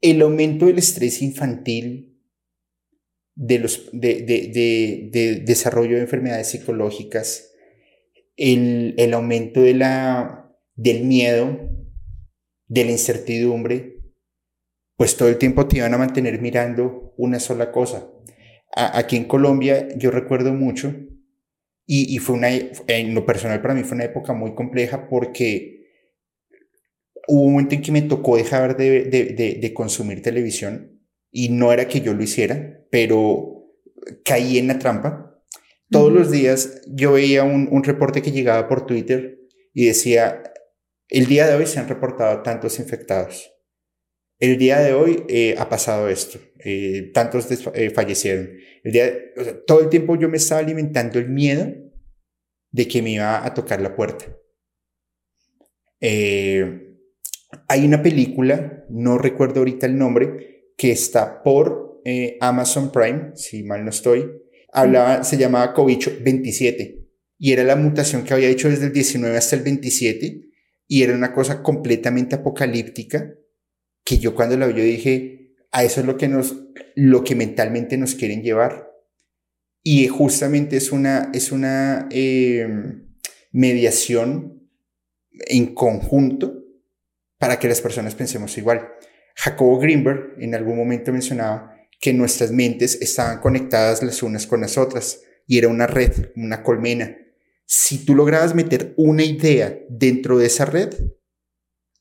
el 0.00 0.22
aumento 0.22 0.66
del 0.66 0.78
estrés 0.78 1.20
infantil, 1.20 2.18
de 3.36 3.58
los, 3.58 3.90
de, 3.92 5.42
desarrollo 5.44 5.96
de 5.96 6.02
enfermedades 6.02 6.48
psicológicas, 6.48 7.52
el, 8.36 8.94
el 8.96 9.12
aumento 9.12 9.60
de 9.60 9.74
la, 9.74 10.56
del 10.76 11.04
miedo, 11.04 11.60
de 12.68 12.84
la 12.86 12.92
incertidumbre, 12.92 14.00
pues 14.96 15.18
todo 15.18 15.28
el 15.28 15.36
tiempo 15.36 15.68
te 15.68 15.76
iban 15.76 15.92
a 15.92 15.98
mantener 15.98 16.40
mirando 16.40 17.12
una 17.18 17.38
sola 17.38 17.70
cosa. 17.70 18.10
Aquí 18.74 19.16
en 19.16 19.24
Colombia 19.24 19.88
yo 19.96 20.10
recuerdo 20.10 20.52
mucho 20.52 20.94
y, 21.86 22.14
y, 22.14 22.18
fue 22.18 22.36
una, 22.36 22.48
en 22.50 23.14
lo 23.14 23.26
personal 23.26 23.60
para 23.60 23.74
mí 23.74 23.84
fue 23.84 23.96
una 23.96 24.04
época 24.04 24.32
muy 24.32 24.54
compleja 24.54 25.08
porque 25.08 25.74
hubo 27.28 27.42
un 27.42 27.52
momento 27.52 27.74
en 27.74 27.82
que 27.82 27.92
me 27.92 28.02
tocó 28.02 28.36
dejar 28.36 28.76
de, 28.76 29.04
de, 29.04 29.58
de, 29.60 29.74
consumir 29.74 30.22
televisión 30.22 31.00
y 31.30 31.50
no 31.50 31.72
era 31.72 31.88
que 31.88 32.00
yo 32.00 32.14
lo 32.14 32.22
hiciera, 32.22 32.84
pero 32.90 33.66
caí 34.24 34.58
en 34.58 34.68
la 34.68 34.78
trampa. 34.78 35.42
Todos 35.90 36.12
los 36.12 36.30
días 36.30 36.82
yo 36.88 37.12
veía 37.12 37.44
un, 37.44 37.68
un, 37.70 37.84
reporte 37.84 38.22
que 38.22 38.32
llegaba 38.32 38.68
por 38.68 38.86
Twitter 38.86 39.38
y 39.72 39.86
decía, 39.86 40.42
el 41.08 41.26
día 41.26 41.46
de 41.46 41.54
hoy 41.54 41.66
se 41.66 41.78
han 41.78 41.88
reportado 41.88 42.42
tantos 42.42 42.78
infectados. 42.78 43.53
El 44.44 44.58
día 44.58 44.78
de 44.80 44.92
hoy 44.92 45.24
eh, 45.26 45.54
ha 45.56 45.70
pasado 45.70 46.06
esto, 46.10 46.38
eh, 46.58 47.10
tantos 47.14 47.46
eh, 47.72 47.88
fallecieron. 47.88 48.50
Todo 49.66 49.80
el 49.80 49.88
tiempo 49.88 50.18
yo 50.18 50.28
me 50.28 50.36
estaba 50.36 50.60
alimentando 50.60 51.18
el 51.18 51.30
miedo 51.30 51.72
de 52.70 52.86
que 52.86 53.00
me 53.00 53.12
iba 53.12 53.42
a 53.42 53.54
tocar 53.54 53.80
la 53.80 53.96
puerta. 53.96 54.26
Eh, 55.98 56.98
hay 57.68 57.86
una 57.86 58.02
película, 58.02 58.84
no 58.90 59.16
recuerdo 59.16 59.60
ahorita 59.60 59.86
el 59.86 59.96
nombre, 59.96 60.72
que 60.76 60.92
está 60.92 61.42
por 61.42 62.02
Amazon 62.42 62.92
Prime, 62.92 63.30
si 63.36 63.62
mal 63.62 63.82
no 63.82 63.88
estoy. 63.88 64.30
Hablaba, 64.74 65.24
se 65.24 65.38
llamaba 65.38 65.72
Cobicho 65.72 66.12
27 66.20 66.98
y 67.38 67.52
era 67.52 67.64
la 67.64 67.76
mutación 67.76 68.24
que 68.24 68.34
había 68.34 68.50
hecho 68.50 68.68
desde 68.68 68.88
el 68.88 68.92
19 68.92 69.38
hasta 69.38 69.56
el 69.56 69.62
27 69.62 70.50
y 70.86 71.02
era 71.02 71.14
una 71.14 71.32
cosa 71.32 71.62
completamente 71.62 72.34
apocalíptica 72.34 73.38
que 74.04 74.18
yo 74.18 74.34
cuando 74.34 74.56
la 74.56 74.66
vi 74.66 74.74
yo 74.74 74.84
dije, 74.84 75.54
a 75.72 75.82
eso 75.82 76.00
es 76.00 76.06
lo 76.06 76.16
que 76.16 76.28
nos, 76.28 76.54
lo 76.94 77.24
que 77.24 77.34
mentalmente 77.34 77.96
nos 77.96 78.14
quieren 78.14 78.42
llevar. 78.42 78.92
Y 79.82 80.08
justamente 80.08 80.76
es 80.76 80.92
una, 80.92 81.30
es 81.34 81.52
una 81.52 82.08
eh, 82.10 82.66
mediación 83.52 84.70
en 85.30 85.74
conjunto 85.74 86.62
para 87.38 87.58
que 87.58 87.68
las 87.68 87.80
personas 87.80 88.14
pensemos 88.14 88.56
igual. 88.56 88.88
Jacobo 89.36 89.78
Greenberg 89.78 90.36
en 90.38 90.54
algún 90.54 90.76
momento 90.76 91.12
mencionaba 91.12 91.76
que 92.00 92.12
nuestras 92.12 92.52
mentes 92.52 93.00
estaban 93.00 93.40
conectadas 93.40 94.02
las 94.02 94.22
unas 94.22 94.46
con 94.46 94.60
las 94.60 94.78
otras 94.78 95.22
y 95.46 95.58
era 95.58 95.68
una 95.68 95.86
red, 95.86 96.30
una 96.36 96.62
colmena. 96.62 97.16
Si 97.66 98.04
tú 98.04 98.14
lograbas 98.14 98.54
meter 98.54 98.94
una 98.96 99.24
idea 99.24 99.78
dentro 99.88 100.38
de 100.38 100.46
esa 100.46 100.66
red, 100.66 100.94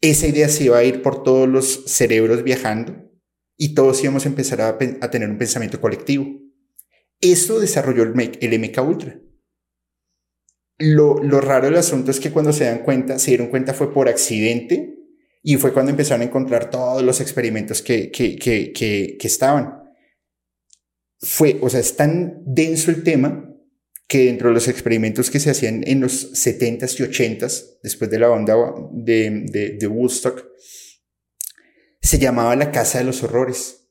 esa 0.03 0.27
idea 0.27 0.49
se 0.49 0.65
iba 0.65 0.77
a 0.77 0.83
ir 0.83 1.01
por 1.01 1.23
todos 1.23 1.47
los 1.47 1.85
cerebros 1.85 2.43
viajando 2.43 3.09
y 3.57 3.73
todos 3.73 4.03
íbamos 4.03 4.25
a 4.25 4.29
empezar 4.29 4.59
a, 4.59 4.77
tener 4.77 5.29
un 5.29 5.37
pensamiento 5.37 5.79
colectivo. 5.79 6.25
Eso 7.21 7.61
desarrolló 7.61 8.03
el, 8.03 8.37
el 8.41 8.59
MK 8.59 8.81
Ultra. 8.85 9.19
Lo, 10.77 11.23
lo 11.23 11.39
raro 11.39 11.67
del 11.67 11.77
asunto 11.77 12.11
es 12.11 12.19
que 12.19 12.31
cuando 12.31 12.51
se 12.51 12.65
dan 12.65 12.79
cuenta, 12.79 13.17
se 13.17 13.31
dieron 13.31 13.47
cuenta 13.47 13.73
fue 13.73 13.93
por 13.93 14.09
accidente 14.09 14.93
y 15.41 15.55
fue 15.55 15.71
cuando 15.71 15.91
empezaron 15.91 16.21
a 16.21 16.25
encontrar 16.25 16.69
todos 16.69 17.01
los 17.01 17.21
experimentos 17.21 17.81
que, 17.81 18.11
que, 18.11 18.35
que, 18.35 18.73
que, 18.73 19.27
estaban. 19.27 19.83
Fue, 21.21 21.59
o 21.61 21.69
sea, 21.69 21.79
es 21.79 21.95
tan 21.95 22.43
denso 22.45 22.91
el 22.91 23.03
tema 23.03 23.52
que 24.13 24.25
dentro 24.25 24.49
de 24.49 24.53
los 24.53 24.67
experimentos 24.67 25.31
que 25.31 25.39
se 25.39 25.49
hacían 25.49 25.83
en 25.87 25.99
los 25.99 26.33
70s 26.33 26.99
y 26.99 27.03
80s, 27.03 27.79
después 27.81 28.11
de 28.11 28.19
la 28.19 28.29
onda 28.29 28.55
de, 28.91 29.41
de, 29.49 29.69
de 29.79 29.87
Woodstock, 29.87 30.45
se 31.99 32.19
llamaba 32.19 32.55
la 32.55 32.71
Casa 32.71 32.99
de 32.99 33.05
los 33.05 33.23
Horrores. 33.23 33.87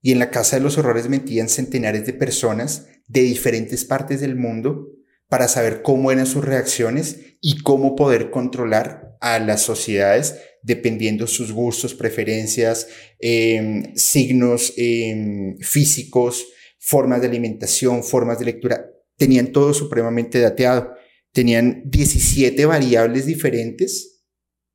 Y 0.00 0.12
en 0.12 0.20
la 0.20 0.30
Casa 0.30 0.54
de 0.54 0.62
los 0.62 0.78
Horrores 0.78 1.08
metían 1.08 1.48
centenares 1.48 2.06
de 2.06 2.12
personas 2.12 2.86
de 3.08 3.22
diferentes 3.22 3.84
partes 3.84 4.20
del 4.20 4.36
mundo 4.36 4.92
para 5.28 5.48
saber 5.48 5.82
cómo 5.82 6.12
eran 6.12 6.26
sus 6.26 6.44
reacciones 6.44 7.36
y 7.40 7.60
cómo 7.62 7.96
poder 7.96 8.30
controlar 8.30 9.16
a 9.20 9.40
las 9.40 9.62
sociedades 9.62 10.36
dependiendo 10.62 11.26
sus 11.26 11.50
gustos, 11.50 11.94
preferencias, 11.94 12.86
em, 13.18 13.92
signos 13.96 14.72
em, 14.76 15.58
físicos, 15.58 16.46
formas 16.78 17.22
de 17.22 17.26
alimentación, 17.26 18.04
formas 18.04 18.38
de 18.38 18.44
lectura. 18.44 18.93
Tenían 19.16 19.52
todo 19.52 19.74
supremamente 19.74 20.40
dateado. 20.40 20.94
Tenían 21.32 21.82
17 21.86 22.66
variables 22.66 23.26
diferentes 23.26 24.24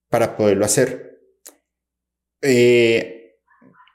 para 0.09 0.35
poderlo 0.35 0.65
hacer. 0.65 1.21
Eh, 2.41 3.19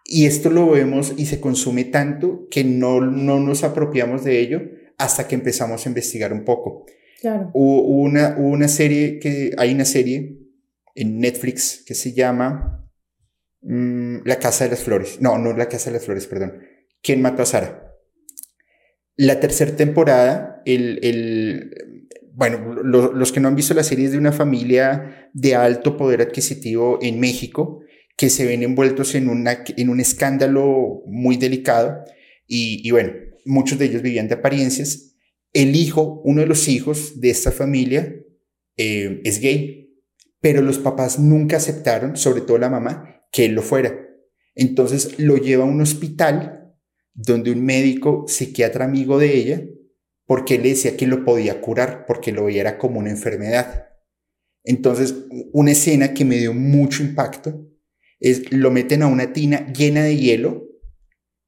y 0.05 0.27
esto 0.27 0.51
lo 0.51 0.71
vemos 0.71 1.15
y 1.17 1.27
se 1.27 1.41
consume 1.41 1.85
tanto 1.85 2.47
que 2.51 2.63
no, 2.63 3.01
no 3.01 3.41
nos 3.41 3.65
apropiamos 3.65 4.23
de 4.25 4.41
ello 4.41 4.61
hasta 4.99 5.27
que 5.27 5.35
empezamos 5.35 5.85
a 5.85 5.89
investigar 5.89 6.33
un 6.33 6.45
poco. 6.45 6.87
Claro. 7.21 7.51
Hubo 7.55 7.83
una, 7.89 8.37
hubo 8.39 8.49
una 8.49 8.69
serie 8.69 9.19
que, 9.19 9.53
hay 9.57 9.73
una 9.73 9.85
serie 9.87 10.39
en 10.95 11.19
Netflix 11.19 11.83
que 11.87 11.95
se 11.95 12.13
llama 12.13 12.87
mm, 13.63 14.19
La 14.25 14.39
Casa 14.39 14.65
de 14.65 14.71
las 14.71 14.85
Flores. 14.85 15.21
No, 15.21 15.39
no 15.39 15.53
La 15.55 15.69
Casa 15.69 15.91
de 15.91 15.97
las 15.97 16.05
Flores, 16.05 16.27
perdón. 16.27 16.63
¿Quién 17.03 17.23
mató 17.23 17.43
a 17.43 17.47
Sara? 17.47 17.84
La 19.17 19.39
tercera 19.41 19.77
temporada, 19.77 20.63
el, 20.65 20.99
el 21.03 22.09
bueno, 22.33 22.75
lo- 22.83 23.13
los 23.13 23.31
que 23.33 23.41
no 23.41 23.49
han 23.49 23.55
visto 23.57 23.75
la 23.75 23.85
serie 23.85 24.07
es 24.07 24.13
de 24.13 24.19
una 24.19 24.33
familia 24.33 25.31
de 25.33 25.55
alto 25.55 25.97
poder 25.97 26.21
adquisitivo 26.23 26.99
en 27.01 27.21
México 27.21 27.81
que 28.17 28.31
se 28.31 28.47
ven 28.47 28.63
envueltos 28.63 29.15
en, 29.15 29.29
una, 29.29 29.65
en 29.77 29.89
un 29.89 30.01
escándalo 30.01 31.03
muy 31.07 31.37
delicado 31.37 32.05
y, 32.47 32.81
y 32.87 32.91
bueno, 32.91 33.13
muchos 33.45 33.79
de 33.79 33.87
ellos 33.87 34.03
vivían 34.03 34.29
de 34.29 34.35
apariencias. 34.35 35.17
El 35.53 35.77
hijo, 35.77 36.21
uno 36.25 36.41
de 36.41 36.47
los 36.49 36.67
hijos 36.69 37.21
de 37.21 37.31
esta 37.31 37.53
familia, 37.53 38.15
eh, 38.77 39.21
es 39.25 39.41
gay, 39.41 39.93
pero 40.41 40.61
los 40.61 40.79
papás 40.79 41.19
nunca 41.19 41.57
aceptaron, 41.57 42.17
sobre 42.17 42.43
todo 42.43 42.59
la 42.59 42.71
mamá, 42.71 43.23
que 43.31 43.47
él 43.47 43.53
lo 43.53 43.63
fuera. 43.63 43.97
Entonces 44.57 45.19
lo 45.19 45.37
lleva 45.37 45.65
a 45.65 45.69
un 45.69 45.81
hospital 45.81 46.64
donde 47.15 47.53
un 47.53 47.65
médico 47.65 48.25
psiquiatra 48.27 48.85
amigo 48.85 49.19
de 49.19 49.37
ella, 49.37 49.63
porque 50.27 50.59
le 50.59 50.71
decía 50.71 50.97
que 50.97 51.07
lo 51.07 51.25
podía 51.25 51.61
curar, 51.61 52.05
porque 52.07 52.33
lo 52.33 52.45
veía 52.45 52.77
como 52.77 52.99
una 52.99 53.11
enfermedad. 53.11 53.89
Entonces, 54.65 55.15
una 55.53 55.73
escena 55.73 56.15
que 56.15 56.25
me 56.25 56.39
dio 56.39 56.53
mucho 56.55 57.03
impacto 57.03 57.71
es 58.19 58.51
lo 58.53 58.71
meten 58.71 59.03
a 59.03 59.07
una 59.07 59.33
tina 59.33 59.73
llena 59.73 60.03
de 60.03 60.17
hielo 60.17 60.65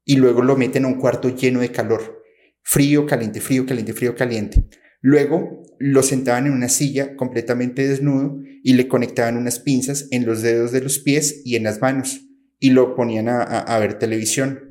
y 0.05 0.15
luego 0.15 0.43
lo 0.43 0.55
meten 0.55 0.85
a 0.85 0.87
un 0.87 0.99
cuarto 0.99 1.35
lleno 1.35 1.59
de 1.59 1.71
calor. 1.71 2.23
Frío, 2.61 3.05
caliente, 3.05 3.41
frío, 3.41 3.65
caliente, 3.65 3.93
frío, 3.93 4.15
caliente. 4.15 4.67
Luego 5.01 5.63
lo 5.79 6.03
sentaban 6.03 6.47
en 6.47 6.53
una 6.53 6.69
silla 6.69 7.15
completamente 7.15 7.87
desnudo 7.87 8.39
y 8.63 8.73
le 8.73 8.87
conectaban 8.87 9.37
unas 9.37 9.59
pinzas 9.59 10.07
en 10.11 10.25
los 10.25 10.41
dedos 10.41 10.71
de 10.71 10.81
los 10.81 10.99
pies 10.99 11.41
y 11.45 11.55
en 11.55 11.63
las 11.63 11.81
manos 11.81 12.21
y 12.59 12.71
lo 12.71 12.95
ponían 12.95 13.27
a 13.29 13.79
ver 13.79 13.99
televisión. 13.99 14.66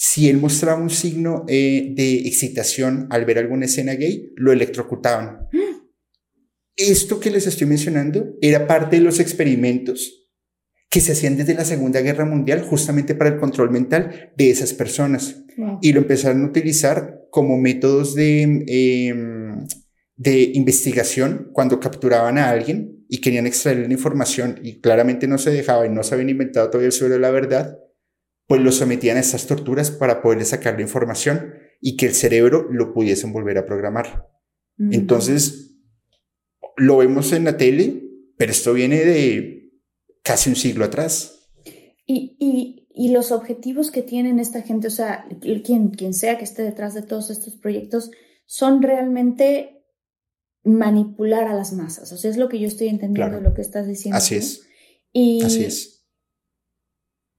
Si 0.00 0.28
él 0.28 0.36
mostraba 0.36 0.80
un 0.80 0.90
signo 0.90 1.44
eh, 1.48 1.92
de 1.96 2.18
excitación 2.18 3.08
al 3.10 3.24
ver 3.24 3.38
alguna 3.38 3.64
escena 3.64 3.94
gay, 3.94 4.32
lo 4.36 4.52
electrocutaban. 4.52 5.48
Esto 6.76 7.18
que 7.18 7.32
les 7.32 7.48
estoy 7.48 7.66
mencionando 7.66 8.36
era 8.40 8.68
parte 8.68 8.94
de 8.94 9.02
los 9.02 9.18
experimentos 9.18 10.28
que 10.88 11.00
se 11.00 11.10
hacían 11.10 11.36
desde 11.36 11.54
la 11.54 11.64
Segunda 11.64 12.00
Guerra 12.00 12.24
Mundial 12.24 12.62
justamente 12.62 13.16
para 13.16 13.30
el 13.30 13.40
control 13.40 13.72
mental 13.72 14.32
de 14.36 14.50
esas 14.50 14.72
personas 14.72 15.42
Wow. 15.56 15.80
y 15.82 15.92
lo 15.92 15.98
empezaron 15.98 16.44
a 16.44 16.46
utilizar 16.46 17.22
como 17.32 17.58
métodos 17.58 18.14
de, 18.14 18.42
em, 18.68 19.66
de 20.14 20.52
investigación 20.54 21.50
cuando 21.52 21.80
capturaban 21.80 22.38
a 22.38 22.50
alguien 22.50 23.04
y 23.08 23.20
querían 23.20 23.48
extraer 23.48 23.78
la 23.78 23.92
información 23.92 24.60
y 24.62 24.80
claramente 24.80 25.26
no 25.26 25.38
se 25.38 25.50
dejaba 25.50 25.84
y 25.84 25.90
no 25.90 26.04
se 26.04 26.14
habían 26.14 26.28
inventado 26.30 26.70
todavía 26.70 26.92
sobre 26.92 27.18
la 27.18 27.32
verdad, 27.32 27.76
pues 28.48 28.60
lo 28.60 28.72
sometían 28.72 29.16
a 29.16 29.20
estas 29.20 29.46
torturas 29.46 29.90
para 29.92 30.20
poderle 30.22 30.44
sacar 30.44 30.74
la 30.74 30.82
información 30.82 31.54
y 31.80 31.96
que 31.96 32.06
el 32.06 32.14
cerebro 32.14 32.66
lo 32.72 32.92
pudiesen 32.92 33.32
volver 33.32 33.58
a 33.58 33.66
programar. 33.66 34.26
Entonces, 34.78 35.76
lo 36.76 36.96
vemos 36.96 37.32
en 37.32 37.44
la 37.44 37.56
tele, 37.56 38.02
pero 38.36 38.50
esto 38.52 38.72
viene 38.72 39.04
de 39.04 39.72
casi 40.22 40.50
un 40.50 40.56
siglo 40.56 40.84
atrás. 40.84 41.48
Y, 42.06 42.36
y, 42.40 42.88
y 42.94 43.10
los 43.10 43.32
objetivos 43.32 43.90
que 43.90 44.02
tienen 44.02 44.38
esta 44.38 44.62
gente, 44.62 44.86
o 44.88 44.90
sea, 44.90 45.26
quien, 45.64 45.90
quien 45.90 46.14
sea 46.14 46.38
que 46.38 46.44
esté 46.44 46.62
detrás 46.62 46.94
de 46.94 47.02
todos 47.02 47.30
estos 47.30 47.54
proyectos, 47.56 48.10
son 48.46 48.82
realmente 48.82 49.84
manipular 50.64 51.48
a 51.48 51.54
las 51.54 51.72
masas. 51.72 52.12
O 52.12 52.16
sea, 52.16 52.30
es 52.30 52.36
lo 52.36 52.48
que 52.48 52.58
yo 52.60 52.66
estoy 52.66 52.88
entendiendo 52.88 53.38
Claro. 53.38 53.48
lo 53.50 53.54
que 53.54 53.62
estás 53.62 53.86
diciendo. 53.86 54.16
Así 54.16 54.36
es, 54.36 54.62
Y, 55.12 55.42
así 55.42 55.64
es. 55.64 55.97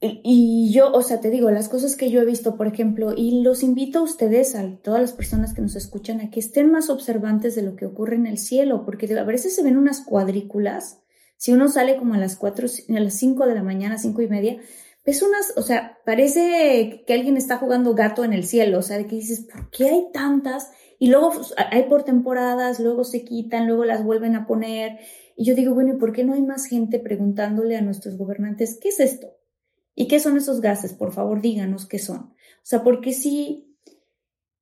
Y, 0.01 0.71
yo, 0.71 0.93
o 0.93 1.01
sea, 1.01 1.19
te 1.19 1.29
digo, 1.29 1.51
las 1.51 1.67
cosas 1.67 1.97
que 1.97 2.09
yo 2.09 2.21
he 2.21 2.25
visto, 2.25 2.55
por 2.55 2.67
ejemplo, 2.67 3.13
y 3.15 3.41
los 3.41 3.63
invito 3.63 3.99
a 3.99 4.03
ustedes, 4.03 4.55
a 4.55 4.77
todas 4.77 5.01
las 5.01 5.11
personas 5.11 5.53
que 5.53 5.61
nos 5.61 5.75
escuchan, 5.75 6.21
a 6.21 6.29
que 6.29 6.39
estén 6.39 6.71
más 6.71 6.89
observantes 6.89 7.55
de 7.55 7.63
lo 7.63 7.75
que 7.75 7.85
ocurre 7.85 8.15
en 8.15 8.25
el 8.25 8.37
cielo, 8.37 8.85
porque 8.85 9.13
a 9.17 9.23
veces 9.25 9.55
se 9.55 9.63
ven 9.63 9.75
unas 9.75 9.99
cuadrículas. 9.99 11.01
Si 11.35 11.51
uno 11.51 11.67
sale 11.67 11.97
como 11.97 12.13
a 12.13 12.17
las 12.17 12.37
cuatro, 12.37 12.67
a 12.67 12.99
las 12.99 13.13
cinco 13.15 13.45
de 13.45 13.55
la 13.55 13.63
mañana, 13.63 13.97
cinco 13.97 14.21
y 14.21 14.29
media, 14.29 14.61
ves 15.05 15.21
unas, 15.21 15.53
o 15.57 15.63
sea, 15.63 15.97
parece 16.05 17.03
que 17.05 17.13
alguien 17.13 17.35
está 17.35 17.57
jugando 17.57 17.93
gato 17.93 18.23
en 18.23 18.31
el 18.31 18.45
cielo, 18.45 18.79
o 18.79 18.81
sea, 18.81 18.97
de 18.97 19.05
que 19.05 19.17
dices, 19.17 19.47
¿por 19.51 19.69
qué 19.69 19.89
hay 19.89 20.05
tantas? 20.13 20.71
Y 20.97 21.09
luego 21.09 21.31
pues, 21.31 21.53
hay 21.57 21.83
por 21.89 22.03
temporadas, 22.03 22.79
luego 22.79 23.03
se 23.03 23.25
quitan, 23.25 23.67
luego 23.67 23.83
las 23.83 24.03
vuelven 24.03 24.35
a 24.35 24.47
poner. 24.47 24.99
Y 25.35 25.43
yo 25.43 25.55
digo, 25.55 25.73
bueno, 25.73 25.93
¿y 25.95 25.97
por 25.97 26.13
qué 26.13 26.23
no 26.23 26.35
hay 26.35 26.41
más 26.41 26.67
gente 26.67 26.99
preguntándole 26.99 27.75
a 27.75 27.81
nuestros 27.81 28.17
gobernantes, 28.17 28.77
¿qué 28.81 28.89
es 28.89 29.01
esto? 29.01 29.38
¿Y 29.99 30.07
qué 30.07 30.21
son 30.21 30.37
esos 30.37 30.61
gases? 30.61 30.93
Por 30.93 31.11
favor, 31.11 31.41
díganos 31.41 31.85
qué 31.85 31.99
son. 31.99 32.19
O 32.19 32.63
sea, 32.63 32.85
porque 32.85 33.11
sí, 33.11 33.75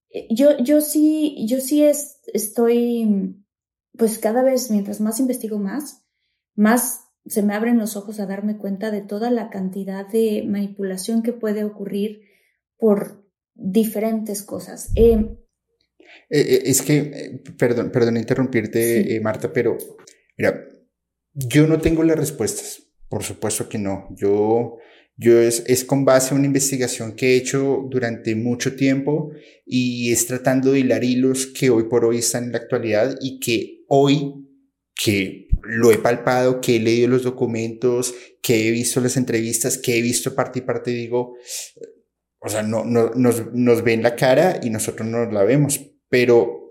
eh, 0.10 0.28
yo, 0.32 0.58
yo 0.58 0.82
sí, 0.82 1.46
yo 1.48 1.60
sí 1.60 1.84
es, 1.84 2.22
estoy, 2.34 3.36
pues 3.96 4.18
cada 4.18 4.42
vez, 4.42 4.72
mientras 4.72 5.00
más 5.00 5.20
investigo 5.20 5.60
más, 5.60 6.04
más 6.56 7.02
se 7.28 7.44
me 7.44 7.54
abren 7.54 7.78
los 7.78 7.96
ojos 7.96 8.20
a 8.20 8.26
darme 8.26 8.58
cuenta 8.58 8.90
de 8.90 9.02
toda 9.02 9.30
la 9.30 9.52
cantidad 9.52 10.08
de 10.08 10.44
manipulación 10.48 11.22
que 11.22 11.34
puede 11.34 11.64
ocurrir 11.64 12.22
por 12.76 13.24
diferentes 13.54 14.42
cosas. 14.42 14.90
Eh, 14.96 15.38
Eh, 16.30 16.40
eh, 16.40 16.62
es 16.66 16.82
que, 16.82 16.98
eh, 16.98 17.44
perdón, 17.58 17.92
perdón 17.92 18.18
interrumpirte, 18.18 19.04
Sí. 19.04 19.20
Marta, 19.20 19.54
pero 19.54 19.78
mira, 20.36 20.68
yo 21.34 21.68
no 21.68 21.80
tengo 21.80 22.04
las 22.04 22.18
respuestas, 22.18 22.82
por 23.08 23.24
supuesto 23.24 23.70
que 23.70 23.78
no. 23.78 24.08
Yo, 24.16 24.78
yo 25.18 25.42
es, 25.42 25.64
es 25.66 25.84
con 25.84 26.06
base 26.06 26.34
a 26.34 26.38
una 26.38 26.46
investigación 26.46 27.16
que 27.16 27.34
he 27.34 27.36
hecho 27.38 27.88
durante 27.90 28.36
mucho 28.36 28.76
tiempo 28.76 29.32
y 29.66 30.12
es 30.12 30.28
tratando 30.28 30.72
de 30.72 30.80
hilar 30.80 31.04
hilos 31.04 31.48
que 31.48 31.72
hoy 31.72 31.86
por 31.86 32.06
hoy 32.06 32.20
están 32.20 32.46
en 32.46 32.52
la 32.52 32.60
actualidad 32.60 33.18
y 33.20 33.40
que 33.40 33.84
hoy, 33.88 34.46
que 34.96 35.48
lo 35.64 35.92
he 35.92 35.98
palpado, 35.98 36.62
que 36.62 36.76
he 36.76 36.80
leído 36.80 37.08
los 37.08 37.24
documentos, 37.24 38.14
que 38.42 38.68
he 38.68 38.72
visto 38.72 39.02
las 39.02 39.18
entrevistas, 39.18 39.80
que 39.80 39.98
he 39.98 40.02
visto 40.04 40.36
parte 40.36 40.60
y 40.60 40.62
parte, 40.62 40.92
digo, 40.92 41.36
o 42.40 42.50
sea, 42.50 42.62
no, 42.62 42.86
no, 42.86 43.10
nos, 43.16 43.54
nos 43.54 43.84
ven 43.84 44.04
la 44.04 44.16
cara 44.16 44.60
y 44.62 44.70
nosotros 44.70 45.08
no 45.08 45.26
la 45.32 45.44
vemos, 45.44 45.82
pero 46.10 46.67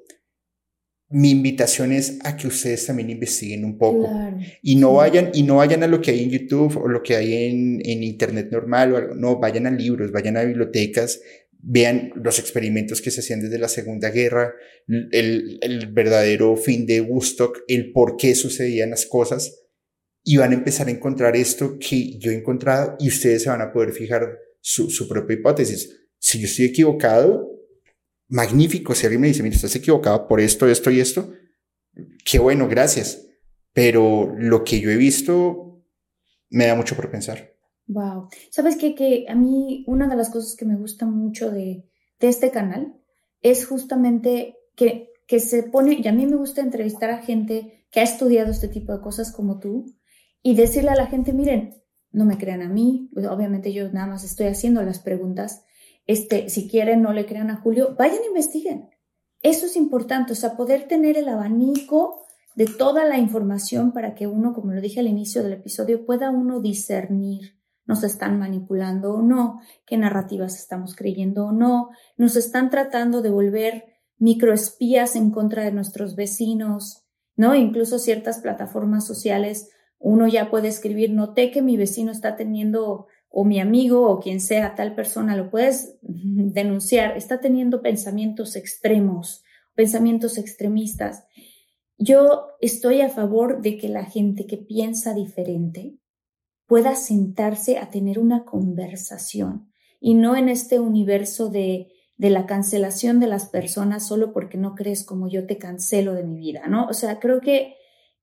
mi 1.09 1.31
invitación 1.31 1.93
es 1.93 2.19
a 2.25 2.37
que 2.37 2.49
ustedes 2.49 2.87
también 2.87 3.11
investiguen 3.11 3.65
un 3.65 3.79
poco 3.79 4.09
claro. 4.09 4.39
y 4.61 4.77
no 4.77 4.95
vayan 4.95 5.31
y 5.35 5.45
no 5.45 5.57
vayan 5.57 5.85
a 5.85 5.87
lo 5.87 6.01
que 6.01 6.11
hay 6.11 6.25
en 6.25 6.31
YouTube 6.31 6.77
o 6.77 6.89
lo 6.89 7.03
que 7.03 7.15
hay 7.15 7.33
en, 7.51 7.81
en 7.85 8.03
internet 8.03 8.49
normal 8.51 8.93
o 8.93 8.97
algo, 8.97 9.15
no, 9.15 9.39
vayan 9.39 9.67
a 9.67 9.71
libros, 9.71 10.11
vayan 10.11 10.37
a 10.37 10.43
bibliotecas, 10.43 11.21
vean 11.53 12.13
los 12.17 12.39
experimentos 12.41 13.01
que 13.01 13.13
se 13.13 13.21
hacían 13.21 13.41
desde 13.41 13.59
la 13.59 13.69
Segunda 13.69 14.11
Guerra, 14.11 14.53
el, 14.89 15.59
el 15.63 15.87
verdadero 15.93 16.57
fin 16.57 16.87
de 16.87 17.01
Woodstock, 17.01 17.63
el 17.69 17.93
por 17.93 18.17
qué 18.17 18.35
sucedían 18.35 18.91
las 18.91 19.07
cosas 19.07 19.63
y 20.25 20.39
van 20.39 20.51
a 20.51 20.57
empezar 20.57 20.89
a 20.89 20.91
encontrar 20.91 21.37
esto 21.37 21.79
que 21.79 22.19
yo 22.19 22.33
he 22.33 22.35
encontrado 22.35 22.97
y 22.99 23.09
ustedes 23.09 23.45
se 23.45 23.49
van 23.49 23.61
a 23.61 23.73
poder 23.73 23.93
fijar 23.93 24.39
su, 24.61 24.91
su 24.91 25.07
propia 25.07 25.35
hipótesis. 25.35 26.09
Si 26.19 26.41
yo 26.41 26.47
estoy 26.47 26.65
equivocado, 26.65 27.56
magnífico. 28.29 28.95
Si 28.95 29.07
alguien 29.07 29.21
me 29.21 29.29
dice, 29.29 29.43
mira, 29.43 29.57
estás 29.57 29.77
equivocado 29.77 30.27
por 30.27 30.41
esto, 30.41 30.67
esto 30.69 30.91
y 30.91 31.01
esto, 31.01 31.33
qué 32.25 32.39
bueno, 32.39 32.69
gracias. 32.69 33.27
Pero 33.73 34.35
lo 34.39 34.65
que 34.65 34.81
yo 34.81 34.91
he 34.91 34.97
visto 34.97 35.85
me 36.51 36.67
da 36.67 36.75
mucho 36.75 36.97
por 36.97 37.11
pensar. 37.11 37.55
Wow. 37.87 38.29
¿Sabes 38.51 38.77
qué? 38.77 38.95
Que 38.95 39.27
a 39.29 39.35
mí 39.35 39.85
una 39.87 40.09
de 40.09 40.17
las 40.17 40.31
cosas 40.31 40.57
que 40.57 40.65
me 40.65 40.77
gusta 40.77 41.07
mucho 41.07 41.51
de, 41.51 41.89
de 42.19 42.29
este 42.29 42.51
canal 42.51 42.97
es 43.43 43.67
justamente 43.67 44.57
que, 44.75 45.11
que 45.27 45.41
se 45.41 45.63
pone, 45.63 46.01
y 46.03 46.09
a 46.09 46.13
mí 46.13 46.27
me 46.27 46.37
gusta 46.37 46.63
entrevistar 46.63 47.11
a 47.11 47.23
gente 47.23 47.87
que 47.91 48.01
ha 48.01 48.03
estudiado 48.03 48.51
este 48.51 48.69
tipo 48.69 48.93
de 48.93 49.01
cosas 49.01 49.33
como 49.33 49.59
tú 49.59 49.87
y 50.43 50.57
decirle 50.57 50.91
a 50.91 50.97
la 50.97 51.07
gente, 51.07 51.33
miren, 51.33 51.83
no 52.11 52.25
me 52.25 52.39
crean 52.39 52.63
a 52.63 52.69
mí, 52.69 53.11
obviamente 53.31 53.73
yo 53.73 53.91
nada 53.93 54.07
más 54.07 54.25
estoy 54.25 54.47
haciendo 54.47 54.83
las 54.83 54.99
preguntas, 54.99 55.65
este, 56.07 56.49
si 56.49 56.69
quieren 56.69 57.03
no 57.03 57.13
le 57.13 57.27
crean 57.27 57.51
a 57.51 57.57
Julio, 57.57 57.95
vayan 57.99 58.23
e 58.23 58.29
investiguen. 58.29 58.91
Eso 59.43 59.67
es 59.67 59.77
importante, 59.77 60.33
o 60.33 60.37
sea, 60.37 60.57
poder 60.57 60.89
tener 60.89 61.19
el 61.19 61.29
abanico 61.29 62.27
de 62.55 62.67
toda 62.67 63.05
la 63.05 63.19
información 63.19 63.93
para 63.93 64.15
que 64.15 64.27
uno, 64.27 64.55
como 64.55 64.73
lo 64.73 64.81
dije 64.81 65.01
al 65.01 65.09
inicio 65.09 65.43
del 65.43 65.53
episodio, 65.53 66.07
pueda 66.07 66.31
uno 66.31 66.61
discernir 66.61 67.57
nos 67.87 68.03
están 68.03 68.39
manipulando 68.39 69.15
o 69.15 69.23
no, 69.23 69.61
qué 69.87 69.97
narrativas 69.97 70.57
estamos 70.57 70.95
creyendo 70.95 71.47
o 71.47 71.53
no, 71.53 71.91
nos 72.17 72.37
están 72.37 72.71
tratando 72.71 73.23
de 73.23 73.31
volver 73.31 73.85
microespías 74.19 75.17
en 75.17 75.31
contra 75.31 75.65
de 75.65 75.73
nuestros 75.73 76.17
vecinos, 76.17 77.05
¿no? 77.37 77.55
Incluso 77.55 77.99
ciertas 77.99 78.41
plataformas 78.41 79.07
sociales, 79.07 79.71
uno 79.99 80.27
ya 80.27 80.51
puede 80.51 80.69
escribir, 80.69 81.13
noté 81.13 81.51
que 81.51 81.63
mi 81.63 81.77
vecino 81.77 82.11
está 82.11 82.37
teniendo 82.37 83.07
o 83.39 83.45
mi 83.45 83.61
amigo 83.61 84.09
o 84.09 84.19
quien 84.19 84.41
sea 84.41 84.75
tal 84.75 84.95
persona 84.95 85.37
lo 85.37 85.51
puedes 85.51 85.99
denunciar, 86.03 87.19
está 87.19 87.39
teniendo 87.39 87.83
pensamientos 87.83 88.57
extremos, 88.57 89.45
pensamientos 89.75 90.39
extremistas. 90.39 91.25
Yo 91.99 92.47
estoy 92.63 93.03
a 93.03 93.11
favor 93.11 93.61
de 93.61 93.77
que 93.77 93.91
la 93.91 94.07
gente 94.07 94.47
que 94.47 94.57
piensa 94.57 95.13
diferente 95.13 95.99
pueda 96.67 96.95
sentarse 96.95 97.77
a 97.77 97.91
tener 97.91 98.19
una 98.19 98.47
conversación 98.47 99.71
y 100.01 100.15
no 100.15 100.35
en 100.35 100.49
este 100.49 100.81
universo 100.81 101.51
de, 101.51 101.93
de 102.17 102.31
la 102.31 102.47
cancelación 102.47 103.21
de 103.21 103.27
las 103.27 103.51
personas 103.51 104.09
solo 104.09 104.33
porque 104.33 104.57
no 104.57 104.75
crees 104.75 105.05
como 105.05 105.29
yo 105.29 105.47
te 105.47 105.59
cancelo 105.59 106.15
de 106.15 106.25
mi 106.25 106.39
vida, 106.39 106.69
¿no? 106.69 106.87
O 106.87 106.95
sea, 106.95 107.21
creo 107.21 107.43
que 107.43 107.75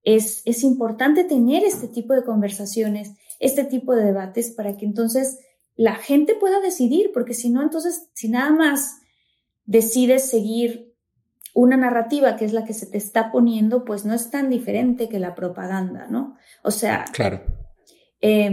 es, 0.01 0.41
es 0.45 0.63
importante 0.63 1.23
tener 1.23 1.63
este 1.63 1.87
tipo 1.87 2.15
de 2.15 2.23
conversaciones, 2.23 3.13
este 3.43 3.63
tipo 3.63 3.95
de 3.95 4.05
debates 4.05 4.51
para 4.51 4.75
que 4.77 4.85
entonces 4.85 5.39
la 5.75 5.95
gente 5.95 6.35
pueda 6.35 6.59
decidir, 6.61 7.11
porque 7.13 7.33
si 7.33 7.49
no, 7.49 7.61
entonces, 7.61 8.09
si 8.13 8.29
nada 8.29 8.51
más 8.51 9.01
decides 9.65 10.29
seguir 10.29 10.93
una 11.53 11.77
narrativa 11.77 12.35
que 12.35 12.45
es 12.45 12.53
la 12.53 12.65
que 12.65 12.73
se 12.73 12.85
te 12.85 12.97
está 12.97 13.31
poniendo, 13.31 13.85
pues 13.85 14.05
no 14.05 14.13
es 14.13 14.31
tan 14.31 14.49
diferente 14.49 15.09
que 15.09 15.19
la 15.19 15.35
propaganda, 15.35 16.07
¿no? 16.09 16.37
O 16.63 16.71
sea, 16.71 17.05
claro. 17.11 17.41
Eh, 18.21 18.49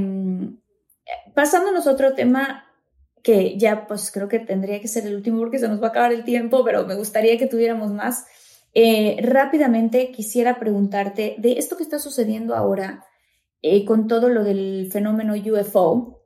pasándonos 1.34 1.86
a 1.86 1.92
otro 1.92 2.14
tema 2.14 2.64
que 3.22 3.58
ya 3.58 3.86
pues 3.86 4.10
creo 4.10 4.28
que 4.28 4.38
tendría 4.38 4.80
que 4.80 4.88
ser 4.88 5.06
el 5.06 5.14
último 5.14 5.38
porque 5.38 5.58
se 5.58 5.68
nos 5.68 5.80
va 5.80 5.88
a 5.88 5.90
acabar 5.90 6.12
el 6.12 6.24
tiempo, 6.24 6.64
pero 6.64 6.86
me 6.86 6.94
gustaría 6.94 7.38
que 7.38 7.46
tuviéramos 7.46 7.92
más. 7.92 8.26
Eh, 8.72 9.18
rápidamente 9.22 10.10
quisiera 10.12 10.58
preguntarte 10.58 11.36
de 11.38 11.52
esto 11.52 11.76
que 11.76 11.82
está 11.82 11.98
sucediendo 11.98 12.54
ahora 12.54 13.04
eh, 13.62 13.84
con 13.84 14.06
todo 14.06 14.28
lo 14.28 14.44
del 14.44 14.88
fenómeno 14.90 15.34
UFO 15.34 16.22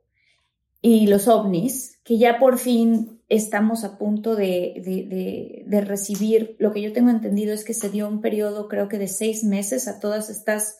y 0.81 1.07
los 1.07 1.27
ovnis, 1.27 1.99
que 2.03 2.17
ya 2.17 2.39
por 2.39 2.57
fin 2.59 3.21
estamos 3.27 3.83
a 3.83 3.97
punto 3.97 4.35
de, 4.35 5.65
recibir, 5.85 6.55
lo 6.59 6.71
que 6.71 6.81
yo 6.81 6.93
tengo 6.93 7.09
entendido 7.09 7.53
es 7.53 7.65
que 7.65 7.73
se 7.73 7.89
dio 7.89 8.07
un 8.07 8.21
periodo 8.21 8.67
creo 8.67 8.87
que 8.87 8.99
de 8.99 9.07
seis 9.07 9.43
meses 9.43 9.87
a 9.87 9.99
todas 9.99 10.29
estas 10.29 10.77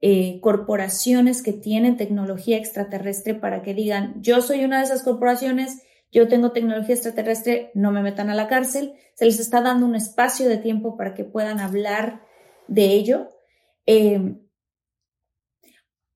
eh, 0.00 0.38
corporaciones 0.40 1.42
que 1.42 1.52
tienen 1.52 1.96
tecnología 1.96 2.56
extraterrestre 2.56 3.34
para 3.34 3.62
que 3.62 3.74
digan, 3.74 4.22
yo 4.22 4.40
soy 4.40 4.64
una 4.64 4.78
de 4.78 4.84
esas 4.84 5.02
corporaciones, 5.02 5.82
yo 6.12 6.28
tengo 6.28 6.52
tecnología 6.52 6.94
extraterrestre, 6.94 7.70
no 7.74 7.92
me 7.92 8.02
metan 8.02 8.30
a 8.30 8.34
la 8.34 8.48
cárcel. 8.48 8.94
Se 9.14 9.26
les 9.26 9.38
está 9.38 9.60
dando 9.60 9.86
un 9.86 9.94
espacio 9.94 10.48
de 10.48 10.56
tiempo 10.56 10.96
para 10.96 11.14
que 11.14 11.24
puedan 11.24 11.60
hablar 11.60 12.22
de 12.66 12.86
ello. 12.86 13.30
Eh, 13.86 14.36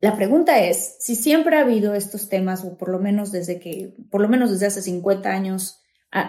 la 0.04 0.16
pregunta 0.16 0.62
es, 0.62 0.96
si 0.98 1.16
siempre 1.16 1.56
ha 1.56 1.60
habido 1.60 1.94
estos 1.94 2.28
temas, 2.28 2.62
o 2.62 2.76
por 2.76 2.90
lo 2.90 2.98
menos 2.98 3.32
desde 3.32 3.58
que, 3.58 3.94
por 4.10 4.20
lo 4.20 4.28
menos 4.28 4.50
desde 4.50 4.66
hace 4.66 4.82
50 4.82 5.30
años 5.30 5.80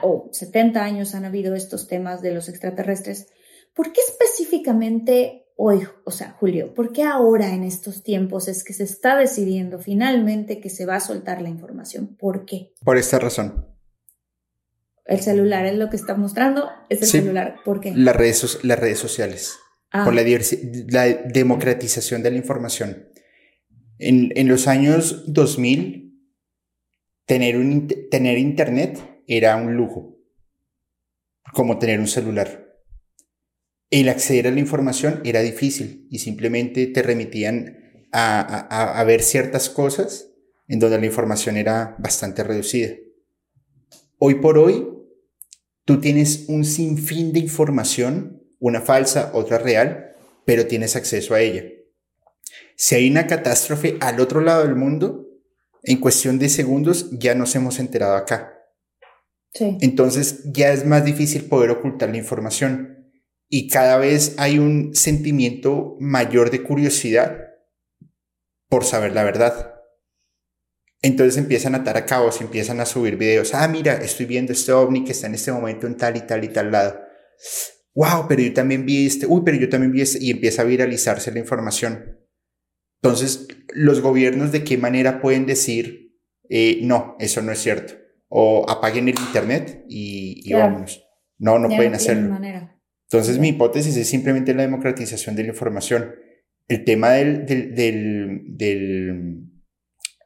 o 0.02 0.30
70 0.32 0.82
años 0.82 1.14
han 1.14 1.26
habido 1.26 1.56
estos 1.56 1.90
temas 1.90 2.22
de 2.22 2.34
los 2.34 2.48
extraterrestres, 2.48 3.28
¿por 3.74 3.92
qué 3.92 4.00
específicamente 4.00 5.50
hoy, 5.58 5.86
o 6.06 6.12
sea, 6.12 6.38
Julio, 6.40 6.74
por 6.74 6.94
qué 6.94 7.04
ahora 7.04 7.54
en 7.54 7.66
estos 7.66 8.02
tiempos 8.02 8.48
es 8.48 8.64
que 8.64 8.72
se 8.72 8.86
está 8.86 9.18
decidiendo 9.18 9.78
finalmente 9.78 10.62
que 10.62 10.70
se 10.70 10.86
va 10.86 10.96
a 10.96 11.02
soltar 11.02 11.42
la 11.42 11.50
información? 11.50 12.16
¿Por 12.16 12.46
qué? 12.46 12.72
Por 12.82 12.98
esta 12.98 13.20
razón. 13.20 13.68
El 15.04 15.20
celular 15.20 15.66
es 15.66 15.76
lo 15.76 15.90
que 15.90 15.98
está 15.98 16.16
mostrando, 16.16 16.70
es 16.88 17.02
el 17.02 17.08
celular. 17.10 17.58
¿Por 17.66 17.82
qué? 17.82 17.92
Las 17.94 18.16
redes, 18.16 18.64
las 18.64 18.80
redes 18.80 19.00
sociales. 19.00 19.58
Por 19.92 20.14
la, 20.16 20.24
la, 20.24 21.14
democratización 21.26 22.24
de 22.24 22.32
la 22.32 22.38
información. 22.38 23.10
En, 23.98 24.48
los 24.48 24.68
años 24.68 25.32
2000, 25.32 26.14
tener, 27.26 27.58
un, 27.58 27.88
tener 28.12 28.38
internet 28.38 29.24
era 29.28 29.56
un 29.56 29.76
lujo, 29.76 30.18
como 31.54 31.80
tener 31.80 32.00
un 32.00 32.08
celular 32.08 32.66
el 33.90 34.10
acceder 34.10 34.48
a 34.48 34.52
la 34.52 34.60
información 34.60 35.22
era 35.24 35.42
difícil 35.42 36.08
y 36.10 36.20
simplemente 36.20 36.88
te 36.88 37.02
remitían 37.02 37.78
a, 38.12 39.04
ver 39.06 39.22
ciertas 39.22 39.70
cosas 39.70 40.32
en 40.68 40.80
donde 40.80 41.00
la 41.00 41.06
información 41.06 41.58
era 41.58 41.96
bastante 42.00 42.44
reducida. 42.44 42.94
Hoy 44.18 44.36
por 44.36 44.58
hoy, 44.58 44.88
tú 45.84 46.00
tienes 46.00 46.46
un 46.48 46.66
sinfín 46.66 47.34
de 47.34 47.40
información, 47.40 48.42
una 48.60 48.82
falsa, 48.82 49.32
otra 49.34 49.58
real, 49.60 50.16
pero 50.46 50.66
tienes 50.66 50.96
acceso 50.96 51.34
a 51.34 51.42
ella. 51.42 51.64
Si 52.76 52.96
hay 52.96 53.10
una 53.10 53.28
catástrofe 53.28 53.98
al 54.02 54.20
otro 54.20 54.42
lado 54.42 54.64
del 54.64 54.76
mundo, 54.76 55.26
en 55.84 56.00
cuestión 56.00 56.40
de 56.40 56.50
segundos 56.50 57.10
ya 57.12 57.36
nos 57.36 57.56
hemos 57.56 57.80
enterado 57.80 58.16
acá. 58.16 58.52
Entonces 59.54 60.42
ya 60.52 60.74
es 60.74 60.86
más 60.86 61.06
difícil 61.06 61.46
poder 61.46 61.70
ocultar 61.70 62.10
la 62.10 62.18
información 62.18 62.96
y 63.48 63.70
cada 63.70 63.98
vez 63.98 64.36
hay 64.38 64.60
un 64.60 64.94
sentimiento 64.96 65.96
mayor 66.00 66.52
de 66.52 66.64
curiosidad 66.64 67.38
por 68.68 68.84
saber 68.84 69.14
la 69.14 69.24
verdad. 69.24 69.76
Entonces 71.02 71.38
empiezan 71.38 71.76
a 71.76 71.80
atar 71.80 71.96
a 71.98 72.06
cabos, 72.06 72.42
empiezan 72.42 72.80
a 72.82 72.86
subir 72.86 73.16
videos. 73.16 73.54
Ah, 73.54 73.68
mira, 73.68 73.94
estoy 73.94 74.26
viendo 74.26 74.52
este 74.52 74.74
ovni 74.74 75.06
que 75.06 75.12
está 75.12 75.28
en 75.28 75.36
este 75.36 75.52
momento 75.52 75.88
en 75.88 75.96
tal 75.96 76.18
y 76.18 76.22
tal 76.22 76.44
y 76.44 76.50
tal 76.50 76.72
lado. 76.72 77.00
Wow, 77.94 78.26
pero 78.28 78.42
yo 78.42 78.54
también 78.54 78.86
vi 78.86 79.06
este. 79.06 79.28
Uy, 79.28 79.42
pero 79.46 79.56
yo 79.56 79.70
también 79.70 79.92
vi 79.92 80.02
este. 80.02 80.18
Y 80.22 80.32
empieza 80.32 80.64
a 80.64 80.66
viralizarse 80.66 81.32
la 81.32 81.40
información. 81.40 82.25
Entonces, 83.06 83.48
los 83.74 84.02
gobiernos 84.02 84.52
de 84.52 84.64
qué 84.64 84.78
manera 84.78 85.22
pueden 85.22 85.46
decir, 85.46 86.18
eh, 86.50 86.80
no, 86.82 87.16
eso 87.20 87.42
no 87.42 87.52
es 87.52 87.60
cierto. 87.60 87.94
O 88.30 88.66
apaguen 88.68 89.08
el 89.08 89.20
Internet 89.20 89.86
y, 89.88 90.42
y 90.44 90.54
vámonos. 90.54 91.06
No, 91.38 91.60
no 91.60 91.70
pueden 91.70 91.94
hacerlo. 91.94 92.30
Manera. 92.30 92.82
Entonces, 93.10 93.38
mi 93.38 93.50
hipótesis 93.50 93.96
es 93.96 94.10
simplemente 94.10 94.54
la 94.54 94.64
democratización 94.64 95.36
de 95.36 95.44
la 95.44 95.50
información. 95.50 96.16
El 96.68 96.84
tema 96.84 97.12
del, 97.12 97.46
del, 97.46 99.44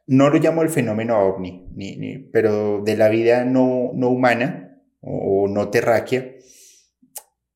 no 0.06 0.30
lo 0.30 0.38
llamo 0.38 0.62
el 0.62 0.70
fenómeno 0.70 1.18
ovni, 1.18 1.68
ni, 1.74 2.30
pero 2.32 2.82
de 2.82 2.96
la 2.96 3.10
vida 3.10 3.44
no, 3.44 3.90
no 3.94 4.08
humana 4.08 4.80
o, 5.00 5.48
no 5.48 5.68
terráquea, 5.68 6.20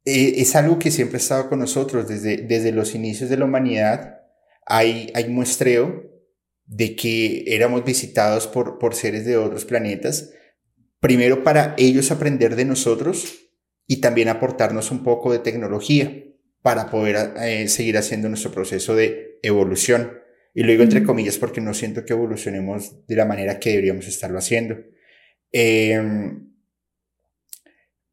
eh, 0.04 0.34
es 0.36 0.54
algo 0.54 0.78
que 0.78 0.90
siempre 0.90 1.16
ha 1.16 1.20
estado 1.20 1.48
con 1.48 1.60
nosotros 1.60 2.06
desde, 2.06 2.36
desde 2.42 2.72
los 2.72 2.94
inicios 2.94 3.30
de 3.30 3.38
la 3.38 3.46
humanidad. 3.46 4.23
Hay, 4.66 5.10
hay 5.14 5.28
muestreo 5.28 6.10
de 6.66 6.96
que 6.96 7.44
éramos 7.46 7.84
visitados 7.84 8.46
por, 8.46 8.78
por 8.78 8.94
seres 8.94 9.24
de 9.24 9.36
otros 9.36 9.64
planetas, 9.64 10.30
primero 11.00 11.44
para 11.44 11.74
ellos 11.76 12.10
aprender 12.10 12.56
de 12.56 12.64
nosotros 12.64 13.50
y 13.86 13.98
también 13.98 14.28
aportarnos 14.28 14.90
un 14.90 15.02
poco 15.02 15.32
de 15.32 15.40
tecnología 15.40 16.24
para 16.62 16.90
poder 16.90 17.34
eh, 17.42 17.68
seguir 17.68 17.98
haciendo 17.98 18.28
nuestro 18.28 18.50
proceso 18.50 18.94
de 18.94 19.38
evolución. 19.42 20.18
Y 20.54 20.62
lo 20.62 20.70
digo 20.70 20.82
entre 20.82 21.02
comillas 21.02 21.36
porque 21.36 21.60
no 21.60 21.74
siento 21.74 22.04
que 22.04 22.14
evolucionemos 22.14 23.06
de 23.06 23.16
la 23.16 23.26
manera 23.26 23.58
que 23.58 23.70
deberíamos 23.70 24.06
estarlo 24.06 24.38
haciendo. 24.38 24.78
Em, 25.52 26.54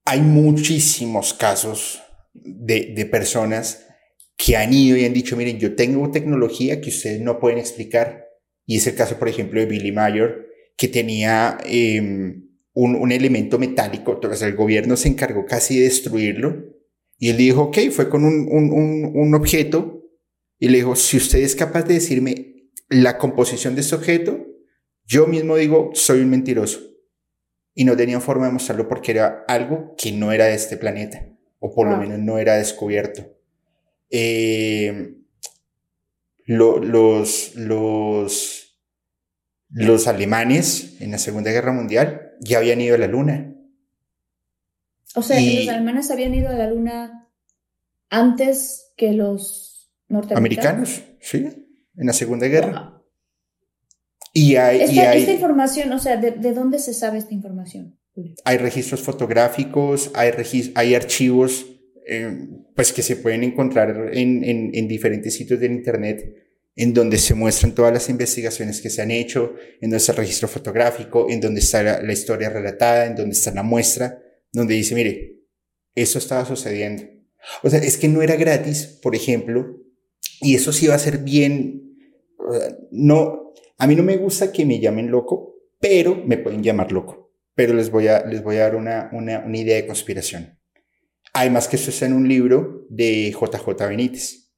hay 0.03 0.21
muchísimos 0.21 1.33
casos 1.33 2.03
de, 2.33 2.93
de, 2.93 3.05
personas 3.05 3.87
que 4.43 4.57
han 4.57 4.73
ido 4.73 4.97
y 4.97 5.05
han 5.05 5.13
dicho, 5.13 5.37
miren, 5.37 5.59
yo 5.59 5.75
tengo 5.75 6.09
tecnología 6.09 6.81
que 6.81 6.89
ustedes 6.89 7.21
no 7.21 7.39
pueden 7.39 7.59
explicar. 7.59 8.27
Y 8.65 8.77
es 8.77 8.87
el 8.87 8.95
caso, 8.95 9.19
por 9.19 9.27
ejemplo, 9.27 9.59
de 9.59 9.67
Billy 9.67 9.91
Mayer, 9.91 10.47
que 10.75 10.87
tenía 10.87 11.59
eh, 11.63 12.39
un, 12.73 13.11
elemento 13.11 13.59
metálico, 13.59 14.13
entonces 14.13 14.41
el 14.41 14.55
gobierno 14.55 14.97
se 14.97 15.09
encargó 15.09 15.45
casi 15.45 15.77
de 15.77 15.83
destruirlo, 15.85 16.65
y 17.19 17.29
él 17.29 17.37
dijo, 17.37 17.63
ok, 17.63 17.77
fue 17.91 18.09
con 18.09 18.25
un, 18.25 18.47
un, 18.49 19.11
un, 19.13 19.35
objeto, 19.35 20.09
y 20.57 20.69
le 20.69 20.77
dijo, 20.77 20.95
si 20.95 21.17
usted 21.17 21.39
es 21.39 21.55
capaz 21.55 21.83
de 21.83 21.95
decirme 21.95 22.71
la 22.89 23.19
composición 23.19 23.75
de 23.75 23.81
este 23.81 23.93
objeto, 23.93 24.47
yo 25.05 25.27
mismo 25.27 25.55
digo, 25.55 25.91
soy 25.93 26.21
un 26.21 26.31
mentiroso. 26.31 26.79
Y 27.75 27.85
no 27.85 27.95
tenía 27.95 28.19
forma 28.19 28.47
de 28.47 28.53
mostrarlo 28.53 28.87
porque 28.87 29.11
era 29.11 29.45
algo 29.47 29.93
que 29.97 30.11
no 30.11 30.31
era 30.31 30.45
de 30.45 30.55
este 30.55 30.77
planeta, 30.77 31.27
o 31.59 31.73
por 31.75 31.87
lo 31.87 31.97
menos 31.97 32.17
no 32.17 32.39
era 32.39 32.57
descubierto. 32.57 33.40
Eh, 34.11 35.17
los, 36.45 37.55
los, 37.55 38.77
los 39.69 40.07
alemanes 40.07 41.01
en 41.01 41.11
la 41.11 41.17
Segunda 41.17 41.51
Guerra 41.51 41.71
Mundial 41.71 42.33
ya 42.41 42.57
habían 42.57 42.81
ido 42.81 42.95
a 42.95 42.97
la 42.97 43.07
Luna. 43.07 43.55
O 45.15 45.21
sea, 45.21 45.39
los 45.39 45.67
alemanes 45.67 46.11
habían 46.11 46.33
ido 46.33 46.49
a 46.49 46.53
la 46.53 46.67
Luna 46.67 47.29
antes 48.09 48.93
que 48.97 49.13
los 49.13 49.91
norteamericanos. 50.07 50.97
Americanos, 50.97 51.17
sí, 51.21 51.67
en 51.95 52.07
la 52.07 52.13
Segunda 52.13 52.47
Guerra. 52.47 53.01
Y 54.33 54.55
hay, 54.55 54.81
esta, 54.81 55.31
información, 55.31 55.91
o 55.91 55.99
sea, 55.99 56.15
¿de, 56.15 56.53
dónde 56.53 56.79
se 56.79 56.93
sabe 56.93 57.17
esta 57.17 57.33
información? 57.33 57.99
Hay 58.45 58.57
registros 58.57 59.01
fotográficos, 59.01 60.11
hay, 60.15 60.31
hay 60.75 60.95
archivos 60.95 61.65
eh, 62.07 62.47
pues 62.75 62.93
que 62.93 63.01
se 63.01 63.17
pueden 63.17 63.43
encontrar 63.43 64.11
en, 64.13 64.43
en, 64.43 64.71
en 64.73 64.87
diferentes 64.87 65.33
sitios 65.33 65.59
del 65.59 65.71
Internet 65.71 66.41
en 66.75 66.93
donde 66.93 67.17
se 67.17 67.35
muestran 67.35 67.75
todas 67.75 67.93
las 67.93 68.09
investigaciones 68.09 68.81
que 68.81 68.89
se 68.89 69.01
han 69.01 69.11
hecho, 69.11 69.55
en 69.81 69.89
donde 69.89 69.97
está 69.97 70.13
el 70.13 70.19
registro 70.19 70.47
fotográfico, 70.47 71.27
en 71.29 71.41
donde 71.41 71.59
está 71.59 71.83
la, 71.83 72.01
la 72.01 72.13
historia 72.13 72.49
relatada, 72.49 73.05
en 73.05 73.15
donde 73.15 73.33
está 73.33 73.53
la 73.53 73.63
muestra, 73.63 74.21
donde 74.53 74.75
dice, 74.75 74.95
mire, 74.95 75.41
eso 75.95 76.17
estaba 76.17 76.45
sucediendo. 76.45 77.03
O 77.63 77.69
sea, 77.69 77.79
es 77.79 77.97
que 77.97 78.07
no 78.07 78.21
era 78.21 78.35
gratis, 78.35 78.99
por 79.01 79.15
ejemplo, 79.15 79.81
y 80.41 80.55
eso 80.55 80.71
sí 80.71 80.87
va 80.87 80.95
a 80.95 80.99
ser 80.99 81.19
bien, 81.19 81.97
no, 82.91 83.53
a 83.77 83.87
mí 83.87 83.95
no 83.95 84.03
me 84.03 84.17
gusta 84.17 84.51
que 84.51 84.65
me 84.65 84.79
llamen 84.79 85.11
loco, 85.11 85.55
pero 85.79 86.15
me 86.15 86.37
pueden 86.37 86.63
llamar 86.63 86.91
loco. 86.91 87.33
Pero 87.53 87.73
les 87.73 87.89
voy 87.89 88.07
a, 88.07 88.25
les 88.25 88.43
voy 88.43 88.57
a 88.57 88.61
dar 88.61 88.75
una, 88.75 89.09
una, 89.11 89.39
una 89.39 89.57
idea 89.57 89.75
de 89.75 89.85
conspiración. 89.85 90.57
Además 91.33 91.67
que 91.67 91.77
esto 91.77 91.89
está 91.91 92.05
en 92.05 92.13
un 92.13 92.27
libro 92.27 92.85
de 92.89 93.31
JJ 93.31 93.87
Benítez. 93.87 94.51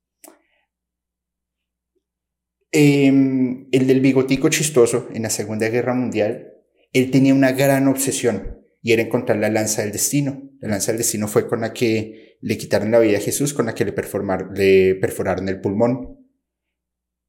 Em, 2.72 3.68
el 3.72 3.86
del 3.86 4.02
bigotico 4.02 4.50
chistoso 4.50 5.08
en 5.14 5.22
la 5.22 5.30
Segunda 5.30 5.70
Guerra 5.70 5.94
Mundial, 5.94 6.54
él 6.92 7.12
tenía 7.12 7.36
una 7.36 7.52
gran 7.52 7.88
obsesión 7.88 8.64
y 8.82 8.94
era 8.94 9.04
encontrar 9.04 9.38
la 9.38 9.50
lanza 9.50 9.84
del 9.84 9.92
destino. 9.92 10.50
La 10.60 10.70
lanza 10.70 10.92
del 10.92 10.98
destino 10.98 11.28
fue 11.28 11.48
con 11.48 11.62
la 11.62 11.72
que 11.72 12.38
le 12.42 12.58
quitaron 12.58 12.92
la 12.92 13.00
vida 13.00 13.18
a 13.18 13.22
Jesús, 13.22 13.54
con 13.54 13.68
la 13.68 13.76
que 13.76 13.86
le, 13.86 13.94
le 14.56 14.96
perforaron 14.96 15.48
el 15.50 15.62
pulmón. 15.62 16.18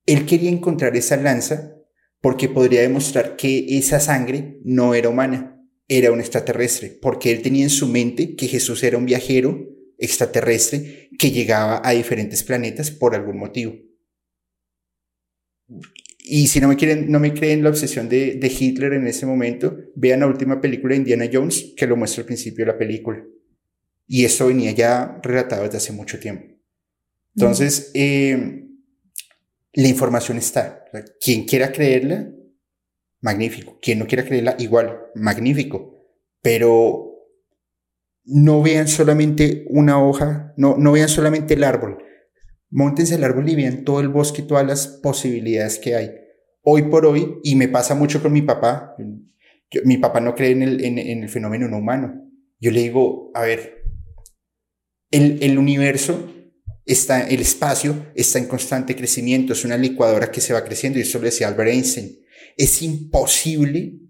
Él 0.07 0.25
quería 0.25 0.51
encontrar 0.51 0.97
esa 0.97 1.17
lanza 1.17 1.77
porque 2.21 2.49
podría 2.49 2.81
demostrar 2.81 3.37
que 3.37 3.77
esa 3.77 4.01
sangre 4.01 4.59
no 4.65 4.95
era 4.95 5.11
humana, 5.11 5.54
era 5.89 6.13
un 6.13 6.21
extraterrestre, 6.21 6.99
porque 7.01 7.31
él 7.31 7.43
tenía 7.43 7.65
en 7.65 7.71
su 7.71 7.89
mente 7.89 8.35
que 8.37 8.49
Jesús 8.49 8.83
era 8.83 8.97
un 8.97 9.07
viajero 9.07 9.69
extraterrestre 9.99 11.11
que 11.19 11.31
llegaba 11.31 11.81
a 11.85 11.93
diferentes 11.93 12.43
planetas 12.43 12.91
por 12.91 13.15
algún 13.15 13.39
motivo. 13.39 13.75
Y 16.27 16.47
si 16.49 16.59
no 16.61 16.69
me, 16.69 16.77
quieren, 16.77 17.11
no 17.11 17.21
me 17.21 17.35
creen 17.35 17.63
la 17.63 17.69
obsesión 17.69 18.09
de, 18.09 18.57
Hitler 18.59 18.95
en 18.95 19.07
ese 19.07 19.27
momento, 19.27 19.77
vean 19.95 20.21
la 20.21 20.27
última 20.27 20.61
película 20.61 20.95
de 20.95 21.01
Indiana 21.01 21.29
Jones, 21.31 21.75
que 21.77 21.87
lo 21.87 21.97
muestra 21.97 22.23
al 22.23 22.27
principio 22.27 22.65
de 22.65 22.73
la 22.73 22.79
película. 22.79 23.23
Y 24.07 24.25
esto 24.25 24.47
venía 24.47 24.71
ya 24.73 25.21
relatado 25.23 25.65
desde 25.65 25.79
hace 25.79 25.93
mucho 25.93 26.19
tiempo. 26.19 26.55
Entonces, 27.37 27.91
eh, 27.95 28.65
la 29.75 29.89
información 29.89 30.39
está. 30.39 30.85
quien 31.21 31.45
quiera 31.45 31.73
creerla, 31.73 32.34
magnífico. 33.25 33.79
Quien 33.81 33.99
no 33.99 34.07
quiera 34.07 34.25
creerla, 34.25 34.55
igual, 34.59 35.07
magnífico. 35.15 35.99
Pero 36.43 37.11
no 38.25 38.63
vean 38.63 38.87
solamente 38.87 39.65
una 39.71 40.03
hoja, 40.03 40.53
no, 40.59 40.77
no 40.77 40.93
vean 40.93 41.09
solamente 41.09 41.55
el 41.55 41.65
árbol, 41.65 41.99
Móntense 42.71 43.15
el 43.15 43.23
árbol 43.23 43.49
y 43.49 43.55
vean 43.55 43.85
todo 43.85 44.01
el 44.01 44.09
bosque 44.09 44.43
y 44.43 44.47
todas 44.47 44.67
las 44.67 44.89
posibilidades 44.89 45.79
que 45.79 45.95
hay. 45.95 46.11
Hoy 46.63 46.83
por 46.83 47.07
hoy, 47.07 47.37
y 47.45 47.55
me 47.55 47.69
pasa 47.69 47.95
mucho 47.95 48.21
con 48.21 48.33
mi 48.33 48.43
papá, 48.43 48.97
mi 49.85 49.99
papá 49.99 50.19
no 50.19 50.35
cree 50.35 50.51
en 50.51 50.63
el, 50.63 50.85
en, 50.85 50.99
el, 50.99 51.29
fenómeno 51.29 51.69
no 51.69 51.79
humano. 51.79 52.29
Yo 52.59 52.73
le 52.73 52.81
digo, 52.81 53.31
a 53.33 53.43
ver, 53.43 53.85
el, 55.13 55.39
el 55.41 55.57
universo 55.57 56.33
está, 56.85 57.29
el 57.29 57.41
espacio 57.43 58.07
está 58.17 58.41
en 58.41 58.47
constante 58.47 58.97
crecimiento, 58.97 59.53
es 59.53 59.65
una 59.65 59.77
licuadora 59.77 60.33
que 60.33 60.41
se 60.41 60.53
va 60.53 60.65
creciendo, 60.65 60.99
y 60.99 61.03
eso 61.03 61.21
lo 61.21 61.27
decía 61.27 61.47
Albert 61.47 61.71
Einstein. 61.71 62.24
Es 62.57 62.83
imposible 62.83 64.01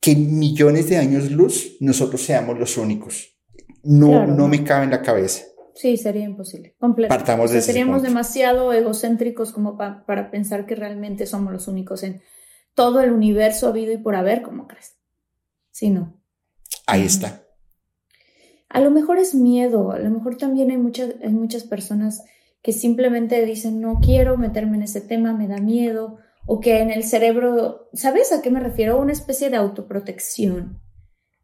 que 0.00 0.12
en 0.12 0.38
millones 0.38 0.88
de 0.88 0.98
años 0.98 1.30
luz 1.30 1.76
nosotros 1.80 2.22
seamos 2.22 2.58
los 2.58 2.76
únicos. 2.76 3.38
No, 3.84 4.26
no 4.26 4.48
me 4.48 4.64
cabe 4.64 4.84
en 4.84 4.90
la 4.90 5.02
cabeza. 5.02 5.44
Sí, 5.74 5.96
sería 5.96 6.24
imposible. 6.24 6.74
Completo. 6.78 7.08
Partamos 7.08 7.50
de 7.50 7.62
Seríamos 7.62 8.02
demasiado 8.02 8.72
egocéntricos 8.72 9.52
como 9.52 9.76
para 9.76 10.30
pensar 10.30 10.66
que 10.66 10.74
realmente 10.74 11.26
somos 11.26 11.52
los 11.52 11.68
únicos 11.68 12.02
en 12.02 12.20
todo 12.74 13.00
el 13.00 13.12
universo 13.12 13.68
habido 13.68 13.92
y 13.92 13.98
por 13.98 14.14
haber, 14.14 14.42
¿cómo 14.42 14.66
crees? 14.66 14.96
Sí, 15.70 15.90
no. 15.90 16.20
Ahí 16.86 17.02
está. 17.02 17.46
A 18.68 18.80
lo 18.80 18.90
mejor 18.90 19.18
es 19.18 19.34
miedo, 19.34 19.92
a 19.92 19.98
lo 19.98 20.10
mejor 20.10 20.36
también 20.36 20.70
hay 20.70 20.78
muchas, 20.78 21.14
hay 21.22 21.30
muchas 21.30 21.64
personas 21.64 22.22
que 22.62 22.72
simplemente 22.72 23.44
dicen, 23.44 23.80
no 23.80 24.00
quiero 24.00 24.36
meterme 24.38 24.76
en 24.76 24.84
ese 24.84 25.00
tema, 25.00 25.32
me 25.32 25.48
da 25.48 25.58
miedo, 25.58 26.18
o 26.46 26.60
que 26.60 26.80
en 26.80 26.90
el 26.90 27.04
cerebro, 27.04 27.88
¿sabes 27.92 28.32
a 28.32 28.42
qué 28.42 28.50
me 28.50 28.60
refiero? 28.60 28.98
Una 28.98 29.12
especie 29.12 29.50
de 29.50 29.56
autoprotección 29.56 30.80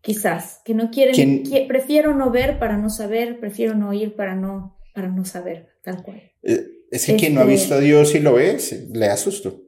quizás, 0.00 0.60
que 0.64 0.74
no 0.74 0.90
quieren, 0.90 1.42
prefiero 1.66 2.14
no 2.14 2.30
ver 2.30 2.58
para 2.58 2.76
no 2.76 2.88
saber, 2.90 3.40
prefiero 3.40 3.74
no 3.74 3.90
oír 3.90 4.14
para 4.14 4.34
no, 4.34 4.78
para 4.94 5.08
no 5.08 5.24
saber, 5.24 5.70
tal 5.82 6.02
cual. 6.02 6.22
Eh, 6.42 6.66
es 6.90 7.06
que 7.06 7.16
quien 7.16 7.34
no 7.34 7.40
ha 7.40 7.44
este 7.44 7.52
visto 7.52 7.74
a 7.74 7.80
Dios 7.80 8.14
y 8.14 8.20
lo 8.20 8.34
ve, 8.34 8.56
le 8.92 9.06
asusto. 9.06 9.60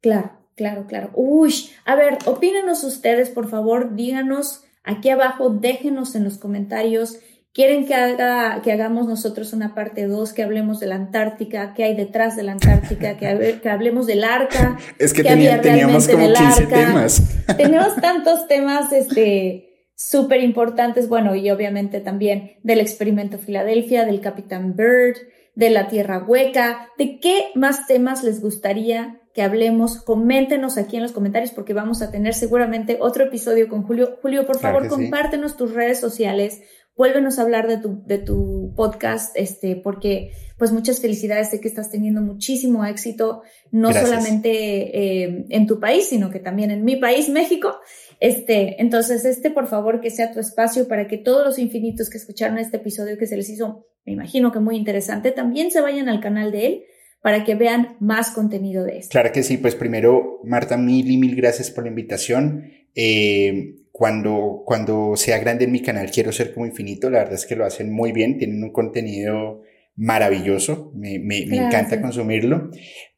Claro, 0.00 0.32
claro, 0.54 0.86
claro. 0.86 1.10
Uy, 1.14 1.52
a 1.84 1.96
ver, 1.96 2.18
opínenos 2.26 2.84
ustedes, 2.84 3.30
por 3.30 3.48
favor, 3.48 3.96
díganos 3.96 4.64
aquí 4.84 5.08
abajo, 5.08 5.50
déjenos 5.50 6.14
en 6.14 6.24
los 6.24 6.38
comentarios 6.38 7.18
Quieren 7.54 7.86
que, 7.86 7.94
haga, 7.94 8.62
que 8.62 8.72
hagamos 8.72 9.06
nosotros 9.06 9.52
una 9.52 9.74
parte 9.74 10.06
2, 10.06 10.32
que 10.32 10.42
hablemos 10.42 10.80
de 10.80 10.86
la 10.86 10.94
Antártica, 10.94 11.74
qué 11.74 11.84
hay 11.84 11.94
detrás 11.94 12.34
de 12.34 12.44
la 12.44 12.52
Antártica, 12.52 13.18
que, 13.18 13.60
que 13.62 13.68
hablemos 13.68 14.06
del 14.06 14.24
arca. 14.24 14.78
Es 14.98 15.12
que 15.12 15.22
teníamos 15.22 16.08
como 16.08 16.32
15 16.32 16.66
temas. 16.66 17.22
Tenemos 17.58 17.94
tantos 17.96 18.48
temas 18.48 18.90
este, 18.92 19.86
súper 19.94 20.40
importantes, 20.40 21.10
bueno, 21.10 21.34
y 21.34 21.50
obviamente 21.50 22.00
también 22.00 22.52
del 22.62 22.80
experimento 22.80 23.36
Filadelfia, 23.36 24.06
del 24.06 24.22
Capitán 24.22 24.74
Bird, 24.74 25.18
de 25.54 25.68
la 25.68 25.88
Tierra 25.88 26.24
Hueca, 26.26 26.88
de 26.96 27.20
qué 27.20 27.50
más 27.54 27.86
temas 27.86 28.24
les 28.24 28.40
gustaría 28.40 29.20
que 29.34 29.42
hablemos. 29.42 30.02
Coméntenos 30.02 30.78
aquí 30.78 30.96
en 30.96 31.02
los 31.02 31.12
comentarios 31.12 31.52
porque 31.52 31.74
vamos 31.74 32.02
a 32.02 32.10
tener 32.10 32.34
seguramente 32.34 32.98
otro 33.00 33.24
episodio 33.24 33.68
con 33.68 33.82
Julio. 33.82 34.18
Julio, 34.22 34.46
por 34.46 34.58
favor, 34.58 34.88
compártenos 34.88 35.56
tus 35.56 35.72
redes 35.72 36.00
sociales 36.00 36.62
vuélvenos 36.96 37.38
a 37.38 37.42
hablar 37.42 37.68
de 37.68 37.78
tu, 37.78 38.02
de 38.06 38.18
tu 38.18 38.72
podcast, 38.76 39.36
este, 39.36 39.76
porque 39.76 40.32
pues 40.58 40.72
muchas 40.72 41.00
felicidades, 41.00 41.50
sé 41.50 41.60
que 41.60 41.68
estás 41.68 41.90
teniendo 41.90 42.20
muchísimo 42.20 42.84
éxito, 42.84 43.42
no 43.70 43.92
solamente 43.92 45.24
eh, 45.24 45.46
en 45.48 45.66
tu 45.66 45.80
país, 45.80 46.08
sino 46.08 46.30
que 46.30 46.38
también 46.38 46.70
en 46.70 46.84
mi 46.84 46.96
país, 46.96 47.28
México. 47.28 47.76
Este, 48.20 48.80
entonces, 48.80 49.24
este, 49.24 49.50
por 49.50 49.66
favor, 49.66 50.00
que 50.00 50.10
sea 50.10 50.32
tu 50.32 50.38
espacio 50.38 50.86
para 50.86 51.08
que 51.08 51.18
todos 51.18 51.44
los 51.44 51.58
infinitos 51.58 52.08
que 52.08 52.18
escucharon 52.18 52.58
este 52.58 52.76
episodio 52.76 53.18
que 53.18 53.26
se 53.26 53.36
les 53.36 53.48
hizo, 53.48 53.86
me 54.04 54.12
imagino 54.12 54.52
que 54.52 54.60
muy 54.60 54.76
interesante, 54.76 55.32
también 55.32 55.70
se 55.70 55.80
vayan 55.80 56.08
al 56.08 56.20
canal 56.20 56.52
de 56.52 56.66
él 56.66 56.82
para 57.22 57.44
que 57.44 57.54
vean 57.54 57.96
más 58.00 58.30
contenido 58.30 58.84
de 58.84 58.98
esto. 58.98 59.12
Claro 59.12 59.32
que 59.32 59.42
sí, 59.42 59.56
pues 59.56 59.74
primero, 59.74 60.40
Marta, 60.44 60.76
mil 60.76 61.10
y 61.10 61.16
mil 61.16 61.34
gracias 61.36 61.70
por 61.70 61.84
la 61.84 61.90
invitación. 61.90 62.70
Eh, 62.94 63.81
cuando, 64.02 64.64
cuando 64.66 65.14
sea 65.14 65.38
grande 65.38 65.64
en 65.64 65.70
mi 65.70 65.80
canal 65.80 66.10
quiero 66.10 66.32
ser 66.32 66.52
como 66.52 66.66
infinito, 66.66 67.08
la 67.08 67.18
verdad 67.18 67.34
es 67.34 67.46
que 67.46 67.54
lo 67.54 67.64
hacen 67.64 67.92
muy 67.92 68.10
bien, 68.10 68.36
tienen 68.36 68.64
un 68.64 68.72
contenido 68.72 69.62
maravilloso, 69.94 70.90
me, 70.96 71.20
me, 71.20 71.46
me 71.46 71.58
encanta 71.58 72.02
consumirlo. 72.02 72.68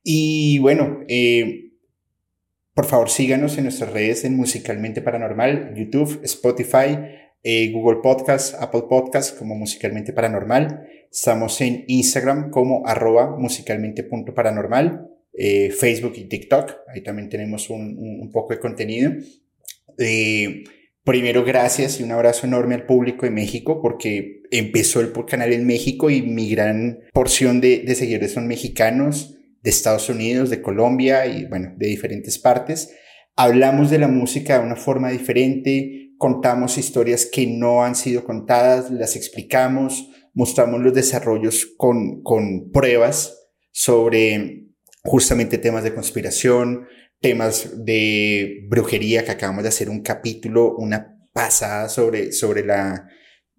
Y 0.03 0.59
bueno, 0.59 1.01
eh, 1.09 1.70
por 2.74 2.85
favor 2.85 3.09
síganos 3.09 3.57
en 3.57 3.64
nuestras 3.64 3.95
redes 3.95 4.26
en 4.26 4.37
Musicalmente 4.37 5.01
Paranormal, 5.01 5.72
YouTube, 5.74 6.20
Spotify, 6.22 6.99
eh, 7.43 7.72
Google 7.72 8.01
Podcast, 8.03 8.55
Apple 8.61 8.82
Podcast 8.87 9.39
como 9.39 9.55
Musicalmente 9.55 10.12
Paranormal. 10.12 10.87
Estamos 11.11 11.62
en 11.62 11.85
Instagram 11.87 12.51
como 12.51 12.87
arroba 12.87 13.39
musicalmente.paranormal, 13.39 15.09
eh, 15.32 15.70
Facebook 15.70 16.12
y 16.16 16.24
TikTok. 16.24 16.76
Ahí 16.95 17.03
también 17.03 17.30
tenemos 17.30 17.70
un, 17.70 17.97
un 18.20 18.30
poco 18.30 18.53
de 18.53 18.61
contenido. 18.61 19.12
Eh, 19.99 20.64
primero, 21.05 21.45
gracias 21.45 22.01
y 22.01 22.03
un 22.03 22.12
abrazo 22.12 22.47
enorme 22.47 22.74
al 22.74 22.86
público 22.86 23.26
de 23.26 23.30
México 23.30 23.80
porque 23.80 24.42
empezó 24.51 25.01
el 25.01 25.12
canal 25.26 25.53
en 25.53 25.66
México 25.66 26.11
y 26.11 26.22
mi 26.22 26.49
gran 26.51 27.01
porción 27.12 27.61
de, 27.61 27.80
de 27.80 27.95
seguidores 27.95 28.32
son 28.32 28.47
mexicanos 28.47 29.36
de 29.62 29.70
Estados 29.70 30.09
Unidos, 30.09 30.51
de 30.51 30.62
Colombia 30.62 31.26
y 31.26 31.47
bueno, 31.47 31.72
de 31.76 31.86
diferentes 31.88 32.38
partes. 32.38 32.95
Hablamos 33.36 33.90
de 33.90 33.99
la 33.99 34.09
música 34.09 34.59
de 34.59 34.64
una 34.64 34.76
forma 34.76 35.11
diferente, 35.11 36.12
contamos 36.18 36.78
historias 36.78 37.26
que 37.26 37.47
no 37.47 37.82
han 37.82 37.97
sido 37.97 38.24
contadas, 38.24 38.90
las 38.90 39.16
explicamos, 39.16 40.11
mostramos 40.34 40.80
los 40.80 40.95
desarrollos 40.95 41.66
con, 41.76 42.22
con 42.22 42.70
pruebas 42.70 43.38
sobre 43.72 44.63
justamente 45.05 45.59
temas 45.59 45.84
de 45.84 45.94
conspiración, 45.94 46.86
temas 47.20 47.84
de 47.84 48.66
brujería, 48.68 49.24
que 49.24 49.32
acabamos 49.32 49.62
de 49.62 49.68
hacer 49.68 49.88
un 49.88 50.02
capítulo, 50.02 50.74
una 50.76 51.18
pasada 51.32 51.88
sobre, 51.88 52.32
sobre 52.32 52.64
la, 52.64 53.09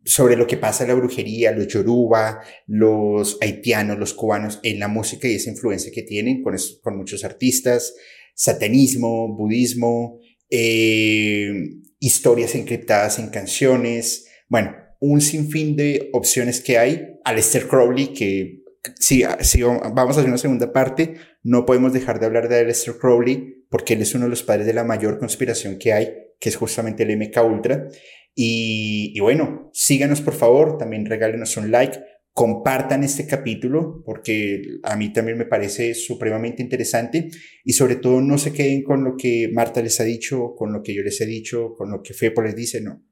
sobre 0.03 0.35
lo 0.35 0.47
que 0.47 0.57
pasa 0.57 0.83
en 0.83 0.89
la 0.89 0.95
brujería, 0.95 1.51
los 1.51 1.67
yoruba, 1.67 2.41
los 2.67 3.37
haitianos, 3.41 3.97
los 3.97 4.13
cubanos 4.13 4.59
en 4.63 4.79
la 4.79 4.87
música 4.87 5.27
y 5.27 5.35
esa 5.35 5.49
influencia 5.49 5.91
que 5.91 6.03
tienen 6.03 6.41
con, 6.41 6.55
con 6.81 6.97
muchos 6.97 7.23
artistas, 7.23 7.93
satanismo, 8.33 9.35
budismo, 9.35 10.19
eh, 10.49 11.51
historias 11.99 12.55
encriptadas 12.55 13.19
en 13.19 13.29
canciones, 13.29 14.27
bueno, 14.47 14.75
un 14.99 15.21
sinfín 15.21 15.75
de 15.75 16.09
opciones 16.13 16.61
que 16.61 16.77
hay. 16.77 17.19
Aleister 17.23 17.67
Crowley, 17.67 18.13
que 18.13 18.63
si, 18.99 19.23
si 19.41 19.61
vamos 19.63 20.15
a 20.15 20.19
hacer 20.19 20.29
una 20.29 20.37
segunda 20.37 20.71
parte, 20.71 21.15
no 21.45 21.67
podemos 21.67 21.93
dejar 21.93 22.19
de 22.19 22.25
hablar 22.25 22.49
de 22.49 22.57
Aleister 22.57 22.97
Crowley 22.97 23.67
porque 23.69 23.93
él 23.93 24.01
es 24.01 24.15
uno 24.15 24.23
de 24.25 24.31
los 24.31 24.41
padres 24.41 24.65
de 24.65 24.73
la 24.73 24.83
mayor 24.83 25.19
conspiración 25.19 25.77
que 25.77 25.93
hay, 25.93 26.11
que 26.39 26.49
es 26.49 26.55
justamente 26.55 27.03
el 27.03 27.15
MK 27.15 27.37
Ultra. 27.45 27.87
Y, 28.33 29.11
y 29.15 29.19
bueno, 29.19 29.69
síganos 29.71 30.21
por 30.21 30.33
favor, 30.33 30.79
también 30.79 31.05
regálenos 31.05 31.55
un 31.55 31.69
like, 31.69 31.99
compartan 32.33 33.03
este 33.03 33.27
capítulo 33.27 34.01
porque 34.03 34.79
a 34.81 34.95
mí 34.95 35.13
también 35.13 35.37
me 35.37 35.45
parece 35.45 35.93
supremamente 35.93 36.63
interesante 36.63 37.29
y 37.63 37.73
sobre 37.73 37.97
todo 37.97 38.21
no 38.21 38.39
se 38.39 38.51
queden 38.51 38.83
con 38.83 39.03
lo 39.03 39.15
que 39.15 39.51
Marta 39.53 39.83
les 39.83 39.99
ha 40.01 40.03
dicho, 40.03 40.55
con 40.57 40.73
lo 40.73 40.81
que 40.81 40.95
yo 40.95 41.03
les 41.03 41.21
he 41.21 41.27
dicho, 41.27 41.75
con 41.77 41.91
lo 41.91 42.01
que 42.01 42.15
Fepo 42.15 42.41
les 42.41 42.55
dice, 42.55 42.81
no. 42.81 43.05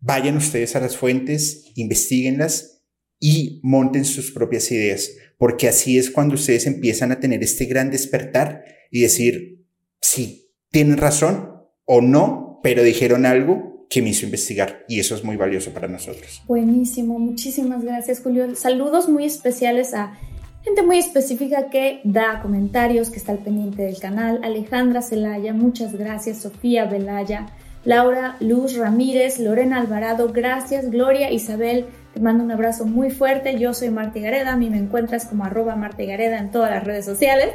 Vayan 0.00 0.36
ustedes 0.36 0.74
a 0.74 0.80
las 0.80 0.96
fuentes, 0.96 1.70
investiguenlas 1.76 2.73
y 3.20 3.60
monten 3.62 4.04
sus 4.04 4.30
propias 4.30 4.70
ideas, 4.70 5.10
porque 5.38 5.68
así 5.68 5.98
es 5.98 6.10
cuando 6.10 6.34
ustedes 6.34 6.66
empiezan 6.66 7.12
a 7.12 7.20
tener 7.20 7.42
este 7.42 7.66
gran 7.66 7.90
despertar 7.90 8.64
y 8.90 9.00
decir, 9.00 9.64
sí, 10.00 10.50
tienen 10.70 10.98
razón 10.98 11.50
o 11.84 12.00
no, 12.00 12.60
pero 12.62 12.82
dijeron 12.82 13.26
algo 13.26 13.86
que 13.90 14.02
me 14.02 14.10
hizo 14.10 14.24
investigar 14.24 14.84
y 14.88 15.00
eso 15.00 15.14
es 15.14 15.24
muy 15.24 15.36
valioso 15.36 15.72
para 15.72 15.88
nosotros. 15.88 16.42
Buenísimo, 16.46 17.18
muchísimas 17.18 17.82
gracias 17.84 18.20
Julio. 18.20 18.54
Saludos 18.56 19.08
muy 19.08 19.24
especiales 19.24 19.94
a 19.94 20.18
gente 20.64 20.82
muy 20.82 20.98
específica 20.98 21.68
que 21.68 22.00
da 22.04 22.40
comentarios, 22.40 23.10
que 23.10 23.18
está 23.18 23.32
al 23.32 23.38
pendiente 23.38 23.82
del 23.82 23.98
canal. 23.98 24.40
Alejandra 24.42 25.02
Celaya, 25.02 25.52
muchas 25.52 25.92
gracias. 25.92 26.38
Sofía 26.38 26.86
Velaya, 26.86 27.46
Laura 27.84 28.36
Luz 28.40 28.74
Ramírez, 28.76 29.38
Lorena 29.38 29.78
Alvarado, 29.78 30.32
gracias. 30.32 30.90
Gloria 30.90 31.30
Isabel, 31.30 31.86
te 32.14 32.20
mando 32.20 32.44
un 32.44 32.52
abrazo 32.52 32.86
muy 32.86 33.10
fuerte. 33.10 33.58
Yo 33.58 33.74
soy 33.74 33.90
Marta 33.90 34.20
Gareda, 34.20 34.52
a 34.52 34.56
mí 34.56 34.70
me 34.70 34.78
encuentras 34.78 35.26
como 35.26 35.44
arroba 35.44 35.74
Marta 35.74 36.04
Gareda 36.04 36.38
en 36.38 36.52
todas 36.52 36.70
las 36.70 36.84
redes 36.84 37.04
sociales 37.04 37.50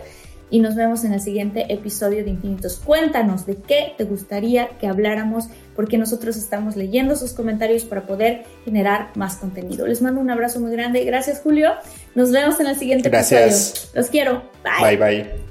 y 0.51 0.59
nos 0.59 0.75
vemos 0.75 1.03
en 1.03 1.13
el 1.13 1.21
siguiente 1.21 1.71
episodio 1.71 2.23
de 2.23 2.31
Infinitos. 2.31 2.81
Cuéntanos 2.83 3.45
de 3.45 3.55
qué 3.55 3.93
te 3.97 4.03
gustaría 4.03 4.67
que 4.79 4.87
habláramos, 4.87 5.45
porque 5.75 5.97
nosotros 5.97 6.37
estamos 6.37 6.75
leyendo 6.75 7.15
sus 7.15 7.33
comentarios 7.33 7.83
para 7.85 8.05
poder 8.05 8.43
generar 8.65 9.11
más 9.15 9.37
contenido. 9.37 9.87
Les 9.87 10.01
mando 10.01 10.19
un 10.19 10.29
abrazo 10.29 10.59
muy 10.59 10.71
grande. 10.71 11.03
Gracias, 11.05 11.39
Julio. 11.41 11.71
Nos 12.15 12.31
vemos 12.31 12.59
en 12.59 12.67
el 12.67 12.75
siguiente 12.75 13.09
Gracias. 13.09 13.69
episodio. 13.69 13.91
Los 13.93 14.09
quiero. 14.09 14.43
Bye. 14.63 14.97
Bye, 14.97 15.23
bye. 15.23 15.48